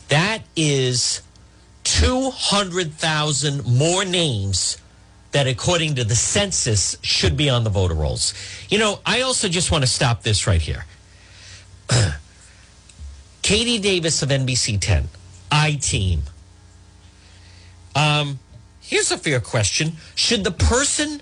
That 0.07 0.41
is 0.55 1.21
200,000 1.97 3.65
more 3.65 4.05
names 4.05 4.77
that, 5.31 5.47
according 5.47 5.95
to 5.95 6.03
the 6.03 6.15
census, 6.15 6.97
should 7.01 7.35
be 7.35 7.49
on 7.49 7.63
the 7.63 7.69
voter 7.69 7.95
rolls. 7.95 8.33
You 8.69 8.77
know, 8.77 8.99
I 9.05 9.21
also 9.21 9.47
just 9.47 9.71
want 9.71 9.83
to 9.83 9.89
stop 9.89 10.21
this 10.21 10.45
right 10.45 10.61
here. 10.61 10.85
Katie 13.41 13.79
Davis 13.79 14.21
of 14.21 14.29
NBC 14.29 14.79
10, 14.79 15.09
I 15.51 15.73
team. 15.73 16.23
Um, 17.95 18.39
here's 18.81 19.11
a 19.11 19.17
fair 19.17 19.39
question 19.39 19.93
Should 20.13 20.43
the 20.43 20.51
person 20.51 21.21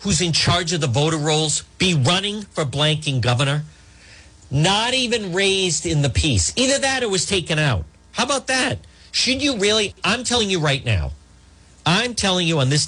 who's 0.00 0.22
in 0.22 0.32
charge 0.32 0.72
of 0.72 0.80
the 0.80 0.86
voter 0.86 1.18
rolls 1.18 1.62
be 1.76 1.94
running 1.94 2.42
for 2.42 2.64
blanking 2.64 3.20
governor? 3.20 3.64
Not 4.50 4.94
even 4.94 5.34
raised 5.34 5.84
in 5.84 6.00
the 6.00 6.08
piece. 6.08 6.54
Either 6.56 6.78
that 6.78 7.02
or 7.02 7.10
was 7.10 7.26
taken 7.26 7.58
out. 7.58 7.84
How 8.12 8.24
about 8.24 8.46
that? 8.46 8.78
Should 9.12 9.42
you 9.42 9.58
really? 9.58 9.94
I'm 10.04 10.24
telling 10.24 10.50
you 10.50 10.60
right 10.60 10.84
now. 10.84 11.12
I'm 11.86 12.14
telling 12.14 12.46
you 12.46 12.60
on 12.60 12.68
this 12.68 12.86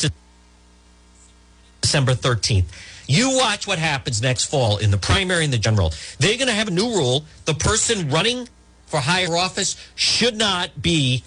December 1.80 2.12
13th. 2.12 2.66
You 3.06 3.37
watch 3.37 3.66
what 3.66 3.78
happens 3.78 4.22
next 4.22 4.44
fall 4.44 4.76
in 4.76 4.90
the 4.90 4.98
primary 4.98 5.44
and 5.44 5.52
the 5.52 5.59
general. 5.59 5.92
They're 6.18 6.37
going 6.37 6.48
to 6.48 6.54
have 6.54 6.68
a 6.68 6.70
new 6.70 6.94
rule. 6.94 7.24
The 7.44 7.54
person 7.54 8.09
running 8.09 8.48
for 8.87 9.00
higher 9.00 9.37
office 9.37 9.76
should 9.94 10.37
not 10.37 10.80
be 10.80 11.24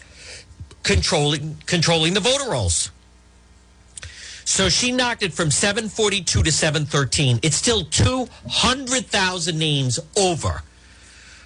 controlling 0.84 1.58
controlling 1.66 2.14
the 2.14 2.20
voter 2.20 2.52
rolls. 2.52 2.92
So 4.46 4.70
she 4.70 4.92
knocked 4.92 5.24
it 5.24 5.34
from 5.34 5.52
742 5.52 6.44
to 6.44 6.52
713. 6.52 7.40
It's 7.42 7.56
still 7.56 7.86
200,000 7.86 9.58
names 9.58 10.00
over 10.18 10.62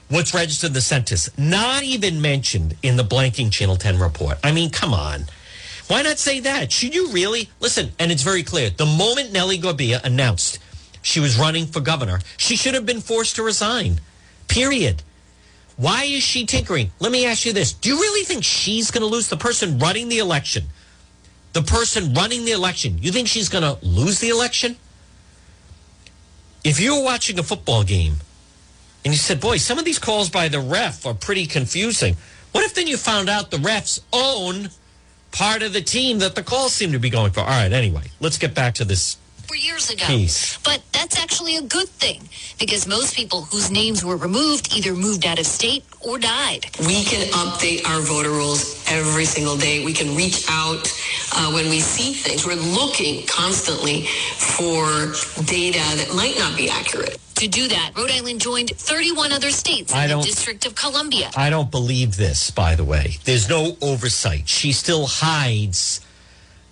what's 0.09 0.33
registered 0.33 0.69
in 0.69 0.73
the 0.73 0.81
census. 0.81 1.35
Not 1.37 1.83
even 1.83 2.21
mentioned 2.21 2.75
in 2.81 2.97
the 2.97 3.03
blanking 3.03 3.51
Channel 3.51 3.77
10 3.77 3.99
report. 3.99 4.37
I 4.43 4.51
mean, 4.51 4.69
come 4.69 4.93
on. 4.93 5.25
Why 5.87 6.01
not 6.01 6.17
say 6.17 6.39
that? 6.41 6.71
Should 6.71 6.93
you 6.93 7.09
really? 7.11 7.49
Listen, 7.59 7.91
and 7.97 8.11
it's 8.11 8.23
very 8.23 8.43
clear. 8.43 8.69
The 8.69 8.85
moment 8.85 9.31
Nellie 9.31 9.59
Gorbea 9.59 10.03
announced 10.03 10.59
she 11.01 11.19
was 11.19 11.39
running 11.39 11.65
for 11.65 11.79
governor, 11.79 12.19
she 12.35 12.57
should 12.57 12.73
have 12.73 12.85
been 12.85 12.99
forced 12.99 13.35
to 13.37 13.43
resign. 13.43 14.01
Period. 14.47 15.03
Why 15.77 16.03
is 16.03 16.23
she 16.23 16.45
tinkering? 16.45 16.91
Let 16.99 17.11
me 17.11 17.25
ask 17.25 17.45
you 17.45 17.53
this. 17.53 17.71
Do 17.71 17.89
you 17.89 17.95
really 17.95 18.25
think 18.25 18.43
she's 18.43 18.91
going 18.91 19.01
to 19.01 19.07
lose 19.07 19.29
the 19.29 19.37
person 19.37 19.77
running 19.79 20.09
the 20.09 20.17
election? 20.17 20.65
The 21.53 21.61
person 21.61 22.13
running 22.13 22.45
the 22.45 22.51
election, 22.51 22.97
you 22.99 23.11
think 23.11 23.27
she's 23.27 23.47
going 23.47 23.63
to 23.63 23.83
lose 23.85 24.19
the 24.19 24.29
election? 24.29 24.75
If 26.63 26.79
you're 26.79 27.01
watching 27.01 27.39
a 27.39 27.43
football 27.43 27.83
game 27.83 28.15
and 29.07 29.13
you 29.13 29.17
said, 29.19 29.39
boy, 29.39 29.55
some 29.55 29.79
of 29.79 29.85
these 29.85 29.99
calls 29.99 30.29
by 30.29 30.49
the 30.49 30.59
ref 30.59 31.05
are 31.05 31.13
pretty 31.13 31.45
confusing, 31.45 32.17
what 32.51 32.65
if 32.65 32.73
then 32.73 32.87
you 32.87 32.97
found 32.97 33.29
out 33.29 33.51
the 33.51 33.57
refs 33.57 34.01
own 34.11 34.69
part 35.31 35.63
of 35.63 35.71
the 35.71 35.79
team 35.79 36.19
that 36.19 36.35
the 36.35 36.43
calls 36.43 36.73
seem 36.73 36.91
to 36.91 36.99
be 36.99 37.09
going 37.09 37.31
for? 37.31 37.39
All 37.39 37.45
right, 37.45 37.71
anyway, 37.71 38.11
let's 38.19 38.37
get 38.37 38.53
back 38.53 38.73
to 38.73 38.83
this. 38.83 39.15
four 39.47 39.55
years 39.55 39.89
ago. 39.89 40.03
Peace. 40.07 40.57
But 40.57 40.81
that's 40.91 41.17
actually 41.17 41.55
a 41.55 41.61
good 41.61 41.87
thing 41.87 42.27
because 42.59 42.85
most 42.85 43.15
people 43.15 43.43
whose 43.43 43.71
names 43.71 44.03
were 44.03 44.17
removed 44.17 44.75
either 44.75 44.93
moved 44.93 45.25
out 45.25 45.39
of 45.39 45.45
state 45.45 45.85
or 46.01 46.19
died. 46.19 46.65
We 46.81 47.05
can 47.05 47.25
update 47.31 47.87
our 47.87 48.01
voter 48.01 48.31
rolls 48.31 48.83
every 48.91 49.23
single 49.23 49.55
day. 49.55 49.85
We 49.85 49.93
can 49.93 50.17
reach 50.17 50.43
out 50.49 50.91
uh, 51.31 51.49
when 51.53 51.69
we 51.69 51.79
see 51.79 52.11
things. 52.11 52.45
We're 52.45 52.55
looking 52.55 53.25
constantly 53.25 54.07
for 54.35 55.13
data 55.45 55.79
that 55.95 56.11
might 56.13 56.35
not 56.37 56.57
be 56.57 56.69
accurate. 56.69 57.17
To 57.37 57.47
do 57.47 57.67
that, 57.67 57.91
Rhode 57.95 58.09
Island 58.09 58.41
joined 58.41 58.71
31 58.71 59.31
other 59.31 59.51
states 59.51 59.93
I 59.93 60.03
in 60.03 60.09
the 60.09 60.15
don't- 60.15 60.25
District 60.25 60.65
of 60.65 60.73
Columbia. 60.73 61.29
I 61.35 61.51
don't 61.51 61.69
believe 61.69 62.15
this, 62.17 62.49
by 62.49 62.73
the 62.73 62.83
way. 62.83 63.17
There's 63.25 63.47
no 63.47 63.77
oversight. 63.79 64.49
She 64.49 64.71
still 64.71 65.05
hides. 65.05 66.01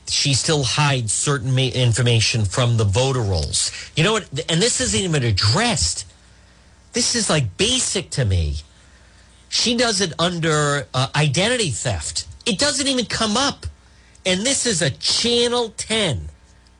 She 0.10 0.34
still 0.34 0.63
hides 0.63 1.13
certain 1.13 1.54
ma- 1.54 1.62
information 1.62 2.45
from 2.45 2.78
the 2.78 2.84
voter 2.84 3.21
rolls. 3.21 3.71
You 3.95 4.04
know 4.04 4.13
what? 4.13 4.28
And 4.49 4.60
this 4.60 4.82
isn't 4.82 4.99
even 4.99 5.23
addressed. 5.23 6.06
This 6.93 7.15
is 7.15 7.30
like 7.30 7.58
basic 7.58 8.10
to 8.12 8.25
me. 8.25 8.58
She 9.49 9.75
does 9.78 10.01
it 10.01 10.13
under 10.17 10.88
uh, 10.95 11.08
identity 11.15 11.69
theft. 11.69 12.25
It 12.45 12.58
doesn't 12.58 12.88
even 12.88 13.06
come 13.06 13.38
up. 13.38 13.67
And 14.25 14.41
this 14.41 14.65
is 14.65 14.82
a 14.82 14.89
Channel 14.89 15.73
10 15.78 16.30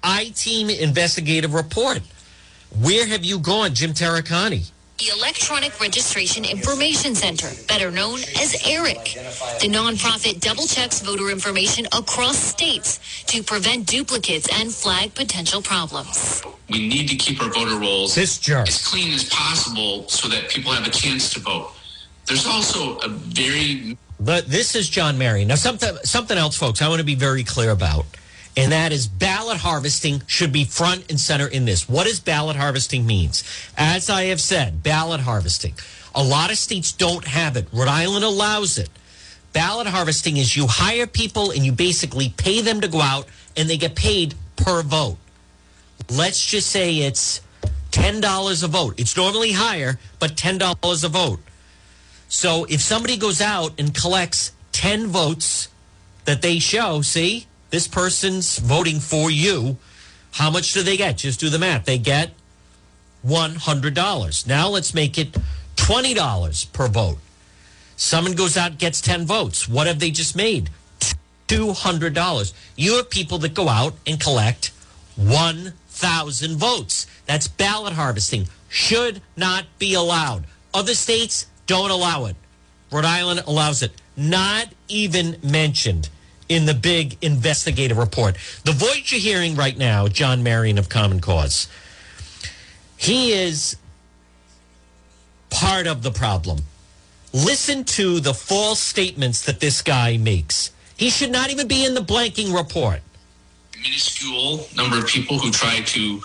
I 0.04 0.26
Team 0.36 0.72
investigative 0.72 1.54
report. 1.54 2.02
Where 2.72 3.06
have 3.08 3.24
you 3.24 3.40
gone, 3.40 3.74
Jim 3.74 3.92
Taricani? 3.92 4.72
The 4.98 5.12
Electronic 5.18 5.80
Registration 5.82 6.46
Information 6.46 7.16
Center, 7.16 7.50
better 7.68 7.92
known 7.92 8.20
as 8.40 8.56
ERIC. 8.66 9.14
The 9.60 9.68
nonprofit 9.68 10.40
double 10.40 10.66
checks 10.68 11.02
voter 11.02 11.30
information 11.30 11.86
across 11.88 12.38
states 12.38 13.00
to 13.26 13.44
prevent 13.44 13.88
duplicates 13.88 14.48
and 14.58 14.74
flag 14.74 15.14
potential 15.14 15.62
problems. 15.62 16.42
We 16.70 16.88
need 16.88 17.10
to 17.10 17.16
keep 17.18 17.42
our 17.44 17.50
voter 17.50 17.78
rolls 17.78 18.16
This 18.16 18.38
jerk. 18.40 18.70
as 18.70 18.88
clean 18.88 19.14
as 19.14 19.26
possible 19.26 20.08
so 20.08 20.30
that 20.30 20.48
people 20.50 20.72
have 20.72 20.88
a 20.88 20.92
chance 20.92 21.30
to 21.34 21.42
vote. 21.42 21.72
There's 22.26 22.48
also 22.48 22.98
a 23.00 23.10
very 23.10 23.98
But 24.20 24.48
this 24.48 24.76
is 24.76 24.90
John 24.90 25.18
Marion. 25.18 25.50
Now, 25.50 25.56
something 25.56 25.94
something 26.04 26.38
else, 26.38 26.56
folks. 26.58 26.82
I 26.82 26.88
want 26.88 27.00
to 27.00 27.06
be 27.06 27.16
very 27.16 27.44
clear 27.44 27.72
about, 27.72 28.06
and 28.58 28.72
that 28.72 28.92
is 28.92 29.08
ballot 29.08 29.58
harvesting 29.58 30.22
should 30.28 30.52
be 30.52 30.64
front 30.64 31.10
and 31.10 31.20
center 31.20 31.48
in 31.48 31.66
this. 31.66 31.90
What 31.90 32.08
does 32.08 32.20
ballot 32.20 32.56
harvesting 32.56 33.06
means? 33.06 33.44
As 33.78 34.10
I 34.10 34.26
have 34.26 34.42
said, 34.42 34.84
ballot 34.84 35.22
harvesting. 35.22 35.74
A 36.14 36.24
lot 36.24 36.52
of 36.52 36.58
states 36.58 36.92
don't 36.92 37.26
have 37.26 37.58
it. 37.58 37.68
Rhode 37.74 37.90
Island 37.90 38.24
allows 38.24 38.78
it. 38.78 38.90
Ballot 39.52 39.88
harvesting 39.88 40.38
is 40.38 40.56
you 40.56 40.68
hire 40.68 41.08
people 41.08 41.52
and 41.52 41.66
you 41.66 41.72
basically 41.72 42.30
pay 42.38 42.62
them 42.62 42.82
to 42.82 42.88
go 42.88 43.02
out, 43.02 43.28
and 43.58 43.70
they 43.70 43.78
get 43.78 43.96
paid 43.96 44.36
per 44.56 44.82
vote. 44.82 45.18
Let's 46.10 46.46
just 46.46 46.70
say 46.70 46.98
it's 47.00 47.42
ten 47.92 48.20
dollars 48.22 48.64
a 48.64 48.68
vote. 48.68 49.00
It's 49.00 49.16
normally 49.16 49.54
higher, 49.54 49.98
but 50.20 50.36
ten 50.36 50.58
dollars 50.58 51.04
a 51.04 51.10
vote. 51.10 51.40
So 52.28 52.66
if 52.66 52.82
somebody 52.82 53.18
goes 53.18 53.40
out 53.40 53.74
and 53.78 53.94
collects 53.94 54.52
10 54.74 55.08
votes 55.08 55.70
that 56.26 56.42
they 56.42 56.60
show, 56.60 57.02
see, 57.02 57.48
this 57.76 57.90
person's 57.90 58.58
voting 58.60 59.02
for 59.02 59.30
you, 59.30 59.76
how 60.32 60.50
much 60.50 60.72
do 60.72 60.82
they 60.82 60.96
get? 60.96 61.18
Just 61.18 61.42
do 61.42 61.50
the 61.50 61.60
math. 61.60 61.84
They 61.84 61.98
get 61.98 62.32
$100. 63.28 64.48
Now 64.48 64.70
let's 64.70 64.94
make 64.94 65.18
it 65.18 65.36
$20 65.76 66.72
per 66.72 66.88
vote. 66.88 67.18
Someone 67.98 68.32
goes 68.34 68.56
out 68.56 68.78
gets 68.78 69.02
10 69.02 69.26
votes. 69.26 69.68
What 69.68 69.88
have 69.88 70.00
they 70.00 70.10
just 70.10 70.38
made? 70.38 70.70
$200. 71.50 72.54
You 72.78 72.96
have 72.96 73.10
people 73.10 73.40
that 73.40 73.54
go 73.54 73.68
out 73.68 73.96
and 74.08 74.22
collect 74.22 74.72
1,000 75.18 76.56
votes. 76.56 77.08
That's 77.26 77.50
ballot 77.50 77.92
harvesting. 77.92 78.48
Should 78.70 79.22
not 79.36 79.66
be 79.80 79.96
allowed. 79.96 80.46
Other 80.74 80.94
states 80.94 81.48
don't 81.68 81.92
allow 81.92 82.24
it. 82.28 82.38
Rhode 82.90 83.04
Island 83.04 83.44
allows 83.46 83.82
it. 83.82 83.92
Not 84.16 84.70
even 84.88 85.36
mentioned 85.44 86.08
in 86.50 86.66
the 86.66 86.74
big 86.74 87.18
investigative 87.22 87.98
report. 87.98 88.38
The 88.64 88.72
voice 88.72 89.12
you're 89.12 89.22
hearing 89.22 89.56
right 89.56 89.78
now, 89.78 90.08
John 90.08 90.44
Marion 90.44 90.78
of 90.78 90.90
Common 90.90 91.20
Cause, 91.20 91.68
he 92.98 93.34
is 93.34 93.78
part 95.50 95.88
of 95.88 96.04
the 96.04 96.12
problem. 96.12 96.60
Listen 97.34 97.84
to 97.84 98.20
the 98.20 98.34
false 98.34 98.80
statements 98.80 99.42
that 99.44 99.60
this 99.60 99.82
guy 99.82 100.18
makes. 100.18 100.72
He 100.98 101.10
should 101.10 101.32
not 101.32 101.50
even 101.50 101.68
be 101.68 101.86
in 101.86 101.94
the 101.94 102.02
blanking 102.02 102.56
report. 102.56 103.02
Minuscule 103.82 104.68
number 104.76 104.98
of 104.98 105.08
people 105.08 105.38
who 105.38 105.52
try 105.52 105.82
to 105.82 106.22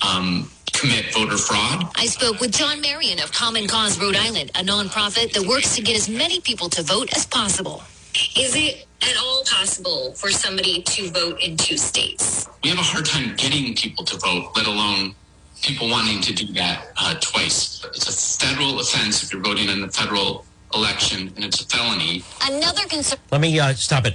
um, 0.00 0.50
commit 0.72 1.12
voter 1.12 1.36
fraud. 1.36 1.90
I 1.96 2.06
spoke 2.06 2.40
with 2.40 2.52
John 2.52 2.80
Marion 2.80 3.20
of 3.20 3.32
Common 3.32 3.66
Cause 3.66 4.00
Rhode 4.00 4.16
Island, 4.16 4.50
a 4.54 4.62
nonprofit 4.62 5.32
that 5.32 5.46
works 5.46 5.74
to 5.76 5.82
get 5.82 5.96
as 5.96 6.08
many 6.08 6.40
people 6.40 6.68
to 6.70 6.82
vote 6.82 7.14
as 7.16 7.26
possible. 7.26 7.82
Is 8.36 8.54
it 8.54 8.86
at 9.02 9.16
all 9.18 9.44
possible 9.44 10.12
for 10.12 10.30
somebody 10.30 10.82
to 10.82 11.10
vote 11.10 11.40
in 11.42 11.56
two 11.56 11.76
states? 11.76 12.48
We 12.62 12.70
have 12.70 12.78
a 12.78 12.82
hard 12.82 13.06
time 13.06 13.34
getting 13.36 13.74
people 13.74 14.04
to 14.04 14.16
vote, 14.18 14.52
let 14.56 14.66
alone 14.66 15.14
people 15.62 15.88
wanting 15.88 16.20
to 16.20 16.32
do 16.32 16.52
that 16.54 16.88
uh, 16.96 17.14
twice. 17.20 17.84
It's 17.84 18.08
a 18.08 18.46
federal 18.46 18.80
offense 18.80 19.22
if 19.22 19.32
you're 19.32 19.42
voting 19.42 19.68
in 19.68 19.80
the 19.80 19.88
federal 19.88 20.44
election, 20.74 21.32
and 21.36 21.44
it's 21.44 21.60
a 21.60 21.66
felony. 21.66 22.24
Another 22.42 22.82
concern. 22.88 23.18
Let 23.30 23.40
me 23.40 23.58
uh, 23.58 23.74
stop 23.74 24.06
it. 24.06 24.14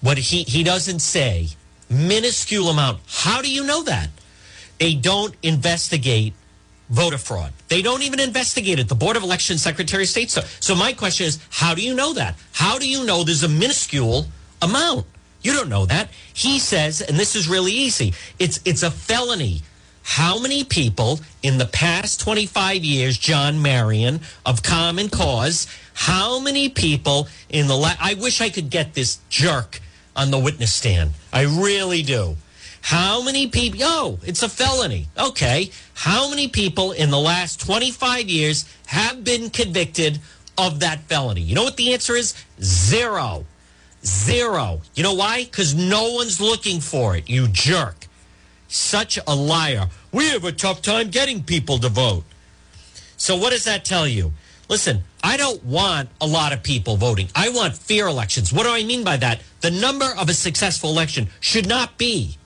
What 0.00 0.18
he, 0.18 0.42
he 0.42 0.62
doesn't 0.62 1.00
say, 1.00 1.48
minuscule 1.90 2.68
amount. 2.68 3.00
How 3.08 3.42
do 3.42 3.50
you 3.50 3.64
know 3.64 3.82
that? 3.84 4.10
They 4.78 4.94
don't 4.94 5.34
investigate 5.42 6.34
voter 6.90 7.18
fraud. 7.18 7.52
They 7.68 7.82
don't 7.82 8.02
even 8.02 8.20
investigate 8.20 8.78
it. 8.78 8.88
The 8.88 8.94
Board 8.94 9.16
of 9.16 9.22
Election 9.22 9.58
Secretary 9.58 10.04
of 10.04 10.08
State. 10.08 10.30
So, 10.30 10.42
so 10.60 10.74
my 10.74 10.92
question 10.92 11.26
is, 11.26 11.38
how 11.50 11.74
do 11.74 11.82
you 11.82 11.94
know 11.94 12.12
that? 12.14 12.36
How 12.52 12.78
do 12.78 12.88
you 12.88 13.04
know 13.04 13.24
there's 13.24 13.42
a 13.42 13.48
minuscule 13.48 14.26
amount? 14.62 15.06
You 15.42 15.52
don't 15.52 15.68
know 15.68 15.86
that. 15.86 16.10
He 16.32 16.58
says, 16.58 17.00
and 17.00 17.18
this 17.18 17.36
is 17.36 17.48
really 17.48 17.72
easy. 17.72 18.14
It's 18.38 18.60
it's 18.64 18.82
a 18.82 18.90
felony. 18.90 19.62
How 20.02 20.38
many 20.38 20.62
people 20.62 21.20
in 21.42 21.58
the 21.58 21.66
past 21.66 22.20
25 22.20 22.84
years, 22.84 23.18
John 23.18 23.60
Marion 23.60 24.20
of 24.44 24.62
Common 24.62 25.08
Cause, 25.08 25.66
how 25.94 26.38
many 26.38 26.68
people 26.68 27.26
in 27.48 27.66
the 27.66 27.76
la- 27.76 27.96
I 28.00 28.14
wish 28.14 28.40
I 28.40 28.48
could 28.48 28.70
get 28.70 28.94
this 28.94 29.18
jerk 29.28 29.80
on 30.16 30.30
the 30.30 30.38
witness 30.38 30.72
stand. 30.72 31.12
I 31.32 31.42
really 31.42 32.02
do. 32.02 32.36
How 32.80 33.22
many 33.22 33.46
people? 33.48 33.80
Oh, 33.82 34.18
it's 34.24 34.42
a 34.42 34.48
felony. 34.48 35.08
Okay. 35.18 35.70
How 35.96 36.28
many 36.28 36.46
people 36.48 36.92
in 36.92 37.10
the 37.10 37.18
last 37.18 37.58
25 37.58 38.28
years 38.28 38.66
have 38.84 39.24
been 39.24 39.48
convicted 39.48 40.20
of 40.58 40.80
that 40.80 41.00
felony? 41.08 41.40
You 41.40 41.54
know 41.54 41.64
what 41.64 41.78
the 41.78 41.94
answer 41.94 42.14
is? 42.14 42.34
Zero. 42.62 43.46
Zero. 44.04 44.82
You 44.94 45.02
know 45.02 45.14
why? 45.14 45.44
Because 45.44 45.74
no 45.74 46.12
one's 46.12 46.38
looking 46.38 46.80
for 46.80 47.16
it, 47.16 47.30
you 47.30 47.48
jerk. 47.48 48.06
Such 48.68 49.18
a 49.26 49.34
liar. 49.34 49.88
We 50.12 50.28
have 50.28 50.44
a 50.44 50.52
tough 50.52 50.82
time 50.82 51.08
getting 51.08 51.42
people 51.42 51.78
to 51.78 51.88
vote. 51.88 52.24
So, 53.16 53.34
what 53.34 53.50
does 53.50 53.64
that 53.64 53.86
tell 53.86 54.06
you? 54.06 54.32
Listen, 54.68 55.02
I 55.24 55.38
don't 55.38 55.64
want 55.64 56.10
a 56.20 56.26
lot 56.26 56.52
of 56.52 56.62
people 56.62 56.96
voting. 56.98 57.28
I 57.34 57.48
want 57.48 57.74
fair 57.74 58.06
elections. 58.06 58.52
What 58.52 58.64
do 58.64 58.70
I 58.70 58.84
mean 58.84 59.02
by 59.02 59.16
that? 59.16 59.40
The 59.62 59.70
number 59.70 60.12
of 60.18 60.28
a 60.28 60.34
successful 60.34 60.90
election 60.90 61.28
should 61.40 61.66
not 61.66 61.96
be 61.96 62.36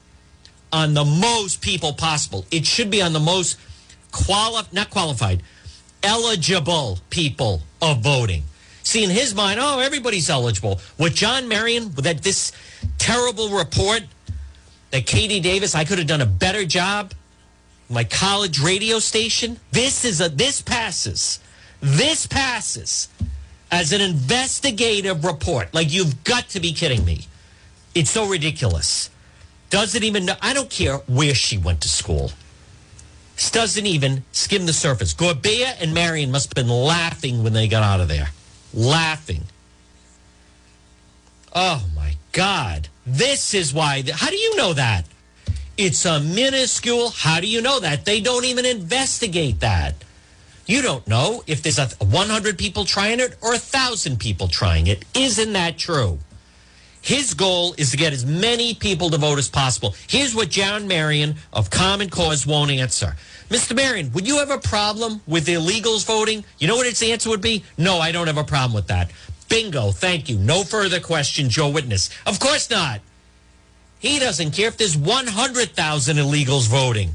on 0.73 0.93
the 0.93 1.05
most 1.05 1.61
people 1.61 1.93
possible. 1.93 2.45
It 2.51 2.65
should 2.65 2.89
be 2.89 3.01
on 3.01 3.13
the 3.13 3.19
most 3.19 3.57
quali- 4.11 4.67
not 4.71 4.89
qualified, 4.89 5.43
eligible 6.03 6.99
people 7.09 7.61
of 7.81 8.01
voting. 8.01 8.43
See, 8.83 9.03
in 9.03 9.09
his 9.09 9.35
mind, 9.35 9.59
oh, 9.61 9.79
everybody's 9.79 10.29
eligible. 10.29 10.81
With 10.97 11.13
John 11.13 11.47
Marion, 11.47 11.93
with 11.95 12.05
that 12.05 12.23
this 12.23 12.51
terrible 12.97 13.49
report 13.49 14.03
that 14.91 15.05
Katie 15.05 15.39
Davis, 15.39 15.75
I 15.75 15.85
could 15.85 15.97
have 15.97 16.07
done 16.07 16.21
a 16.21 16.25
better 16.25 16.65
job. 16.65 17.13
My 17.89 18.03
college 18.03 18.59
radio 18.59 18.99
station. 18.99 19.59
This 19.71 20.05
is 20.05 20.21
a 20.21 20.29
this 20.29 20.61
passes. 20.61 21.39
This 21.81 22.25
passes 22.25 23.09
as 23.71 23.91
an 23.91 24.01
investigative 24.01 25.23
report. 25.25 25.73
Like 25.73 25.91
you've 25.91 26.23
got 26.23 26.49
to 26.49 26.59
be 26.59 26.73
kidding 26.73 27.03
me. 27.05 27.27
It's 27.93 28.11
so 28.11 28.27
ridiculous. 28.27 29.09
Doesn't 29.71 30.03
even 30.03 30.25
know. 30.25 30.35
I 30.41 30.53
don't 30.53 30.69
care 30.69 30.97
where 31.07 31.33
she 31.33 31.57
went 31.57 31.81
to 31.81 31.89
school. 31.89 32.31
Doesn't 33.51 33.87
even 33.87 34.23
skim 34.31 34.67
the 34.67 34.73
surface. 34.73 35.13
Gorbea 35.15 35.81
and 35.81 35.93
Marion 35.93 36.29
must 36.29 36.49
have 36.49 36.55
been 36.55 36.71
laughing 36.71 37.43
when 37.43 37.53
they 37.53 37.67
got 37.67 37.81
out 37.81 37.99
of 37.99 38.07
there. 38.07 38.29
Laughing. 38.73 39.41
Oh 41.53 41.85
my 41.95 42.17
God. 42.33 42.89
This 43.05 43.53
is 43.53 43.73
why. 43.73 44.03
How 44.13 44.29
do 44.29 44.37
you 44.37 44.55
know 44.55 44.73
that? 44.73 45.05
It's 45.77 46.05
a 46.05 46.19
minuscule. 46.19 47.09
How 47.09 47.39
do 47.39 47.47
you 47.47 47.61
know 47.61 47.79
that? 47.79 48.05
They 48.05 48.21
don't 48.21 48.45
even 48.45 48.65
investigate 48.65 49.61
that. 49.61 49.95
You 50.67 50.81
don't 50.81 51.07
know 51.07 51.43
if 51.47 51.63
there's 51.63 51.79
a 51.79 51.87
100 51.97 52.57
people 52.57 52.85
trying 52.85 53.19
it 53.19 53.37
or 53.41 53.49
a 53.49 53.53
1,000 53.53 54.19
people 54.19 54.47
trying 54.47 54.87
it. 54.87 55.03
Isn't 55.15 55.53
that 55.53 55.77
true? 55.77 56.19
His 57.01 57.33
goal 57.33 57.73
is 57.77 57.91
to 57.91 57.97
get 57.97 58.13
as 58.13 58.25
many 58.25 58.75
people 58.75 59.09
to 59.09 59.17
vote 59.17 59.39
as 59.39 59.49
possible. 59.49 59.95
Here's 60.07 60.35
what 60.35 60.49
John 60.49 60.87
Marion 60.87 61.35
of 61.51 61.69
Common 61.69 62.09
Cause 62.09 62.45
won't 62.45 62.69
answer. 62.69 63.15
Mr. 63.49 63.75
Marion, 63.75 64.11
would 64.13 64.27
you 64.27 64.37
have 64.37 64.51
a 64.51 64.59
problem 64.59 65.21
with 65.27 65.47
illegals 65.47 66.05
voting? 66.05 66.45
You 66.59 66.67
know 66.67 66.75
what 66.75 66.87
its 66.87 67.01
answer 67.01 67.29
would 67.29 67.41
be? 67.41 67.63
No, 67.77 67.97
I 67.99 68.11
don't 68.11 68.27
have 68.27 68.37
a 68.37 68.43
problem 68.43 68.73
with 68.73 68.87
that. 68.87 69.11
Bingo, 69.49 69.91
thank 69.91 70.29
you. 70.29 70.37
No 70.37 70.63
further 70.63 70.99
questions, 70.99 71.57
your 71.57 71.73
Witness. 71.73 72.09
Of 72.25 72.39
course 72.39 72.69
not. 72.69 73.01
He 73.99 74.19
doesn't 74.19 74.51
care 74.51 74.67
if 74.67 74.77
there's 74.77 74.95
100,000 74.95 76.17
illegals 76.17 76.67
voting. 76.67 77.11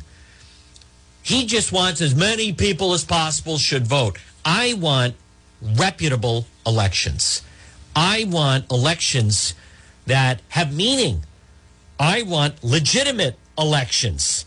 He 1.23 1.47
just 1.47 1.73
wants 1.73 2.01
as 2.01 2.15
many 2.15 2.53
people 2.53 2.93
as 2.93 3.05
possible 3.05 3.59
should 3.59 3.87
vote. 3.87 4.19
I 4.45 4.75
want 4.75 5.15
reputable 5.63 6.47
elections. 6.65 7.43
I 7.97 8.27
want 8.29 8.71
elections 8.71 9.55
that 10.07 10.41
have 10.49 10.75
meaning. 10.75 11.25
I 11.99 12.23
want 12.23 12.63
legitimate 12.63 13.37
elections. 13.59 14.45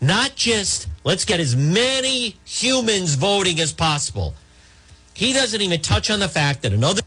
Not 0.00 0.34
just 0.34 0.88
let's 1.04 1.24
get 1.24 1.40
as 1.40 1.54
many 1.54 2.36
humans 2.44 3.14
voting 3.14 3.60
as 3.60 3.72
possible. 3.72 4.34
He 5.14 5.32
doesn't 5.32 5.60
even 5.60 5.80
touch 5.80 6.10
on 6.10 6.20
the 6.20 6.28
fact 6.28 6.62
that 6.62 6.72
in 6.72 6.82
other 6.82 7.02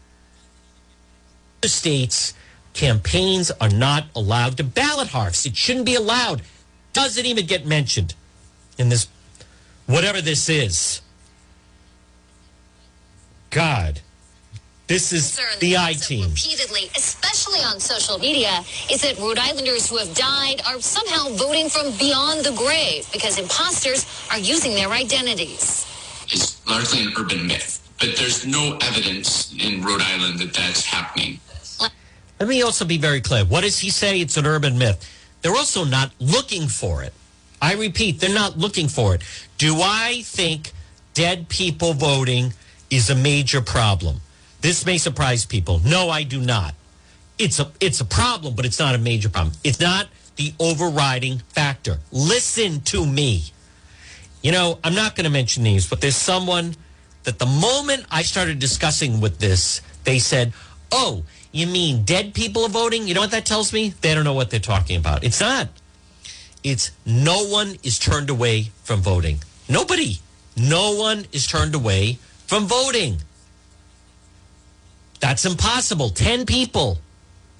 states, 1.64 2.34
campaigns 2.72 3.50
are 3.60 3.68
not 3.68 4.04
allowed 4.14 4.56
to 4.58 4.64
ballot 4.64 5.08
harvest. 5.08 5.46
It 5.46 5.56
shouldn't 5.56 5.86
be 5.86 5.94
allowed. 5.94 6.42
Doesn't 6.92 7.26
even 7.26 7.46
get 7.46 7.66
mentioned 7.66 8.14
in 8.78 8.88
this, 8.88 9.08
whatever 9.86 10.20
this 10.20 10.48
is. 10.48 11.00
God. 13.50 14.00
This 14.86 15.12
is 15.12 15.36
the 15.58 15.76
I 15.76 15.94
team. 15.94 16.30
Repeatedly, 16.30 16.90
especially 16.96 17.58
on 17.58 17.80
social 17.80 18.18
media, 18.18 18.62
is 18.88 19.02
that 19.02 19.18
Rhode 19.18 19.38
Islanders 19.38 19.90
who 19.90 19.96
have 19.96 20.14
died 20.14 20.62
are 20.64 20.80
somehow 20.80 21.30
voting 21.30 21.68
from 21.68 21.90
beyond 21.98 22.44
the 22.44 22.52
grave 22.52 23.10
because 23.12 23.36
imposters 23.36 24.06
are 24.30 24.38
using 24.38 24.74
their 24.74 24.90
identities. 24.90 25.84
It's 26.28 26.64
largely 26.68 27.02
an 27.02 27.12
urban 27.18 27.48
myth, 27.48 27.80
but 27.98 28.14
there's 28.16 28.46
no 28.46 28.78
evidence 28.80 29.52
in 29.58 29.82
Rhode 29.82 30.02
Island 30.02 30.38
that 30.38 30.54
that's 30.54 30.84
happening. 30.84 31.40
Let 32.38 32.48
me 32.48 32.62
also 32.62 32.84
be 32.84 32.98
very 32.98 33.20
clear. 33.20 33.44
What 33.44 33.62
does 33.62 33.78
he 33.78 33.90
say? 33.90 34.20
It's 34.20 34.36
an 34.36 34.46
urban 34.46 34.78
myth. 34.78 35.02
They're 35.42 35.56
also 35.56 35.84
not 35.84 36.12
looking 36.20 36.68
for 36.68 37.02
it. 37.02 37.12
I 37.60 37.74
repeat, 37.74 38.20
they're 38.20 38.32
not 38.32 38.58
looking 38.58 38.86
for 38.86 39.14
it. 39.14 39.22
Do 39.58 39.80
I 39.80 40.22
think 40.24 40.72
dead 41.14 41.48
people 41.48 41.94
voting 41.94 42.52
is 42.90 43.10
a 43.10 43.14
major 43.16 43.60
problem? 43.60 44.20
This 44.66 44.84
may 44.84 44.98
surprise 44.98 45.46
people. 45.46 45.80
No, 45.84 46.10
I 46.10 46.24
do 46.24 46.40
not. 46.40 46.74
It's 47.38 47.60
a 47.60 47.70
it's 47.78 48.00
a 48.00 48.04
problem, 48.04 48.56
but 48.56 48.66
it's 48.66 48.80
not 48.80 48.96
a 48.96 48.98
major 48.98 49.28
problem. 49.28 49.54
It's 49.62 49.78
not 49.78 50.08
the 50.34 50.54
overriding 50.58 51.38
factor. 51.50 51.98
Listen 52.10 52.80
to 52.80 53.06
me. 53.06 53.44
You 54.42 54.50
know, 54.50 54.80
I'm 54.82 54.96
not 54.96 55.14
going 55.14 55.22
to 55.22 55.30
mention 55.30 55.62
these, 55.62 55.88
but 55.88 56.00
there's 56.00 56.16
someone 56.16 56.74
that 57.22 57.38
the 57.38 57.46
moment 57.46 58.06
I 58.10 58.22
started 58.22 58.58
discussing 58.58 59.20
with 59.20 59.38
this, 59.38 59.82
they 60.02 60.18
said, 60.18 60.52
"Oh, 60.90 61.22
you 61.52 61.68
mean 61.68 62.02
dead 62.02 62.34
people 62.34 62.64
are 62.64 62.68
voting?" 62.68 63.06
You 63.06 63.14
know 63.14 63.20
what 63.20 63.30
that 63.30 63.46
tells 63.46 63.72
me? 63.72 63.94
They 64.00 64.16
don't 64.16 64.24
know 64.24 64.34
what 64.34 64.50
they're 64.50 64.58
talking 64.58 64.96
about. 64.96 65.22
It's 65.22 65.38
not. 65.38 65.68
It's 66.64 66.90
no 67.04 67.46
one 67.46 67.76
is 67.84 68.00
turned 68.00 68.30
away 68.30 68.72
from 68.82 69.00
voting. 69.00 69.38
Nobody. 69.68 70.18
No 70.56 70.96
one 70.96 71.26
is 71.30 71.46
turned 71.46 71.76
away 71.76 72.18
from 72.48 72.66
voting. 72.66 73.20
That's 75.20 75.44
impossible. 75.44 76.10
10 76.10 76.46
people. 76.46 76.98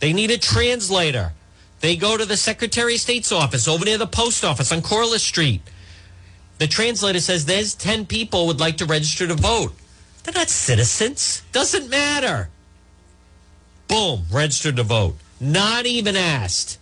They 0.00 0.12
need 0.12 0.30
a 0.30 0.38
translator. 0.38 1.32
They 1.80 1.96
go 1.96 2.16
to 2.16 2.24
the 2.24 2.36
Secretary 2.36 2.94
of 2.94 3.00
State's 3.00 3.32
office 3.32 3.68
over 3.68 3.84
near 3.84 3.98
the 3.98 4.06
post 4.06 4.44
office 4.44 4.72
on 4.72 4.82
Corliss 4.82 5.22
Street. 5.22 5.62
The 6.58 6.66
translator 6.66 7.20
says 7.20 7.44
there's 7.44 7.74
10 7.74 8.06
people 8.06 8.46
would 8.46 8.60
like 8.60 8.78
to 8.78 8.86
register 8.86 9.26
to 9.26 9.34
vote. 9.34 9.74
They're 10.24 10.34
not 10.34 10.48
citizens. 10.48 11.42
Doesn't 11.52 11.88
matter. 11.88 12.48
Boom, 13.88 14.24
registered 14.32 14.76
to 14.76 14.82
vote. 14.82 15.16
Not 15.40 15.86
even 15.86 16.16
asked. 16.16 16.78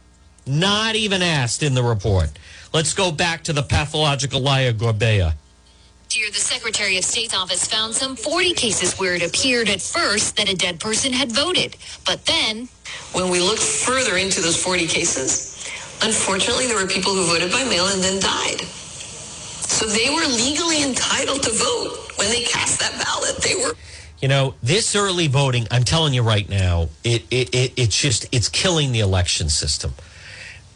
Not 0.46 0.94
even 0.94 1.22
asked 1.22 1.62
in 1.62 1.74
the 1.74 1.82
report. 1.82 2.30
Let's 2.72 2.94
go 2.94 3.10
back 3.10 3.44
to 3.44 3.52
the 3.52 3.62
pathological 3.62 4.40
liar, 4.40 4.72
Gorbea. 4.72 5.34
Dear, 6.14 6.30
the 6.30 6.38
Secretary 6.38 6.96
of 6.96 7.04
State's 7.04 7.34
office 7.34 7.66
found 7.66 7.92
some 7.92 8.14
40 8.14 8.54
cases 8.54 8.96
where 9.00 9.16
it 9.16 9.22
appeared 9.24 9.68
at 9.68 9.82
first 9.82 10.36
that 10.36 10.48
a 10.48 10.54
dead 10.54 10.78
person 10.78 11.12
had 11.12 11.32
voted. 11.32 11.76
But 12.06 12.24
then, 12.24 12.68
When 13.10 13.30
we 13.30 13.40
looked 13.40 13.60
further 13.60 14.16
into 14.16 14.40
those 14.40 14.56
40 14.62 14.86
cases, 14.86 15.68
unfortunately, 16.04 16.68
there 16.68 16.76
were 16.80 16.86
people 16.86 17.12
who 17.14 17.26
voted 17.26 17.50
by 17.50 17.64
mail 17.64 17.88
and 17.88 18.00
then 18.00 18.20
died. 18.20 18.60
So 18.60 19.86
they 19.86 20.08
were 20.08 20.24
legally 20.24 20.84
entitled 20.84 21.42
to 21.42 21.50
vote 21.50 22.12
when 22.14 22.28
they 22.28 22.44
cast 22.44 22.78
that 22.78 22.92
ballot. 23.02 23.36
They 23.42 23.56
were. 23.56 23.74
You 24.22 24.28
know, 24.28 24.54
this 24.62 24.94
early 24.94 25.26
voting, 25.26 25.66
I'm 25.72 25.82
telling 25.82 26.14
you 26.14 26.22
right 26.22 26.48
now, 26.48 26.90
it, 27.02 27.24
it, 27.32 27.52
it 27.52 27.72
it's 27.76 28.00
just 28.00 28.28
it's 28.30 28.48
killing 28.48 28.92
the 28.92 29.00
election 29.00 29.48
system. 29.48 29.92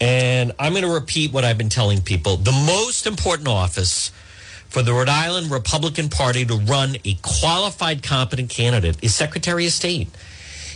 And 0.01 0.51
I'm 0.59 0.73
going 0.73 0.83
to 0.83 0.91
repeat 0.91 1.33
what 1.33 1.45
I've 1.45 1.59
been 1.59 1.69
telling 1.69 2.01
people. 2.01 2.39
The 2.39 2.51
most 2.51 3.07
important 3.07 3.47
office 3.47 4.11
for 4.69 4.83
the 4.83 4.93
Rhode 4.93 5.09
Island 5.09 5.51
Republican 5.51 6.09
Party 6.09 6.45
to 6.45 6.57
run 6.57 6.97
a 7.05 7.15
qualified, 7.23 8.03
competent 8.03 8.51
candidate 8.51 8.99
is 9.03 9.15
Secretary 9.15 9.67
of 9.67 9.73
State. 9.73 10.09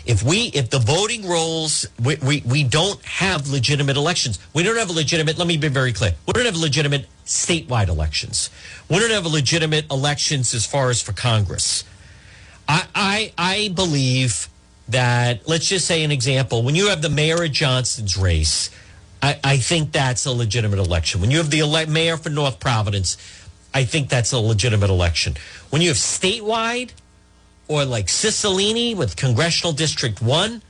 If 0.05 0.23
we, 0.23 0.47
if 0.47 0.71
the 0.71 0.81
voting 0.81 1.29
rolls, 1.29 1.87
we, 2.03 2.17
we, 2.17 2.43
we 2.45 2.65
don't 2.65 3.01
have 3.05 3.49
legitimate 3.49 3.97
elections. 3.97 4.39
We 4.53 4.65
don't 4.65 4.77
have 4.77 4.91
a 4.91 4.93
legitimate, 4.93 5.39
let 5.39 5.47
me 5.47 5.57
be 5.57 5.69
very 5.69 5.93
clear. 5.93 6.15
We 6.27 6.33
don't 6.33 6.47
have 6.47 6.57
legitimate 6.57 7.07
statewide 7.25 7.89
elections. 7.89 8.51
We 8.89 8.99
don't 8.99 9.11
have 9.11 9.27
legitimate 9.27 9.91
elections 9.93 10.55
as 10.55 10.67
far 10.67 10.91
as 10.91 11.01
for 11.01 11.13
Congress. 11.13 11.85
I, 12.69 12.87
I, 12.95 13.33
I 13.39 13.69
believe 13.75 14.49
that, 14.89 15.47
let's 15.49 15.69
just 15.69 15.87
say 15.87 16.03
an 16.03 16.11
example, 16.11 16.63
when 16.63 16.75
you 16.75 16.89
have 16.89 17.03
the 17.03 17.11
mayor 17.11 17.45
of 17.45 17.53
Johnston's 17.53 18.17
race, 18.17 18.71
I, 19.23 19.39
I 19.45 19.57
think 19.59 19.93
that's 19.93 20.27
a 20.27 20.33
legitimate 20.33 20.81
election. 20.81 21.21
When 21.21 21.31
you 21.31 21.39
have 21.39 21.51
the 21.51 21.61
ele- 21.61 21.87
mayor 21.87 22.17
for 22.17 22.31
North 22.31 22.59
Providence, 22.59 23.17
I 23.75 23.85
think 23.85 24.09
that's 24.09 24.33
a 24.33 24.39
legitimate 24.39 24.91
election. 24.91 25.37
When 25.71 25.83
you 25.83 25.89
have 25.89 25.97
statewide 25.97 26.91
or 27.69 27.85
like 27.85 28.07
Cicilline 28.07 28.97
with 28.97 29.17
Congressional 29.17 29.73
District 29.73 30.21
1, 30.21 30.63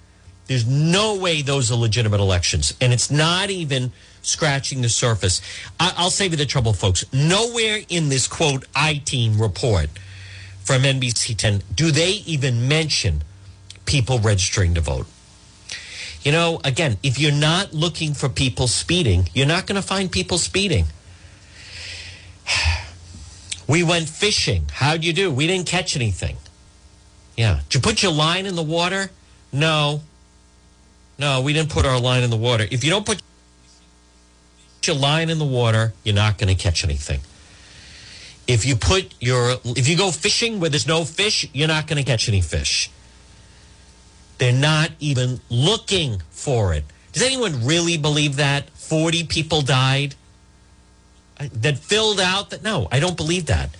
there's 0.46 0.66
no 0.66 1.16
way 1.16 1.42
those 1.42 1.70
are 1.70 1.76
legitimate 1.76 2.20
elections. 2.20 2.74
And 2.80 2.92
it's 2.92 3.10
not 3.10 3.50
even 3.50 3.92
scratching 4.22 4.82
the 4.82 4.88
surface. 4.88 5.40
I, 5.80 5.92
I'll 5.96 6.10
save 6.10 6.32
you 6.32 6.36
the 6.36 6.46
trouble, 6.46 6.72
folks. 6.72 7.04
Nowhere 7.12 7.80
in 7.88 8.08
this 8.08 8.26
quote 8.26 8.66
I 8.74 8.94
team 9.04 9.40
report 9.40 9.88
from 10.64 10.82
NBC 10.82 11.36
10 11.36 11.62
do 11.74 11.90
they 11.90 12.10
even 12.26 12.68
mention 12.68 13.22
people 13.84 14.18
registering 14.18 14.74
to 14.74 14.80
vote. 14.80 15.06
You 16.22 16.30
know, 16.30 16.60
again, 16.64 16.98
if 17.02 17.18
you're 17.18 17.32
not 17.32 17.74
looking 17.74 18.14
for 18.14 18.28
people 18.28 18.68
speeding, 18.68 19.28
you're 19.34 19.46
not 19.46 19.66
going 19.66 19.80
to 19.80 19.86
find 19.86 20.10
people 20.10 20.38
speeding. 20.38 20.86
We 23.72 23.82
went 23.82 24.06
fishing. 24.06 24.66
How'd 24.70 25.02
you 25.02 25.14
do? 25.14 25.32
We 25.32 25.46
didn't 25.46 25.66
catch 25.66 25.96
anything. 25.96 26.36
Yeah. 27.38 27.60
Did 27.70 27.76
you 27.76 27.80
put 27.80 28.02
your 28.02 28.12
line 28.12 28.44
in 28.44 28.54
the 28.54 28.62
water? 28.62 29.10
No. 29.50 30.02
No, 31.18 31.40
we 31.40 31.54
didn't 31.54 31.70
put 31.70 31.86
our 31.86 31.98
line 31.98 32.22
in 32.22 32.28
the 32.28 32.36
water. 32.36 32.66
If 32.70 32.84
you 32.84 32.90
don't 32.90 33.06
put 33.06 33.22
your 34.84 34.96
line 34.96 35.30
in 35.30 35.38
the 35.38 35.46
water, 35.46 35.94
you're 36.04 36.14
not 36.14 36.36
going 36.36 36.54
to 36.54 36.62
catch 36.62 36.84
anything. 36.84 37.20
If 38.46 38.66
you 38.66 38.76
put 38.76 39.14
your 39.20 39.56
if 39.64 39.88
you 39.88 39.96
go 39.96 40.10
fishing 40.10 40.60
where 40.60 40.68
there's 40.68 40.86
no 40.86 41.06
fish, 41.06 41.48
you're 41.54 41.66
not 41.66 41.86
going 41.86 41.96
to 41.96 42.04
catch 42.04 42.28
any 42.28 42.42
fish. 42.42 42.90
They're 44.36 44.52
not 44.52 44.90
even 45.00 45.40
looking 45.48 46.20
for 46.30 46.74
it. 46.74 46.84
Does 47.12 47.22
anyone 47.22 47.64
really 47.64 47.96
believe 47.96 48.36
that 48.36 48.68
40 48.68 49.24
people 49.24 49.62
died 49.62 50.14
that 51.48 51.78
filled 51.78 52.20
out 52.20 52.50
that 52.50 52.62
no, 52.62 52.88
I 52.90 53.00
don't 53.00 53.16
believe 53.16 53.46
that. 53.46 53.70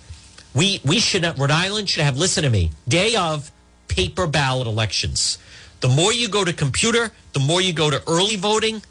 We 0.53 0.81
we 0.83 0.99
should 0.99 1.23
Rhode 1.37 1.51
Island 1.51 1.89
should 1.89 2.03
have 2.03 2.17
listen 2.17 2.43
to 2.43 2.49
me. 2.49 2.71
Day 2.87 3.15
of 3.15 3.51
paper 3.87 4.27
ballot 4.27 4.67
elections. 4.67 5.37
The 5.81 5.89
more 5.89 6.13
you 6.13 6.29
go 6.29 6.45
to 6.45 6.53
computer, 6.53 7.11
the 7.33 7.39
more 7.39 7.61
you 7.61 7.73
go 7.73 7.89
to 7.89 8.01
early 8.07 8.37
voting. 8.37 8.81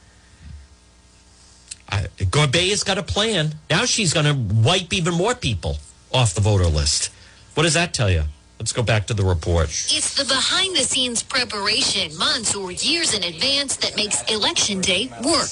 Uh, 1.88 2.04
Gorbea's 2.18 2.84
got 2.84 2.98
a 2.98 3.02
plan. 3.02 3.54
Now 3.70 3.84
she's 3.84 4.12
going 4.12 4.26
to 4.26 4.34
wipe 4.34 4.92
even 4.92 5.14
more 5.14 5.34
people 5.34 5.78
off 6.12 6.34
the 6.34 6.40
voter 6.40 6.66
list. 6.66 7.10
What 7.54 7.64
does 7.64 7.74
that 7.74 7.92
tell 7.92 8.10
you? 8.10 8.24
Let's 8.58 8.72
go 8.72 8.82
back 8.82 9.08
to 9.08 9.14
the 9.14 9.24
report. 9.24 9.70
it's 9.70 10.14
the 10.14 10.24
behind 10.24 10.76
the 10.76 10.84
scenes 10.84 11.22
preparation, 11.22 12.16
months 12.16 12.54
or 12.54 12.70
years 12.70 13.12
in 13.12 13.24
advance, 13.24 13.76
that 13.78 13.96
makes 13.96 14.22
Election 14.30 14.80
Day 14.80 15.08
work. 15.24 15.50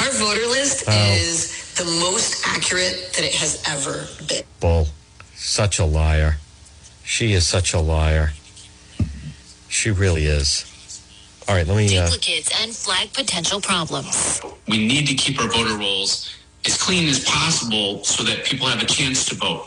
Our 0.00 0.10
voter 0.12 0.46
list 0.48 0.88
is 0.88 1.67
the 1.78 1.84
most 1.84 2.44
accurate 2.46 3.12
that 3.14 3.24
it 3.24 3.34
has 3.34 3.62
ever 3.68 4.06
been. 4.26 4.42
Bull. 4.60 4.88
Such 5.34 5.78
a 5.78 5.84
liar. 5.84 6.36
She 7.04 7.32
is 7.32 7.46
such 7.46 7.72
a 7.72 7.80
liar. 7.80 8.32
She 9.68 9.90
really 9.90 10.26
is. 10.26 10.64
All 11.48 11.54
right, 11.54 11.66
let 11.66 11.76
me. 11.76 11.96
Uh, 11.96 12.04
Duplicates 12.04 12.50
and 12.62 12.74
flag 12.74 13.12
potential 13.12 13.60
problems. 13.60 14.42
We 14.66 14.86
need 14.86 15.06
to 15.06 15.14
keep 15.14 15.40
our 15.40 15.48
voter 15.48 15.78
rolls 15.78 16.34
as 16.66 16.76
clean 16.76 17.08
as 17.08 17.24
possible 17.24 18.04
so 18.04 18.22
that 18.24 18.44
people 18.44 18.66
have 18.66 18.82
a 18.82 18.86
chance 18.86 19.24
to 19.26 19.34
vote. 19.36 19.66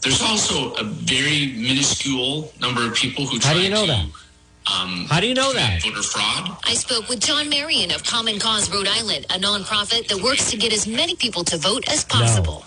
There's 0.00 0.22
also 0.22 0.72
a 0.74 0.84
very 0.84 1.52
minuscule 1.56 2.52
number 2.60 2.86
of 2.86 2.94
people 2.94 3.26
who 3.26 3.40
How 3.40 3.52
do 3.52 3.60
you 3.60 3.68
know 3.68 3.82
to 3.82 3.92
that? 3.92 4.06
Um, 4.68 5.06
How 5.08 5.20
do 5.20 5.26
you 5.26 5.34
know 5.34 5.52
that? 5.54 5.82
voter 5.82 6.02
fraud. 6.02 6.56
I 6.64 6.74
spoke 6.74 7.08
with 7.08 7.20
John 7.20 7.48
Marion 7.48 7.90
of 7.90 8.04
Common 8.04 8.38
Cause 8.38 8.70
Rhode 8.70 8.88
Island, 8.88 9.26
a 9.30 9.38
nonprofit 9.38 10.08
that 10.08 10.22
works 10.22 10.50
to 10.50 10.56
get 10.56 10.72
as 10.72 10.86
many 10.86 11.16
people 11.16 11.44
to 11.44 11.56
vote 11.56 11.88
as 11.88 12.04
possible. 12.04 12.64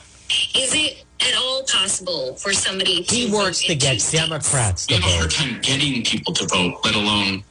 Is 0.56 0.74
it 0.74 1.04
at 1.20 1.36
all 1.38 1.64
possible 1.64 2.36
for 2.36 2.54
somebody 2.54 3.04
to 3.04 3.16
he 3.16 3.32
works 3.32 3.62
vote 3.62 3.68
to 3.68 3.74
in 3.74 3.78
get? 3.80 4.12
Democrats 4.12 4.88
We 4.88 4.96
to 4.96 5.02
have 5.02 5.12
a 5.14 5.18
hard 5.18 5.32
time 5.32 5.60
getting 5.62 6.04
people 6.04 6.34
to 6.34 6.48
vote, 6.48 6.80
let 6.84 6.96
alone 6.96 7.44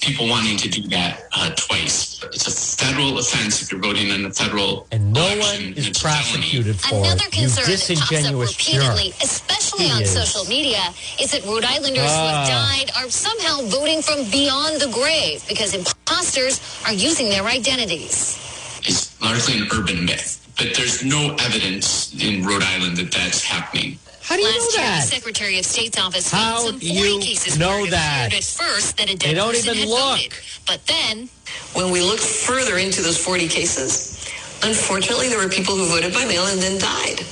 people 0.00 0.28
wanting 0.28 0.56
to 0.56 0.68
do 0.68 0.82
that 0.88 1.24
uh, 1.32 1.50
twice. 1.56 2.22
It's 2.32 2.46
a 2.46 2.84
federal 2.84 3.18
offense 3.18 3.62
if 3.62 3.72
you're 3.72 3.80
voting 3.80 4.08
in 4.08 4.24
a 4.26 4.30
federal 4.30 4.86
And 4.92 5.12
no 5.12 5.20
election, 5.26 5.66
one 5.70 5.74
is 5.78 5.88
it's 5.88 6.00
felony. 6.00 6.22
prosecuted 6.22 6.80
for 6.80 6.94
Another 6.94 7.24
it. 7.26 7.36
You 7.36 7.42
concern 7.42 7.64
that 7.66 7.98
pops 7.98 8.24
up 8.26 8.34
repeatedly, 8.40 9.10
jerk. 9.10 9.22
especially 9.22 9.84
He 9.86 9.92
on 9.92 10.02
is. 10.02 10.10
social 10.12 10.44
media, 10.46 10.82
is 11.20 11.30
that 11.32 11.44
Rhode 11.44 11.64
Islanders 11.64 12.04
who 12.10 12.22
Ah. 12.22 12.44
have 12.44 12.48
died 12.48 12.90
are 12.96 13.10
somehow 13.10 13.62
voting 13.66 14.02
from 14.02 14.24
beyond 14.30 14.80
the 14.80 14.88
grave 14.88 15.42
because 15.48 15.74
imposters 15.74 16.60
are 16.86 16.92
using 16.92 17.28
their 17.30 17.44
identities. 17.46 18.38
It's 18.84 19.10
largely 19.20 19.58
an 19.58 19.68
urban 19.72 20.04
myth, 20.04 20.38
but 20.56 20.74
there's 20.74 21.02
no 21.04 21.34
evidence 21.40 22.14
in 22.14 22.44
Rhode 22.46 22.62
Island 22.62 22.96
that 22.98 23.10
that's 23.10 23.42
happening. 23.42 23.98
How 24.28 24.36
do 24.36 24.42
you 24.42 24.48
Last 24.48 24.76
know 24.76 24.82
year, 24.82 24.90
that? 24.92 25.00
the 25.08 25.16
Secretary 25.16 25.58
of 25.58 25.64
State's 25.64 25.98
office 25.98 26.30
How 26.30 26.56
found 26.58 26.66
some 26.68 26.78
do 26.80 26.86
you 26.92 27.18
cases 27.20 27.58
know 27.58 27.86
that? 27.86 28.28
at 28.34 28.44
first 28.44 28.98
that 28.98 29.08
a 29.08 29.16
dead 29.16 29.30
They 29.30 29.34
don't 29.34 29.54
person 29.54 29.70
even 29.74 29.78
had 29.80 29.88
look. 29.88 30.18
voted. 30.20 30.32
But 30.66 30.86
then, 30.86 31.28
When 31.72 31.90
we 31.90 32.02
looked 32.02 32.20
further 32.22 32.76
into 32.76 33.00
those 33.02 33.16
40 33.16 33.48
cases, 33.48 34.28
unfortunately, 34.62 35.28
there 35.28 35.38
were 35.38 35.48
people 35.48 35.76
who 35.76 35.86
voted 35.86 36.12
by 36.12 36.24
mail 36.26 36.44
and 36.46 36.60
then 36.60 36.78
died. 36.78 37.24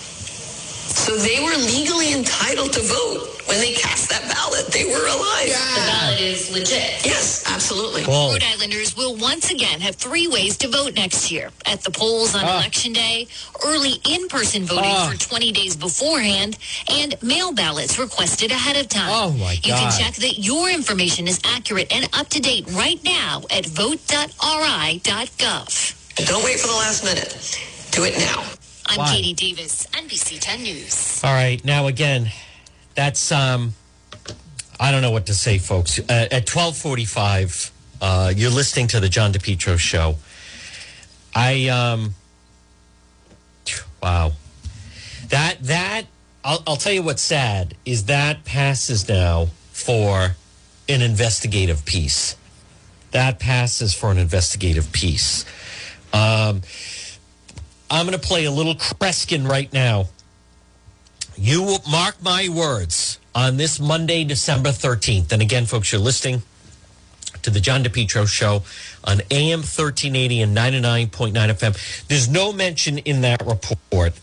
So 0.97 1.17
they 1.17 1.39
were 1.45 1.55
legally 1.57 2.13
entitled 2.13 2.73
to 2.73 2.81
vote 2.81 3.29
when 3.47 3.59
they 3.61 3.75
cast 3.75 4.09
that 4.11 4.23
ballot. 4.33 4.67
They 4.73 4.85
were 4.87 5.07
alive. 5.07 5.49
the 5.49 5.83
ballot 5.87 6.21
is 6.21 6.51
legit. 6.51 7.05
Yes, 7.07 7.45
absolutely. 7.47 8.03
Bull. 8.05 8.33
Rhode 8.33 8.43
Islanders 8.43 8.97
will 8.97 9.15
once 9.17 9.51
again 9.51 9.81
have 9.81 9.95
three 9.97 10.27
ways 10.27 10.57
to 10.59 10.69
vote 10.69 10.95
next 10.95 11.31
year 11.31 11.51
at 11.65 11.83
the 11.83 11.91
polls 11.91 12.35
on 12.35 12.45
Ah. 12.45 12.57
Election 12.59 12.93
Day, 12.93 13.29
early 13.65 14.01
in 14.09 14.27
person 14.29 14.65
voting 14.65 14.91
Ah. 14.91 15.09
for 15.11 15.17
20 15.19 15.53
days 15.53 15.77
beforehand, 15.77 16.57
and 16.89 17.15
mail 17.23 17.53
ballots 17.53 17.99
requested 17.99 18.51
ahead 18.51 18.77
of 18.77 18.89
time. 18.89 19.11
Oh, 19.11 19.31
my 19.33 19.53
You 19.53 19.75
can 19.75 19.93
check 19.99 20.15
that 20.17 20.39
your 20.39 20.69
information 20.71 21.29
is 21.29 21.39
accurate 21.45 21.93
and 21.93 22.09
up 22.15 22.29
to 22.31 22.41
date 22.41 22.65
right 22.71 23.03
now 23.05 23.45
at 23.51 23.67
vote.ri.gov. 23.67 24.35
Don't 26.27 26.43
wait 26.45 26.59
for 26.59 26.67
the 26.69 26.75
last 26.75 27.05
minute. 27.05 27.37
Do 27.93 28.05
it 28.05 28.19
now. 28.19 28.43
I'm 28.87 28.99
Why? 28.99 29.15
Katie 29.17 29.35
Davis, 29.35 29.87
NBC 29.93 30.39
10 30.41 30.63
News. 30.63 31.21
All 31.25 31.33
right, 31.33 31.63
now 31.65 31.87
again, 31.87 32.31
that's 32.95 33.33
um, 33.33 33.75
I 34.79 34.91
don't 34.91 35.03
know 35.03 35.11
what 35.11 35.27
to 35.27 35.35
say, 35.35 35.59
folks. 35.59 35.99
Uh, 35.99 36.29
at 36.31 36.47
twelve 36.47 36.77
forty-five, 36.77 37.71
uh, 38.01 38.33
you're 38.35 38.51
listening 38.51 38.89
to 38.89 39.01
the 39.01 39.09
John 39.09 39.33
DePetro 39.33 39.79
show. 39.79 40.17
I 41.35 41.69
um, 41.69 42.15
Wow. 44.07 44.33
That 45.31 45.57
that 45.63 46.05
I'll, 46.45 46.63
I'll 46.65 46.77
tell 46.77 46.93
you 46.93 47.03
what's 47.03 47.23
sad 47.23 47.75
is 47.85 48.05
that 48.05 48.45
passes 48.45 49.09
now 49.09 49.49
for 49.73 50.37
an 50.89 51.03
investigative 51.03 51.85
piece. 51.85 52.37
That 53.11 53.41
passes 53.41 53.95
for 53.95 54.13
an 54.13 54.19
investigative 54.19 54.93
piece. 54.93 55.45
Um, 56.13 56.63
I'm 57.91 58.07
going 58.07 58.19
to 58.19 58.27
play 58.27 58.45
a 58.45 58.51
little 58.51 58.75
Kreskin 58.75 59.49
right 59.49 59.73
now. 59.73 60.07
You 61.37 61.77
mark 61.91 62.23
my 62.23 62.49
words 62.49 63.19
on 63.35 63.59
this 63.59 63.79
Monday, 63.79 64.25
December 64.25 64.71
13th. 64.71 65.33
And 65.33 65.43
again, 65.43 65.67
folks, 65.67 65.93
you're 65.93 66.01
listening 66.01 66.43
to 67.43 67.51
the 67.51 67.61
John 67.61 67.85
DePetro 67.85 68.27
show 68.27 68.63
on 69.05 69.21
AM 69.31 69.61
1380 69.61 70.41
and 70.41 70.57
99.9 70.57 71.33
FM. 71.33 72.07
There's 72.09 72.29
no 72.29 72.53
mention 72.53 72.99
in 72.99 73.21
that 73.21 73.45
report 73.47 74.15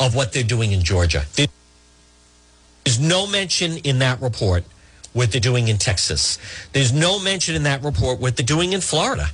of 0.00 0.14
what 0.14 0.32
they're 0.32 0.42
doing 0.42 0.72
in 0.72 0.82
Georgia. 0.82 1.24
There's 1.34 3.00
no 3.00 3.26
mention 3.26 3.78
in 3.78 4.00
that 4.00 4.20
report 4.20 4.64
what 5.12 5.30
they're 5.32 5.40
doing 5.40 5.68
in 5.68 5.78
Texas. 5.78 6.38
There's 6.72 6.92
no 6.92 7.18
mention 7.18 7.54
in 7.54 7.62
that 7.62 7.82
report 7.82 8.20
what 8.20 8.36
they're 8.36 8.44
doing 8.44 8.72
in 8.72 8.80
Florida. 8.80 9.28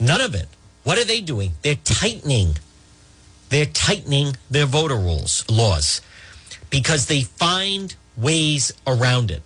None 0.00 0.20
of 0.20 0.34
it. 0.34 0.48
What 0.82 0.98
are 0.98 1.04
they 1.04 1.20
doing? 1.20 1.52
They're 1.62 1.76
tightening. 1.76 2.56
They're 3.48 3.66
tightening 3.66 4.36
their 4.50 4.66
voter 4.66 4.96
rules, 4.96 5.48
laws, 5.50 6.00
because 6.70 7.06
they 7.06 7.22
find 7.22 7.94
ways 8.16 8.72
around 8.86 9.30
it. 9.30 9.42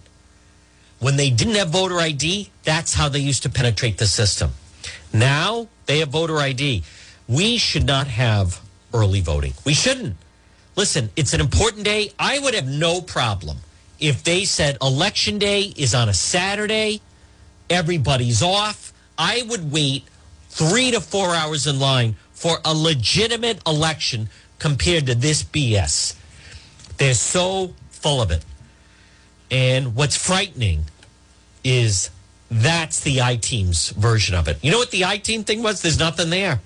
When 0.99 1.17
they 1.17 1.31
didn't 1.31 1.55
have 1.55 1.71
voter 1.71 1.99
ID, 1.99 2.51
that's 2.65 2.95
how 2.95 3.09
they 3.09 3.21
used 3.21 3.43
to 3.45 3.51
penetrate 3.51 3.99
the 3.99 4.07
system. 4.07 4.53
Now 5.13 5.69
they 5.87 5.99
have 5.99 6.09
voter 6.09 6.39
ID. 6.39 6.83
We 7.29 7.59
should 7.59 7.87
not 7.87 8.07
have 8.09 8.61
early 8.93 9.21
voting. 9.21 9.55
We 9.65 9.75
shouldn't. 9.75 10.17
Listen, 10.77 11.11
it's 11.17 11.35
an 11.35 11.41
important 11.41 11.85
day. 11.85 12.13
I 12.19 12.39
would 12.39 12.55
have 12.55 12.69
no 12.69 13.01
problem 13.01 13.59
if 14.01 14.23
they 14.23 14.45
said 14.45 14.79
election 14.81 15.39
day 15.39 15.73
is 15.77 15.95
on 15.95 16.09
a 16.09 16.15
Saturday, 16.15 17.01
everybody's 17.69 18.43
off. 18.43 18.93
I 19.17 19.43
would 19.49 19.73
wait 19.73 20.05
three 20.49 20.91
to 20.93 21.01
four 21.01 21.35
hours 21.35 21.67
in 21.67 21.81
line 21.81 22.17
for 22.39 22.59
a 22.65 22.75
legitimate 22.75 23.61
election 23.67 24.29
compared 24.59 25.07
to 25.07 25.15
this 25.15 25.43
BS. 25.43 26.17
They're 26.99 27.15
so 27.15 27.75
full 27.91 28.21
of 28.21 28.31
it. 28.31 28.45
And 29.51 29.95
what's 29.95 30.17
frightening 30.17 30.85
is 31.65 32.11
that's 32.51 33.01
the 33.01 33.23
I 33.23 33.37
team's 33.37 33.91
version 33.91 34.35
of 34.35 34.49
it. 34.49 34.59
You 34.63 34.71
know 34.71 34.79
what 34.79 34.91
the 34.91 35.05
I 35.05 35.19
team 35.19 35.45
thing 35.45 35.63
was? 35.63 35.83
There's 35.83 35.99
nothing 35.99 36.31
there 36.31 36.61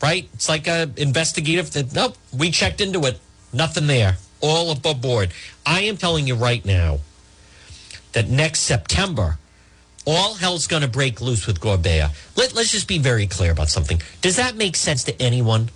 right? 0.00 0.28
It's 0.34 0.48
like 0.48 0.66
a 0.66 0.90
investigative 0.96 1.70
that 1.72 1.94
nope, 1.94 2.16
we 2.36 2.50
checked 2.50 2.80
into 2.80 3.04
it, 3.06 3.18
nothing 3.52 3.86
there, 3.86 4.16
all 4.40 4.70
above 4.70 5.00
board. 5.00 5.32
I 5.66 5.82
am 5.82 5.96
telling 5.96 6.26
you 6.26 6.34
right 6.34 6.64
now 6.64 6.98
that 8.12 8.28
next 8.28 8.60
September, 8.60 9.38
all 10.10 10.34
hell's 10.34 10.66
going 10.66 10.82
to 10.82 10.88
break 10.88 11.20
loose 11.20 11.46
with 11.46 11.60
Gorbea. 11.60 12.10
Let, 12.36 12.54
let's 12.54 12.72
just 12.72 12.88
be 12.88 12.98
very 12.98 13.26
clear 13.26 13.52
about 13.52 13.68
something. 13.68 14.00
Does 14.20 14.36
that 14.36 14.56
make 14.56 14.76
sense 14.76 15.04
to 15.04 15.22
anyone? 15.22 15.70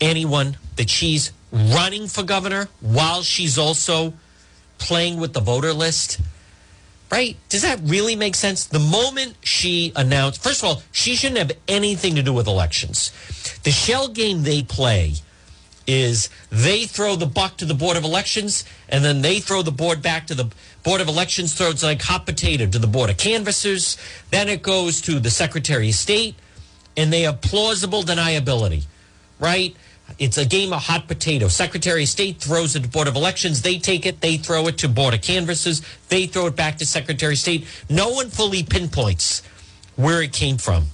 Anyone 0.00 0.56
that 0.76 0.90
she's 0.90 1.32
running 1.50 2.06
for 2.06 2.22
governor 2.22 2.68
while 2.80 3.22
she's 3.22 3.56
also 3.56 4.12
playing 4.78 5.18
with 5.18 5.32
the 5.32 5.40
voter 5.40 5.72
list? 5.72 6.20
right? 7.10 7.36
Does 7.48 7.62
that 7.62 7.80
really 7.84 8.16
make 8.16 8.34
sense? 8.34 8.64
The 8.64 8.78
moment 8.78 9.36
she 9.42 9.92
announced, 9.94 10.42
first 10.42 10.62
of 10.62 10.68
all, 10.68 10.82
she 10.92 11.14
shouldn't 11.14 11.38
have 11.38 11.52
anything 11.68 12.16
to 12.16 12.22
do 12.22 12.32
with 12.32 12.46
elections. 12.46 13.12
The 13.62 13.70
shell 13.70 14.08
game 14.08 14.42
they 14.42 14.62
play 14.62 15.14
is 15.86 16.28
they 16.50 16.84
throw 16.84 17.14
the 17.14 17.26
buck 17.26 17.56
to 17.58 17.64
the 17.64 17.74
Board 17.74 17.96
of 17.96 18.02
Elections 18.02 18.64
and 18.88 19.04
then 19.04 19.22
they 19.22 19.38
throw 19.38 19.62
the 19.62 19.70
board 19.70 20.02
back 20.02 20.26
to 20.26 20.34
the 20.34 20.48
Board 20.86 21.00
of 21.00 21.08
Elections, 21.08 21.52
throws 21.52 21.82
like 21.82 22.00
hot 22.00 22.26
potato 22.26 22.64
to 22.64 22.78
the 22.78 22.86
Board 22.86 23.10
of 23.10 23.16
Canvassers. 23.16 23.96
Then 24.30 24.48
it 24.48 24.62
goes 24.62 25.00
to 25.00 25.18
the 25.18 25.30
Secretary 25.30 25.88
of 25.88 25.96
State 25.96 26.36
and 26.96 27.12
they 27.12 27.22
have 27.22 27.40
plausible 27.40 28.04
deniability, 28.04 28.84
right? 29.40 29.74
It's 30.20 30.38
a 30.38 30.44
game 30.46 30.72
of 30.72 30.84
hot 30.84 31.08
potato. 31.08 31.48
Secretary 31.48 32.04
of 32.04 32.08
State 32.08 32.38
throws 32.38 32.76
it 32.76 32.84
to 32.84 32.88
Board 32.88 33.08
of 33.08 33.16
Elections. 33.16 33.62
They 33.62 33.80
take 33.80 34.06
it. 34.06 34.20
They 34.20 34.36
throw 34.36 34.68
it 34.68 34.78
to 34.78 34.88
Board 34.88 35.12
of 35.12 35.22
Canvassers. 35.22 35.82
They 36.08 36.26
throw 36.26 36.46
it 36.46 36.54
back 36.54 36.78
to 36.78 36.86
Secretary 36.86 37.32
of 37.32 37.40
State. 37.40 37.66
No 37.90 38.10
one 38.10 38.30
fully 38.30 38.62
pinpoints 38.62 39.42
where 39.96 40.22
it 40.22 40.32
came 40.32 40.56
from. 40.56 40.84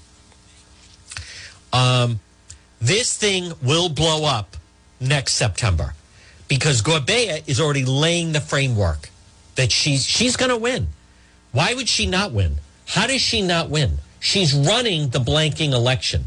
Um, 1.71 2.21
this 2.81 3.15
thing 3.15 3.53
will 3.63 3.91
blow 3.91 4.25
up 4.25 4.57
next 5.01 5.35
September 5.35 5.93
because 6.49 6.81
Gorbea 6.81 7.47
is 7.47 7.61
already 7.61 7.85
laying 7.85 8.33
the 8.33 8.41
framework 8.41 9.11
that 9.57 9.73
she's 9.73 10.05
she's 10.05 10.37
going 10.37 10.51
to 10.51 10.57
win. 10.57 10.89
Why 11.53 11.75
would 11.75 11.89
she 11.89 12.07
not 12.07 12.33
win? 12.33 12.57
How 12.87 13.07
does 13.07 13.21
she 13.21 13.43
not 13.43 13.71
win? 13.71 13.99
She's 14.21 14.55
running 14.55 15.11
the 15.11 15.19
blanking 15.19 15.73
election. 15.73 16.27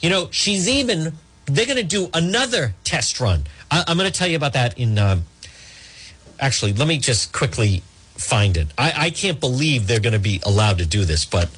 You 0.00 0.10
know, 0.10 0.28
she's 0.30 0.68
even 0.68 1.12
they're 1.46 1.66
going 1.66 1.76
to 1.76 1.84
do 1.84 2.08
another 2.12 2.74
test 2.84 3.20
run. 3.20 3.44
I, 3.70 3.84
am 3.86 3.96
going 3.96 4.10
to 4.10 4.16
tell 4.16 4.28
you 4.28 4.36
about 4.36 4.54
that 4.54 4.78
in. 4.78 4.98
Um, 4.98 5.24
actually, 6.40 6.72
let 6.72 6.88
me 6.88 6.98
just 6.98 7.32
quickly 7.32 7.82
find 8.14 8.56
it. 8.56 8.68
I, 8.76 8.92
I 8.96 9.10
can't 9.10 9.40
believe 9.40 9.86
they're 9.86 10.00
going 10.00 10.12
to 10.12 10.18
be 10.18 10.40
allowed 10.44 10.78
to 10.78 10.86
do 10.86 11.04
this, 11.04 11.24
but 11.24 11.48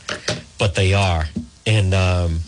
but 0.58 0.74
they 0.74 0.94
are, 0.94 1.26
and 1.66 1.94
um, 1.94 2.40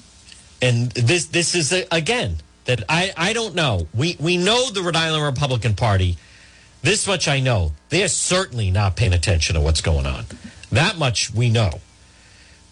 and 0.61 0.91
this 0.93 1.27
this 1.27 1.55
is 1.55 1.73
a, 1.73 1.87
again 1.91 2.37
that 2.67 2.85
I 2.89 3.13
I 3.17 3.33
don't 3.33 3.55
know. 3.55 3.87
We 3.95 4.17
we 4.21 4.37
know 4.37 4.71
the 4.71 4.83
Rhode 4.83 4.97
Island 4.97 5.25
Republican 5.25 5.75
Party. 5.75 6.17
This 6.83 7.07
much 7.07 7.29
I 7.29 7.41
know. 7.41 7.73
They're 7.91 8.09
certainly 8.09 8.71
not 8.71 8.97
paying 8.97 9.13
attention 9.13 9.55
to 9.55 9.61
what's 9.61 9.81
going 9.81 10.07
on. 10.07 10.25
That 10.73 10.97
much 10.97 11.33
we 11.33 11.51
know. 11.51 11.81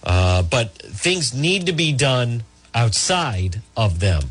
Uh, 0.02 0.42
but 0.42 0.72
things 0.72 1.34
need 1.34 1.66
to 1.66 1.72
be 1.72 1.92
done 1.92 2.44
outside 2.74 3.61
of 3.76 4.00
them. 4.00 4.30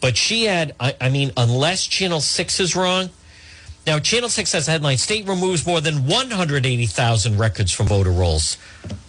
But 0.00 0.16
she 0.16 0.44
had, 0.44 0.74
I, 0.78 0.94
I 1.00 1.08
mean, 1.10 1.32
unless 1.36 1.84
Channel 1.84 2.20
6 2.20 2.60
is 2.60 2.76
wrong. 2.76 3.10
Now, 3.86 3.98
Channel 3.98 4.28
6 4.28 4.52
has 4.52 4.68
a 4.68 4.70
headline 4.72 4.96
State 4.98 5.26
removes 5.26 5.66
more 5.66 5.80
than 5.80 6.06
180,000 6.06 7.38
records 7.38 7.72
from 7.72 7.86
voter 7.86 8.10
rolls. 8.10 8.56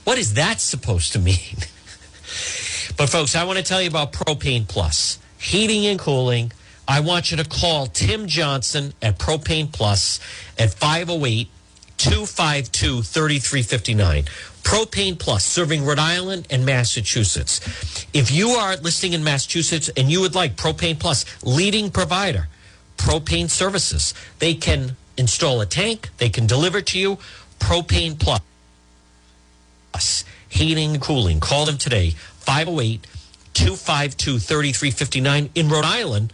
What 0.04 0.18
is 0.18 0.34
that 0.36 0.60
supposed 0.60 1.14
to 1.14 1.20
mean? 1.20 1.58
but, 2.98 3.10
folks, 3.10 3.36
I 3.36 3.44
want 3.44 3.58
to 3.58 3.64
tell 3.64 3.82
you 3.82 3.90
about 3.90 4.14
Propane 4.14 4.68
Plus 4.68 5.20
heating 5.40 5.86
and 5.86 6.00
cooling. 6.00 6.52
I 6.88 7.02
want 7.02 7.32
you 7.32 7.38
to 7.38 7.44
call 7.44 7.88
Tim 7.88 8.28
Johnson 8.28 8.94
at 9.02 9.20
Propane 9.20 9.72
Plus 9.72 10.20
at 10.58 10.74
508 10.74 11.50
252 11.98 13.02
3359. 13.02 14.24
Propane 14.64 15.18
Plus, 15.18 15.46
serving 15.46 15.86
Rhode 15.86 16.00
Island 16.00 16.48
and 16.50 16.66
Massachusetts. 16.66 17.62
If 18.14 18.32
you 18.32 18.52
are 18.52 18.78
listing 18.78 19.14
in 19.14 19.24
Massachusetts 19.24 19.90
and 19.98 20.12
you 20.12 20.22
would 20.22 20.36
like 20.36 20.56
Propane 20.56 21.00
Plus, 21.00 21.26
leading 21.44 21.90
provider, 21.90 22.48
propane 22.98 23.50
services, 23.50 24.14
they 24.40 24.54
can 24.54 24.96
install 25.18 25.62
a 25.62 25.66
tank, 25.66 26.10
they 26.18 26.30
can 26.30 26.48
deliver 26.48 26.82
to 26.82 27.00
you. 27.00 27.18
Propane 27.60 28.20
Plus, 28.20 30.24
heating 30.48 30.92
and 30.92 31.02
cooling. 31.02 31.40
Call 31.40 31.66
them 31.66 31.78
today, 31.78 32.12
508 32.12 33.08
252 33.54 34.40
3359 34.40 35.50
in 35.56 35.70
Rhode 35.70 35.86
Island. 35.86 36.34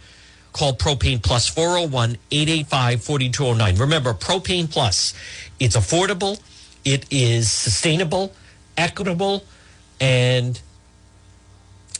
Call 0.54 0.74
Propane 0.74 1.22
Plus 1.22 1.48
401 1.48 2.16
885 2.30 3.02
4209. 3.02 3.76
Remember, 3.76 4.14
Propane 4.14 4.70
Plus, 4.70 5.12
it's 5.60 5.76
affordable 5.76 6.40
it 6.84 7.06
is 7.10 7.50
sustainable, 7.50 8.34
equitable, 8.76 9.44
and 10.00 10.60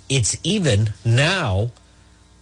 it's 0.09 0.36
even 0.42 0.92
now 1.05 1.70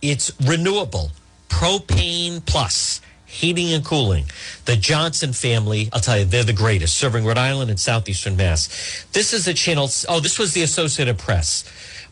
it's 0.00 0.32
renewable. 0.44 1.12
Propane 1.48 2.44
plus 2.44 3.00
heating 3.24 3.72
and 3.72 3.84
cooling. 3.84 4.24
The 4.64 4.76
Johnson 4.76 5.32
family, 5.32 5.88
I'll 5.92 6.00
tell 6.00 6.18
you, 6.18 6.24
they're 6.24 6.42
the 6.42 6.52
greatest, 6.52 6.96
serving 6.96 7.24
Rhode 7.24 7.38
Island 7.38 7.70
and 7.70 7.78
southeastern 7.78 8.36
Mass. 8.36 9.06
This 9.12 9.32
is 9.32 9.46
a 9.46 9.54
channel. 9.54 9.88
Oh, 10.08 10.18
this 10.18 10.38
was 10.38 10.52
the 10.52 10.62
Associated 10.62 11.18
Press. 11.18 11.64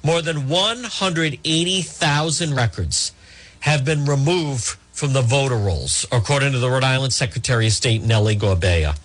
More 0.04 0.22
than 0.22 0.48
180,000 0.48 2.54
records 2.54 3.12
have 3.60 3.84
been 3.84 4.04
removed 4.04 4.76
from 4.92 5.12
the 5.12 5.22
voter 5.22 5.56
rolls, 5.56 6.06
according 6.12 6.52
to 6.52 6.58
the 6.58 6.70
Rhode 6.70 6.84
Island 6.84 7.12
Secretary 7.12 7.66
of 7.66 7.72
State, 7.72 8.02
Nellie 8.02 8.36
Gorbea. 8.36 8.96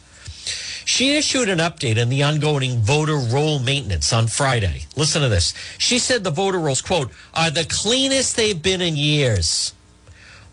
She 0.85 1.17
issued 1.17 1.49
an 1.49 1.59
update 1.59 1.99
on 1.99 2.09
the 2.09 2.21
ongoing 2.23 2.81
voter 2.81 3.17
roll 3.17 3.59
maintenance 3.59 4.13
on 4.13 4.27
Friday. 4.27 4.85
Listen 4.95 5.23
to 5.23 5.29
this. 5.29 5.55
She 5.79 5.97
said 5.97 6.23
the 6.23 6.31
voter 6.31 6.59
rolls, 6.59 6.81
quote, 6.81 7.11
are 7.33 7.49
the 7.49 7.65
cleanest 7.65 8.35
they've 8.35 8.61
been 8.61 8.81
in 8.81 8.95
years. 8.95 9.73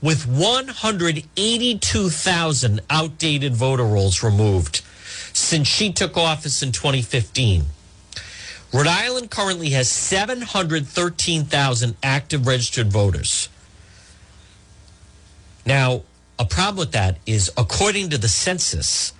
With 0.00 0.26
182,000 0.26 2.80
outdated 2.88 3.55
voter 3.55 3.84
rolls 3.84 4.22
removed 4.22 4.80
since 5.34 5.68
she 5.68 5.92
took 5.92 6.16
office 6.16 6.62
in 6.62 6.72
2015. 6.72 7.64
Rhode 8.72 8.86
Island 8.86 9.30
currently 9.30 9.68
has 9.70 9.90
713,000 9.90 11.96
active 12.03 12.46
registered 12.46 12.90
voters. 12.90 13.50
Now, 15.65 16.03
a 16.39 16.45
problem 16.45 16.79
with 16.79 16.93
that 16.93 17.19
is, 17.27 17.51
according 17.57 18.11
to 18.11 18.19
the 18.19 18.29
census, 18.29 19.13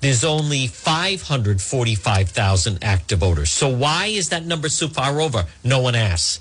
there's 0.00 0.24
only 0.24 0.68
545,000 0.68 2.78
active 2.82 3.18
voters. 3.18 3.50
So 3.50 3.68
why 3.68 4.06
is 4.06 4.28
that 4.28 4.46
number 4.46 4.68
so 4.68 4.86
far 4.88 5.20
over? 5.20 5.46
No 5.64 5.80
one 5.80 5.96
asks. 5.96 6.40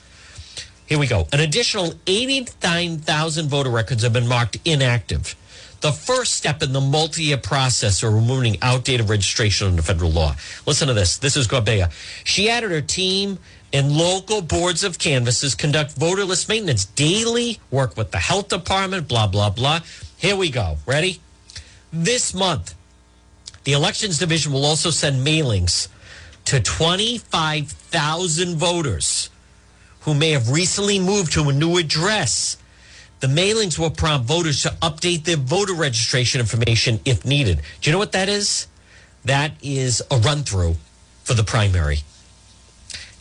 Here 0.86 0.99
we 0.99 1.07
go. 1.07 1.28
An 1.34 1.39
additional 1.39 1.95
89,000 2.05 3.49
voter 3.49 3.70
records 3.70 4.03
have 4.03 4.13
been 4.13 4.28
marked 4.28 4.57
inactive. 4.63 5.36
The 5.82 5.91
first 5.91 6.34
step 6.34 6.63
in 6.63 6.74
the 6.74 6.82
multi-year 6.82 7.38
process 7.38 8.01
of 8.03 8.13
removing 8.13 8.57
outdated 8.61 9.09
registration 9.09 9.68
under 9.68 9.82
federal 9.82 10.11
law. 10.11 10.36
Listen 10.65 10.88
to 10.88 10.93
this. 10.93 11.18
This 11.18 11.38
is 11.38 11.47
Gorbea. 11.47 11.91
She 12.24 12.49
added 12.49 12.72
her 12.72 12.82
team 12.82 13.38
and 13.74 13.91
local 13.91 14.41
boards 14.41 14.84
of 14.84 14.97
canvassers 14.97 15.55
conduct 15.55 15.93
voter 15.93 16.24
list 16.24 16.47
maintenance 16.49 16.86
daily, 16.86 17.59
work 17.70 17.97
with 17.97 18.11
the 18.11 18.18
health 18.18 18.49
department, 18.49 19.07
blah, 19.07 19.28
blah, 19.28 19.49
blah. 19.49 19.82
Here 20.18 20.36
we 20.36 20.49
go. 20.49 20.78
Ready? 20.86 21.20
This 21.91 22.34
month, 22.34 22.74
the 23.63 23.74
elections 23.74 24.18
division 24.18 24.53
will 24.53 24.65
also 24.65 24.89
send 24.89 25.26
mailings 25.26 25.88
to 26.45 26.61
25,000 26.61 28.55
voters 28.55 29.30
who 30.01 30.13
may 30.13 30.32
have 30.32 30.49
recently 30.49 30.99
moved 30.99 31.34
to 31.34 31.49
a 31.49 31.53
new 31.53 31.78
address. 31.78 32.55
The 33.20 33.28
mailings 33.28 33.78
will 33.78 33.89
prompt 33.89 34.26
voters 34.28 34.61
to 34.63 34.70
update 34.82 35.26
their 35.26 35.36
voter 35.36 35.74
registration 35.74 36.39
information 36.39 37.01
if 37.03 37.26
needed. 37.26 37.61
Do 37.82 37.89
you 37.89 37.91
know 37.91 37.99
what 37.99 38.13
that 38.13 38.30
is? 38.30 38.68
That 39.26 39.51
is 39.61 40.01
a 40.09 40.18
run 40.18 40.43
through 40.43 40.78
for 41.26 41.34
the 41.34 41.43
primary. 41.43 41.99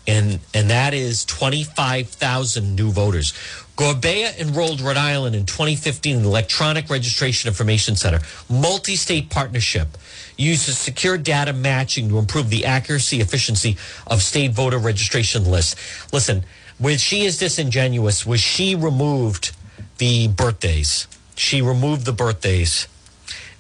And 0.07 0.39
and 0.55 0.71
that 0.71 0.95
is 0.95 1.25
25,000 1.25 2.77
new 2.77 2.91
voters. 2.91 3.33
Gorbea 3.77 4.39
enrolled 4.39 4.81
Rhode 4.81 4.97
Island 4.97 5.37
in 5.37 5.45
2015 5.45 6.17
in 6.17 6.23
the 6.23 6.29
Electronic 6.29 6.89
Registration 6.89 7.49
Information 7.49 7.95
Center, 7.95 8.21
multi-state 8.49 9.29
partnership 9.29 9.99
uses 10.39 10.79
secure 10.79 11.19
data 11.19 11.53
matching 11.53 12.09
to 12.09 12.19
improve 12.19 12.49
the 12.49 12.65
accuracy, 12.65 13.21
efficiency 13.21 13.77
of 14.07 14.23
state 14.23 14.53
voter 14.53 14.79
registration 14.79 15.45
lists. 15.45 15.77
Listen, 16.13 16.45
when 16.79 16.97
she 16.97 17.25
is 17.25 17.39
disingenuous, 17.39 18.25
was 18.25 18.41
she 18.41 18.75
removed 18.75 19.55
the 19.99 20.29
birthdays? 20.29 21.07
She 21.35 21.61
removed 21.61 22.07
the 22.07 22.13
birthdays. 22.13 22.89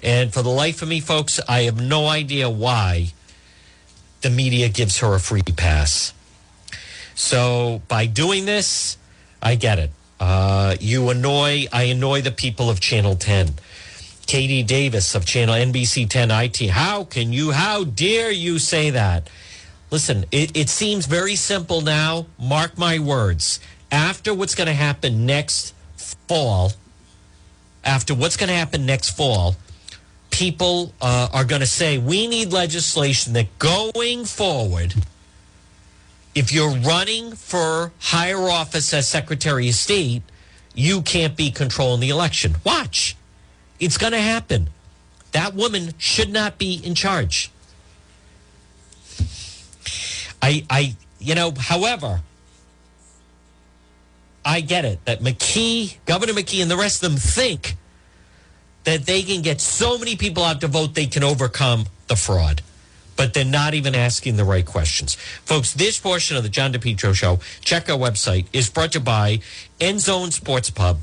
And 0.03 0.33
for 0.33 0.43
the 0.43 0.51
life 0.51 0.83
of 0.83 0.89
me, 0.89 1.01
folks, 1.01 1.41
I 1.49 1.63
have 1.63 1.81
no 1.81 2.07
idea 2.07 2.49
why 2.49 3.13
the 4.21 4.31
media 4.31 4.69
gives 4.69 4.99
her 5.01 5.15
a 5.15 5.21
free 5.21 5.43
pass. 5.43 6.13
So 7.17 7.83
by 7.89 8.07
doing 8.07 8.45
this, 8.45 8.99
I 9.43 9.57
get 9.57 9.79
it. 9.79 9.91
Uh, 10.21 10.77
you 10.79 11.09
annoy, 11.09 11.67
I 11.73 11.85
annoy 11.85 12.21
the 12.21 12.31
people 12.31 12.71
of 12.71 12.79
Channel 12.79 13.17
10. 13.17 13.55
Katie 14.27 14.63
Davis 14.63 15.15
of 15.15 15.25
Channel 15.25 15.55
NBC 15.55 16.09
10 16.09 16.31
IT. 16.31 16.71
How 16.71 17.05
can 17.05 17.33
you, 17.33 17.53
how 17.53 17.85
dare 17.85 18.31
you 18.31 18.59
say 18.59 18.91
that? 18.91 19.31
Listen, 19.91 20.25
it, 20.31 20.57
it 20.57 20.69
seems 20.69 21.07
very 21.07 21.37
simple 21.37 21.81
now. 21.81 22.27
Mark 22.39 22.77
my 22.77 22.99
words. 22.99 23.61
After 23.91 24.35
what's 24.35 24.55
going 24.55 24.67
to 24.67 24.75
happen 24.75 25.25
next 25.25 25.75
fall, 25.97 26.73
after 27.85 28.15
what's 28.15 28.37
going 28.37 28.49
to 28.49 28.55
happen 28.55 28.85
next 28.85 29.11
fall, 29.11 29.57
people 30.31 30.93
uh, 31.01 31.29
are 31.33 31.45
going 31.45 31.61
to 31.61 31.67
say 31.67 31.97
we 31.97 32.27
need 32.27 32.53
legislation 32.53 33.33
that 33.35 33.59
going 33.59 34.25
forward, 34.25 34.93
if 36.37 36.53
you're 36.53 36.71
running 36.71 37.33
for 37.33 37.93
higher 37.99 38.39
office 38.39 38.93
as 38.93 39.09
Secretary 39.09 39.71
of 39.71 39.75
State, 39.75 40.23
you 40.75 41.01
can't 41.01 41.35
be 41.35 41.51
controlling 41.51 42.01
the 42.01 42.11
election. 42.11 42.57
Watch. 42.63 43.17
It's 43.81 43.97
going 43.97 44.13
to 44.13 44.21
happen. 44.21 44.69
That 45.33 45.55
woman 45.55 45.95
should 45.97 46.31
not 46.31 46.59
be 46.59 46.75
in 46.75 46.95
charge. 46.95 47.51
I, 50.43 50.65
I, 50.69 50.97
you 51.19 51.35
know, 51.35 51.53
however, 51.57 52.21
I 54.45 54.61
get 54.61 54.85
it 54.85 55.03
that 55.07 55.21
McKee, 55.21 55.97
Governor 56.05 56.35
McKee, 56.35 56.61
and 56.61 56.71
the 56.71 56.77
rest 56.77 57.03
of 57.03 57.11
them 57.11 57.19
think 57.19 57.77
that 58.85 59.07
they 59.07 59.23
can 59.23 59.41
get 59.41 59.63
so 59.63 59.97
many 59.97 60.17
people 60.17 60.45
out 60.45 60.61
to 60.61 60.69
vote 60.69 60.95
they 60.95 61.07
can 61.07 61.25
overcome 61.25 61.87
the 62.09 62.15
fraud. 62.15 62.61
But 63.17 63.35
they're 63.35 63.45
not 63.45 63.75
even 63.75 63.95
asking 63.95 64.37
the 64.37 64.45
right 64.45 64.65
questions. 64.65 65.15
Folks, 65.45 65.73
this 65.73 65.99
portion 65.99 66.37
of 66.37 66.43
the 66.43 66.49
John 66.49 66.73
DePetro 66.73 67.15
show, 67.15 67.41
check 67.63 67.89
our 67.89 67.99
website, 67.99 68.47
is 68.53 68.69
brought 68.71 68.93
to 68.93 68.99
you 68.99 69.05
by 69.05 69.41
End 69.81 70.01
Zone 70.01 70.31
Sports 70.31 70.71
Pub. 70.71 70.99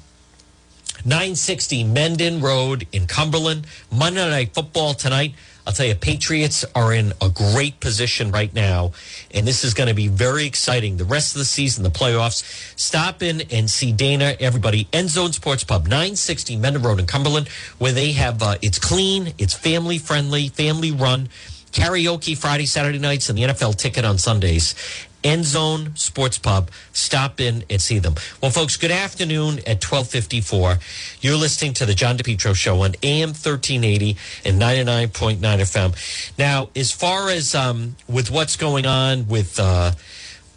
960 1.05 1.83
Mendon 1.83 2.39
Road 2.39 2.87
in 2.91 3.07
Cumberland. 3.07 3.67
Monday 3.91 4.29
Night 4.29 4.53
Football 4.53 4.93
tonight. 4.93 5.33
I'll 5.65 5.71
tell 5.71 5.85
you, 5.85 5.95
Patriots 5.95 6.65
are 6.75 6.93
in 6.93 7.13
a 7.21 7.29
great 7.29 7.79
position 7.79 8.31
right 8.31 8.53
now, 8.53 8.91
and 9.31 9.47
this 9.47 9.63
is 9.63 9.73
going 9.73 9.87
to 9.87 9.93
be 9.93 10.09
very 10.09 10.45
exciting. 10.45 10.97
The 10.97 11.05
rest 11.05 11.35
of 11.35 11.39
the 11.39 11.45
season, 11.45 11.83
the 11.83 11.89
playoffs. 11.89 12.43
Stop 12.77 13.23
in 13.23 13.41
and 13.49 13.69
see 13.69 13.93
Dana, 13.93 14.35
everybody. 14.41 14.89
End 14.91 15.09
Zone 15.09 15.31
Sports 15.31 15.63
Pub, 15.63 15.83
960 15.83 16.57
Mendon 16.57 16.81
Road 16.81 16.99
in 16.99 17.05
Cumberland, 17.05 17.47
where 17.77 17.93
they 17.93 18.11
have, 18.11 18.43
uh, 18.43 18.57
it's 18.61 18.77
clean, 18.77 19.33
it's 19.37 19.53
family 19.53 19.97
friendly, 19.97 20.49
family 20.49 20.91
run. 20.91 21.29
Karaoke 21.73 22.37
Friday, 22.37 22.65
Saturday 22.65 22.99
nights, 22.99 23.29
and 23.29 23.37
the 23.37 23.43
NFL 23.43 23.75
ticket 23.75 24.05
on 24.05 24.17
Sundays. 24.17 24.75
End 25.23 25.45
Zone 25.45 25.95
Sports 25.95 26.37
Pub. 26.37 26.69
Stop 26.91 27.39
in 27.39 27.63
and 27.69 27.81
see 27.81 27.97
them. 27.97 28.15
Well, 28.41 28.51
folks, 28.51 28.77
good 28.77 28.91
afternoon 28.91 29.59
at 29.59 29.83
1254. 29.83 30.79
You're 31.21 31.37
listening 31.37 31.73
to 31.75 31.85
the 31.85 31.93
John 31.93 32.17
DePetro 32.17 32.53
Show 32.53 32.81
on 32.81 32.93
AM 33.01 33.29
1380 33.29 34.17
and 34.45 34.61
99.9 34.61 35.39
FM. 35.39 36.37
Now, 36.37 36.69
as 36.75 36.91
far 36.91 37.29
as 37.29 37.55
um, 37.55 37.95
with 38.07 38.29
what's 38.31 38.57
going 38.57 38.85
on 38.85 39.27
with 39.27 39.59
uh, 39.59 39.93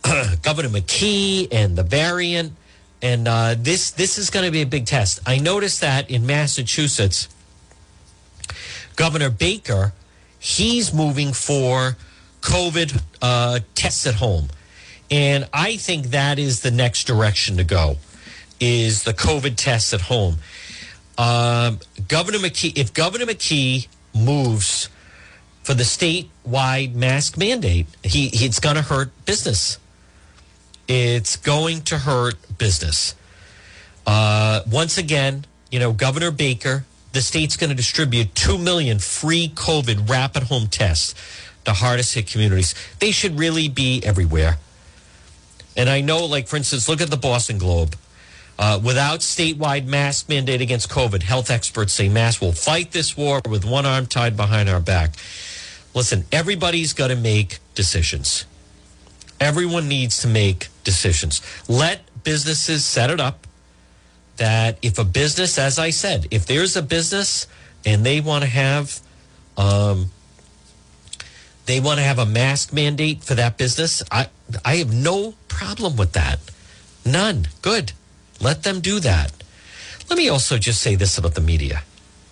Governor 0.42 0.68
McKee 0.68 1.48
and 1.52 1.76
the 1.76 1.84
variant, 1.84 2.52
and 3.00 3.28
uh, 3.28 3.54
this 3.56 3.90
this 3.92 4.18
is 4.18 4.30
going 4.30 4.46
to 4.46 4.52
be 4.52 4.62
a 4.62 4.66
big 4.66 4.86
test. 4.86 5.20
I 5.26 5.38
noticed 5.38 5.80
that 5.80 6.10
in 6.10 6.26
Massachusetts, 6.26 7.28
Governor 8.96 9.30
Baker, 9.30 9.92
he's 10.47 10.94
moving 10.94 11.32
for 11.32 11.97
COVID 12.40 13.03
uh, 13.20 13.59
tests 13.74 14.07
at 14.07 14.14
home. 14.14 14.49
And 15.11 15.49
I 15.53 15.76
think 15.76 16.07
that 16.07 16.38
is 16.38 16.61
the 16.61 16.70
next 16.70 17.05
direction 17.05 17.57
to 17.57 17.64
go 17.64 17.97
is 18.61 19.03
the 19.03 19.12
COVID 19.12 19.57
tests 19.57 19.92
at 19.92 20.03
home. 20.03 20.36
Um, 21.18 21.80
Governor 22.07 22.38
McKee, 22.38 22.78
if 22.78 22.94
Governor 22.94 23.26
McKee 23.26 23.88
moves 24.14 24.88
for 25.64 25.74
the 25.74 25.82
statewide 25.82 26.94
mask 26.94 27.36
mandate, 27.36 27.86
he, 28.05 28.28
it's 28.32 28.61
going 28.61 28.76
to 28.76 28.82
hurt 28.82 29.11
business. 29.24 29.78
It's 30.86 31.36
going 31.36 31.80
to 31.82 31.99
hurt 31.99 32.36
business. 32.57 33.16
Uh, 34.07 34.62
once 34.70 34.97
again, 34.97 35.44
you 35.72 35.80
know, 35.80 35.92
Governor 35.92 36.30
Baker, 36.30 36.84
the 37.16 37.22
state's 37.22 37.56
going 37.56 37.70
to 37.70 37.74
distribute 37.74 38.34
2 38.34 38.58
million 38.58 38.98
free 38.98 39.48
COVID 39.48 40.10
rapid 40.10 40.44
home 40.44 40.66
tests 40.66 41.14
to 41.64 41.72
hardest 41.72 42.14
hit 42.14 42.26
communities. 42.26 42.74
They 42.98 43.10
should 43.10 43.38
really 43.38 43.68
be 43.68 44.02
everywhere. 44.04 44.58
And 45.78 45.88
I 45.88 46.02
know, 46.02 46.26
like, 46.26 46.46
for 46.46 46.56
instance, 46.56 46.90
look 46.90 47.00
at 47.00 47.08
the 47.08 47.16
Boston 47.16 47.56
Globe. 47.56 47.96
Uh, 48.58 48.78
without 48.84 49.20
statewide 49.20 49.86
mask 49.86 50.28
mandate 50.28 50.60
against 50.60 50.90
COVID, 50.90 51.22
health 51.22 51.50
experts 51.50 51.94
say 51.94 52.10
masks 52.10 52.42
will 52.42 52.52
fight 52.52 52.92
this 52.92 53.16
war 53.16 53.40
with 53.48 53.64
one 53.64 53.86
arm 53.86 54.04
tied 54.04 54.36
behind 54.36 54.68
our 54.68 54.80
back. 54.80 55.14
Listen, 55.94 56.26
everybody's 56.30 56.92
got 56.92 57.08
to 57.08 57.16
make 57.16 57.60
decisions. 57.74 58.44
Everyone 59.40 59.88
needs 59.88 60.20
to 60.20 60.28
make 60.28 60.68
decisions. 60.84 61.40
Let 61.66 62.02
businesses 62.24 62.84
set 62.84 63.08
it 63.08 63.20
up 63.20 63.45
that 64.37 64.78
if 64.82 64.99
a 64.99 65.05
business, 65.05 65.59
as 65.59 65.78
I 65.78 65.91
said, 65.91 66.26
if 66.30 66.47
there's 66.47 66.76
a 66.76 66.82
business 66.82 67.47
and 67.84 68.05
they 68.05 68.20
want 68.20 68.45
to 68.45 68.51
have, 68.51 69.01
um, 69.57 70.11
they 71.66 71.80
want 71.80 71.99
to 71.99 72.05
have 72.05 72.18
a 72.18 72.26
mask 72.26 72.72
mandate 72.72 73.22
for 73.24 73.34
that 73.34 73.57
business, 73.57 74.03
I 74.11 74.28
I 74.64 74.76
have 74.76 74.93
no 74.93 75.34
problem 75.49 75.97
with 75.97 76.12
that. 76.12 76.39
None. 77.05 77.49
Good. 77.62 77.93
Let 78.41 78.62
them 78.62 78.80
do 78.80 79.01
that. 79.01 79.32
Let 80.09 80.18
me 80.18 80.28
also 80.28 80.59
just 80.59 80.80
say 80.80 80.95
this 80.95 81.18
about 81.18 81.34
the 81.34 81.41
media. 81.41 81.82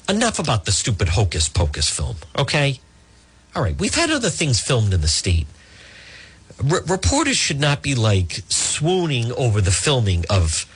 Enough 0.09 0.39
about 0.39 0.65
the 0.65 0.73
stupid 0.73 1.09
hocus 1.09 1.49
pocus 1.49 1.89
film, 1.89 2.17
okay? 2.39 2.79
All 3.57 3.63
right, 3.63 3.79
we've 3.79 3.95
had 3.95 4.11
other 4.11 4.31
things 4.31 4.61
filmed 4.61 4.93
in 4.93 5.01
the 5.01 5.09
state. 5.09 5.47
R- 6.71 6.83
reporters 6.87 7.37
should 7.37 7.59
not 7.59 7.83
be 7.83 7.95
like 7.95 8.43
swooning 8.49 9.33
over 9.33 9.61
the 9.61 9.71
filming 9.71 10.25
of 10.29 10.67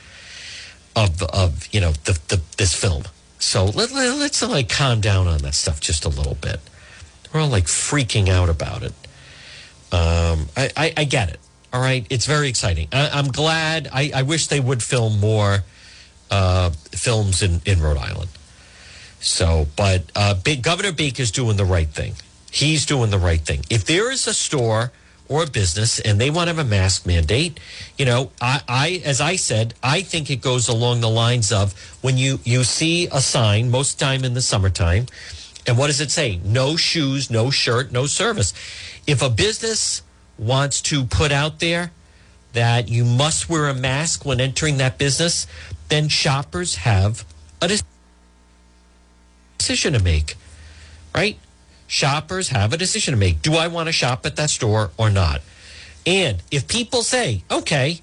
of 0.99 1.23
of 1.23 1.69
you 1.73 1.81
know 1.81 1.93
the, 2.05 2.19
the 2.29 2.41
this 2.57 2.75
film. 2.75 3.05
So 3.39 3.67
let, 3.67 3.93
let, 3.93 4.19
let's 4.19 4.43
like 4.43 4.69
calm 4.69 5.01
down 5.01 5.29
on 5.29 5.39
that 5.39 5.55
stuff 5.55 5.81
just 5.81 6.05
a 6.05 6.09
little 6.09 6.35
bit. 6.35 6.61
We're 7.33 7.41
all 7.41 7.49
like 7.49 7.67
freaking 7.67 8.29
out 8.29 8.49
about 8.49 8.83
it. 8.83 8.93
Um, 9.93 10.49
I, 10.57 10.71
I, 10.77 10.93
I 10.99 11.05
get 11.05 11.31
it. 11.31 11.39
All 11.73 11.81
right, 11.81 12.05
it's 12.11 12.27
very 12.27 12.49
exciting. 12.49 12.89
I, 12.93 13.19
am 13.19 13.29
glad. 13.29 13.89
I, 13.93 14.11
I 14.15 14.23
wish 14.23 14.49
they 14.49 14.59
would 14.59 14.83
film 14.83 15.21
more 15.21 15.65
uh, 16.31 16.71
films 16.93 17.43
in, 17.43 17.61
in 17.65 17.81
Rhode 17.81 17.99
Island. 17.99 18.31
So, 19.21 19.67
but 19.77 20.11
uh, 20.17 20.35
Governor 20.63 20.93
Baker's 20.93 21.31
doing 21.31 21.57
the 21.57 21.65
right 21.65 21.89
thing. 21.89 22.15
He's 22.51 22.87
doing 22.87 23.11
the 23.11 23.19
right 23.19 23.41
thing. 23.41 23.65
If 23.71 23.85
there 23.85 24.11
is 24.11 24.27
a 24.27 24.35
store 24.35 24.93
or 25.29 25.47
business 25.47 26.01
and 26.01 26.21
they 26.21 26.31
want 26.31 26.49
to 26.49 26.55
have 26.55 26.67
a 26.67 26.69
mask 26.69 27.07
mandate, 27.07 27.61
you 27.97 28.05
know, 28.05 28.31
I, 28.41 28.63
I 28.69 29.03
as 29.05 29.21
I 29.21 29.37
said, 29.37 29.75
I 29.83 30.01
think 30.01 30.31
it 30.31 30.41
goes 30.41 30.69
along 30.69 31.01
the 31.01 31.11
lines 31.11 31.53
of 31.53 31.75
when 32.03 32.17
you 32.17 32.41
you 32.45 32.65
see 32.65 33.09
a 33.13 33.21
sign 33.21 33.71
most 33.71 33.99
time 33.99 34.25
in 34.25 34.35
the 34.35 34.43
summertime, 34.43 35.07
and 35.67 35.77
what 35.77 35.89
does 35.89 36.01
it 36.01 36.11
say? 36.11 36.41
No 36.45 36.77
shoes, 36.77 37.31
no 37.31 37.51
shirt, 37.51 37.93
no 37.93 38.07
service. 38.07 38.53
If 39.07 39.23
a 39.23 39.31
business 39.31 40.03
wants 40.39 40.81
to 40.83 41.05
put 41.05 41.33
out 41.33 41.59
there 41.59 41.93
that 42.53 42.89
you 42.89 43.05
must 43.05 43.49
wear 43.49 43.69
a 43.69 43.75
mask 43.75 44.25
when 44.25 44.41
entering 44.41 44.79
that 44.79 44.99
business, 44.99 45.47
then 45.89 46.09
shoppers 46.09 46.77
have 46.77 47.25
a 47.61 47.69
decision 49.59 49.93
to 49.93 50.03
make, 50.03 50.37
right? 51.15 51.39
Shoppers 51.89 52.51
have 52.51 52.73
a 52.73 52.77
decision 52.77 53.13
to 53.13 53.19
make. 53.19 53.43
Do 53.43 53.55
I 53.57 53.67
want 53.67 53.89
to 53.89 53.93
shop 53.93 54.25
at 54.27 54.37
that 54.37 54.51
store 54.51 54.91
or 54.97 55.11
not? 55.11 55.41
And 56.07 56.43
if 56.51 56.69
people 56.69 57.03
say, 57.03 57.43
"Okay, 57.51 58.03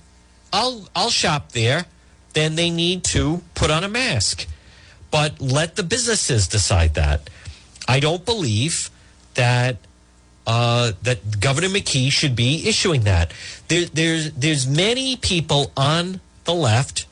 I'll 0.52 0.90
I'll 0.96 1.12
shop 1.12 1.54
there," 1.54 1.86
then 2.34 2.56
they 2.56 2.70
need 2.70 3.04
to 3.06 3.44
put 3.54 3.72
on 3.72 3.84
a 3.84 3.88
mask. 3.88 4.48
But 5.12 5.40
let 5.40 5.76
the 5.76 5.84
businesses 5.84 6.48
decide 6.48 6.96
that. 6.96 7.30
I 7.88 8.00
don't 8.00 8.26
believe 8.26 8.90
that 9.36 9.78
uh, 10.48 10.94
that 11.04 11.40
Governor 11.40 11.70
McKee 11.70 12.12
should 12.12 12.36
be 12.36 12.68
issuing 12.68 13.02
that. 13.02 13.32
There, 13.68 13.86
there's 13.86 14.32
there's 14.32 14.68
many 14.68 15.16
people 15.16 15.72
on 15.78 16.22
the 16.46 16.54
left 16.54 17.06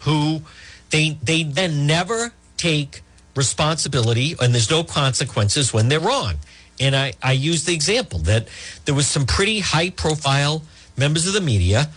who 0.00 0.42
they 0.90 1.18
they 1.22 1.42
then 1.42 1.86
never 1.86 2.32
take 2.56 3.02
responsibility 3.38 4.34
and 4.40 4.52
there's 4.52 4.70
no 4.70 4.84
consequences 4.84 5.72
when 5.72 5.88
they're 5.88 6.00
wrong. 6.00 6.34
And 6.78 6.94
I, 6.94 7.14
I 7.22 7.32
use 7.32 7.64
the 7.64 7.74
example 7.74 8.18
that 8.20 8.48
there 8.84 8.94
was 8.94 9.06
some 9.06 9.24
pretty 9.24 9.60
high 9.60 9.90
profile 9.90 10.62
members 10.96 11.26
of 11.26 11.32
the 11.32 11.40
media 11.40 11.88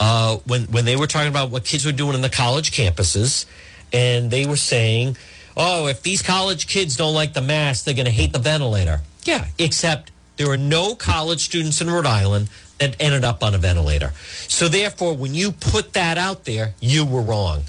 uh, 0.00 0.36
when 0.46 0.62
when 0.64 0.84
they 0.84 0.96
were 0.96 1.06
talking 1.06 1.28
about 1.28 1.50
what 1.50 1.64
kids 1.64 1.84
were 1.84 1.92
doing 1.92 2.14
in 2.14 2.20
the 2.20 2.30
college 2.30 2.72
campuses, 2.72 3.46
and 3.92 4.30
they 4.30 4.46
were 4.46 4.56
saying, 4.56 5.16
"Oh, 5.56 5.86
if 5.86 6.02
these 6.02 6.22
college 6.22 6.66
kids 6.66 6.96
don't 6.96 7.14
like 7.14 7.32
the 7.32 7.42
mask, 7.42 7.84
they're 7.84 7.94
going 7.94 8.06
to 8.06 8.12
hate 8.12 8.32
the 8.32 8.38
ventilator." 8.38 9.00
Yeah, 9.24 9.46
except 9.58 10.10
there 10.36 10.50
are 10.50 10.56
no 10.56 10.94
college 10.94 11.44
students 11.44 11.80
in 11.80 11.88
Rhode 11.88 12.06
Island 12.06 12.48
that 12.78 12.96
ended 12.98 13.24
up 13.24 13.42
on 13.42 13.54
a 13.54 13.58
ventilator. 13.58 14.12
So 14.48 14.68
therefore, 14.68 15.14
when 15.14 15.34
you 15.34 15.52
put 15.52 15.92
that 15.92 16.18
out 16.18 16.44
there, 16.44 16.74
you 16.80 17.06
were 17.06 17.22
wrong. 17.22 17.64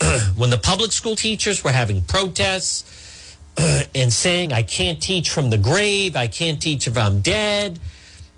when 0.36 0.50
the 0.50 0.58
public 0.58 0.92
school 0.92 1.16
teachers 1.16 1.62
were 1.62 1.72
having 1.72 2.02
protests 2.02 3.36
and 3.94 4.12
saying, 4.12 4.52
I 4.52 4.62
can't 4.62 5.00
teach 5.00 5.30
from 5.30 5.50
the 5.50 5.58
grave, 5.58 6.16
I 6.16 6.26
can't 6.26 6.60
teach 6.60 6.86
if 6.86 6.96
I'm 6.96 7.20
dead. 7.20 7.78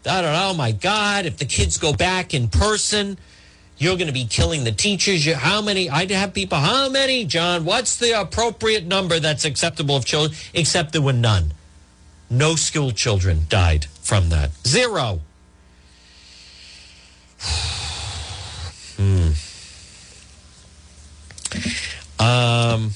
I 0.04 0.20
know, 0.22 0.54
my 0.56 0.72
God, 0.72 1.26
if 1.26 1.36
the 1.38 1.44
kids 1.44 1.78
go 1.78 1.92
back 1.92 2.34
in 2.34 2.48
person, 2.48 3.18
you're 3.78 3.96
going 3.96 4.08
to 4.08 4.12
be 4.12 4.24
killing 4.24 4.64
the 4.64 4.72
teachers. 4.72 5.24
You, 5.24 5.34
how 5.34 5.62
many? 5.62 5.88
I'd 5.88 6.10
have 6.10 6.34
people, 6.34 6.58
how 6.58 6.88
many, 6.88 7.24
John? 7.24 7.64
What's 7.64 7.96
the 7.96 8.20
appropriate 8.20 8.84
number 8.84 9.20
that's 9.20 9.44
acceptable 9.44 9.96
of 9.96 10.04
children? 10.04 10.36
Except 10.54 10.92
there 10.92 11.02
were 11.02 11.12
none. 11.12 11.52
No 12.28 12.56
school 12.56 12.90
children 12.90 13.46
died 13.48 13.86
from 14.00 14.30
that. 14.30 14.50
Zero. 14.66 15.20
hmm. 18.96 19.30
Um, 22.18 22.92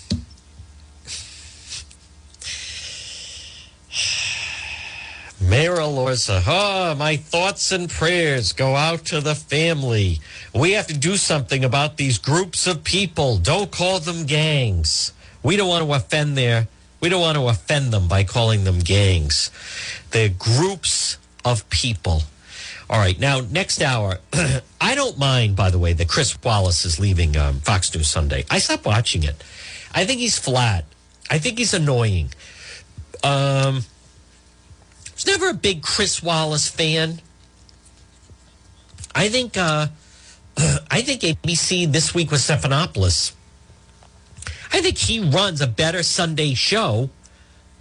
Mayor 5.41 5.77
Elorza, 5.77 6.43
oh, 6.47 6.95
my 6.97 7.17
thoughts 7.17 7.71
and 7.71 7.89
prayers 7.89 8.53
go 8.53 8.75
out 8.75 9.05
to 9.07 9.21
the 9.21 9.35
family. 9.35 10.21
We 10.55 10.73
have 10.73 10.87
to 10.89 10.97
do 10.97 11.17
something 11.17 11.65
about 11.65 11.99
these 11.99 12.19
groups 12.19 12.67
of 12.67 12.83
people. 12.83 13.37
Don't 13.37 13.71
call 13.71 14.01
them 14.01 14.25
gangs. 14.27 15.13
We 15.43 15.57
don't 15.57 15.69
want 15.69 15.85
to 15.85 15.93
offend 15.93 16.37
their, 16.37 16.69
we 17.01 17.09
don't 17.09 17.21
want 17.21 17.37
to 17.37 17.47
offend 17.47 17.93
them 17.93 18.09
by 18.09 18.25
calling 18.25 18.65
them 18.65 18.81
gangs. 18.81 19.51
They're 20.11 20.31
groups 20.31 21.19
of 21.45 21.69
people. 21.71 22.23
All 22.89 22.99
right, 22.99 23.18
now 23.18 23.41
next 23.41 23.82
hour, 23.82 24.18
I 24.80 24.95
don't 24.95 25.18
mind, 25.18 25.57
by 25.57 25.70
the 25.70 25.78
way, 25.78 25.93
that 25.93 26.09
Chris 26.09 26.41
Wallace 26.43 26.84
is 26.84 27.01
leaving 27.01 27.37
um, 27.37 27.59
Fox 27.61 27.93
News 27.95 28.09
Sunday. 28.09 28.45
I 28.49 28.59
stopped 28.59 28.87
watching 28.87 29.24
it. 29.24 29.43
I 29.93 30.05
think 30.05 30.20
he's 30.20 30.39
flat. 30.39 30.84
I 31.28 31.39
think 31.39 31.59
he's 31.59 31.74
annoying. 31.74 32.30
Um, 33.24 33.82
I 33.82 35.12
was 35.14 35.26
never 35.26 35.51
a 35.51 35.55
big 35.55 35.82
Chris 35.82 36.22
Wallace 36.22 36.68
fan. 36.68 37.20
I 39.14 39.30
think 39.30 39.57
uh, 39.57 39.89
I 40.91 41.03
think 41.03 41.22
ABC 41.22 41.91
this 41.91 42.14
week 42.14 42.30
with 42.30 42.41
Stephanopoulos. 42.41 43.32
I 44.72 44.80
think 44.80 44.99
he 44.99 45.18
runs 45.20 45.61
a 45.61 45.66
better 45.66 46.03
Sunday 46.03 46.55
show 46.55 47.11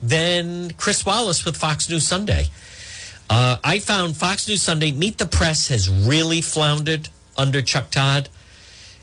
than 0.02 0.72
Chris 0.72 1.06
Wallace 1.06 1.46
with 1.46 1.58
Fox 1.58 1.90
News 1.90 2.08
Sunday. 2.08 2.48
Uh, 3.30 3.58
I 3.64 3.80
found 3.80 4.16
Fox 4.16 4.48
News 4.48 4.62
Sunday, 4.62 4.92
Meet 4.92 5.18
the 5.18 5.26
Press 5.26 5.70
has 5.70 5.90
really 5.90 6.42
floundered 6.42 7.10
under 7.38 7.62
Chuck 7.62 7.90
Todd. 7.90 8.30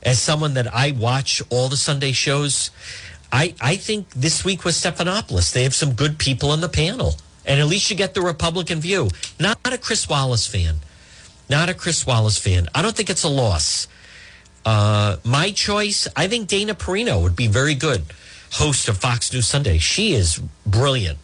As 0.03 0.21
someone 0.21 0.55
that 0.55 0.73
I 0.75 0.93
watch 0.93 1.43
all 1.49 1.69
the 1.69 1.77
Sunday 1.77 2.13
shows, 2.13 2.71
I, 3.33 3.55
I 3.61 3.77
think 3.77 4.11
this 4.11 4.45
week 4.45 4.65
was 4.65 4.77
Stephanopoulos. 4.77 5.53
They 5.53 5.63
have 5.63 5.75
some 5.75 5.95
good 5.95 6.19
people 6.19 6.51
on 6.51 6.61
the 6.61 6.69
panel. 6.69 7.15
And 7.47 7.61
at 7.61 7.67
least 7.67 7.91
you 7.91 7.97
get 7.97 8.15
the 8.15 8.23
Republican 8.23 8.81
view. 8.81 9.11
Not 9.39 9.59
a 9.65 9.79
Chris 9.79 10.09
Wallace 10.09 10.47
fan. 10.47 10.77
Not 11.49 11.69
a 11.69 11.75
Chris 11.75 12.07
Wallace 12.07 12.39
fan. 12.39 12.69
I 12.75 12.83
don't 12.83 12.97
think 12.97 13.11
it's 13.11 13.25
a 13.25 13.29
loss. 13.29 13.89
Uh, 14.65 15.17
my 15.25 15.51
choice, 15.51 16.07
I 16.15 16.29
think 16.29 16.49
Dana 16.49 16.75
Perino 16.75 17.23
would 17.23 17.35
be 17.35 17.49
very 17.49 17.75
good 17.75 18.03
host 18.53 18.89
of 18.89 18.99
Fox 18.99 19.33
News 19.33 19.49
Sunday. 19.49 19.79
She 19.79 20.13
is 20.13 20.41
brilliant 20.67 21.19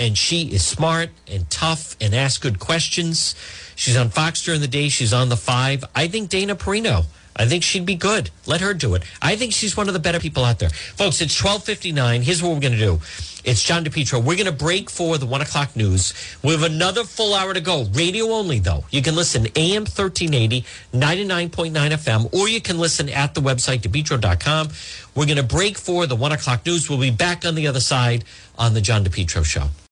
and 0.00 0.16
she 0.16 0.44
is 0.44 0.64
smart 0.64 1.10
and 1.30 1.48
tough 1.50 1.94
and 2.00 2.14
asks 2.14 2.38
good 2.38 2.58
questions. 2.58 3.34
She's 3.76 3.98
on 3.98 4.08
Fox 4.08 4.42
during 4.42 4.62
the 4.62 4.68
day. 4.68 4.88
She's 4.88 5.12
on 5.12 5.28
the 5.28 5.36
five. 5.36 5.84
I 5.94 6.08
think 6.08 6.30
Dana 6.30 6.56
Perino. 6.56 7.04
I 7.36 7.46
think 7.46 7.62
she'd 7.62 7.86
be 7.86 7.94
good. 7.94 8.30
Let 8.46 8.60
her 8.60 8.74
do 8.74 8.94
it. 8.94 9.02
I 9.22 9.36
think 9.36 9.52
she's 9.52 9.76
one 9.76 9.88
of 9.88 9.94
the 9.94 10.00
better 10.00 10.18
people 10.18 10.44
out 10.44 10.58
there. 10.58 10.70
Folks, 10.70 11.20
it's 11.20 11.42
1259. 11.42 12.22
Here's 12.22 12.42
what 12.42 12.52
we're 12.52 12.60
going 12.60 12.72
to 12.72 12.78
do. 12.78 13.00
It's 13.44 13.62
John 13.62 13.84
DePetro. 13.84 14.18
We're 14.18 14.36
going 14.36 14.46
to 14.46 14.52
break 14.52 14.90
for 14.90 15.16
the 15.16 15.26
one 15.26 15.40
o'clock 15.40 15.76
news. 15.76 16.12
We 16.42 16.50
have 16.52 16.62
another 16.62 17.04
full 17.04 17.32
hour 17.34 17.54
to 17.54 17.60
go. 17.60 17.84
Radio 17.92 18.26
only, 18.26 18.58
though. 18.58 18.84
You 18.90 19.00
can 19.00 19.16
listen 19.16 19.46
AM 19.56 19.82
1380, 19.82 20.64
99.9 20.92 21.72
FM, 21.72 22.34
or 22.34 22.48
you 22.48 22.60
can 22.60 22.78
listen 22.78 23.08
at 23.08 23.34
the 23.34 23.40
website, 23.40 23.80
DePetro.com. 23.80 24.68
We're 25.14 25.26
going 25.26 25.36
to 25.36 25.42
break 25.42 25.78
for 25.78 26.06
the 26.06 26.16
one 26.16 26.32
o'clock 26.32 26.66
news. 26.66 26.90
We'll 26.90 27.00
be 27.00 27.10
back 27.10 27.46
on 27.46 27.54
the 27.54 27.66
other 27.66 27.80
side 27.80 28.24
on 28.58 28.74
the 28.74 28.80
John 28.80 29.04
DePetro 29.04 29.44
Show. 29.44 29.68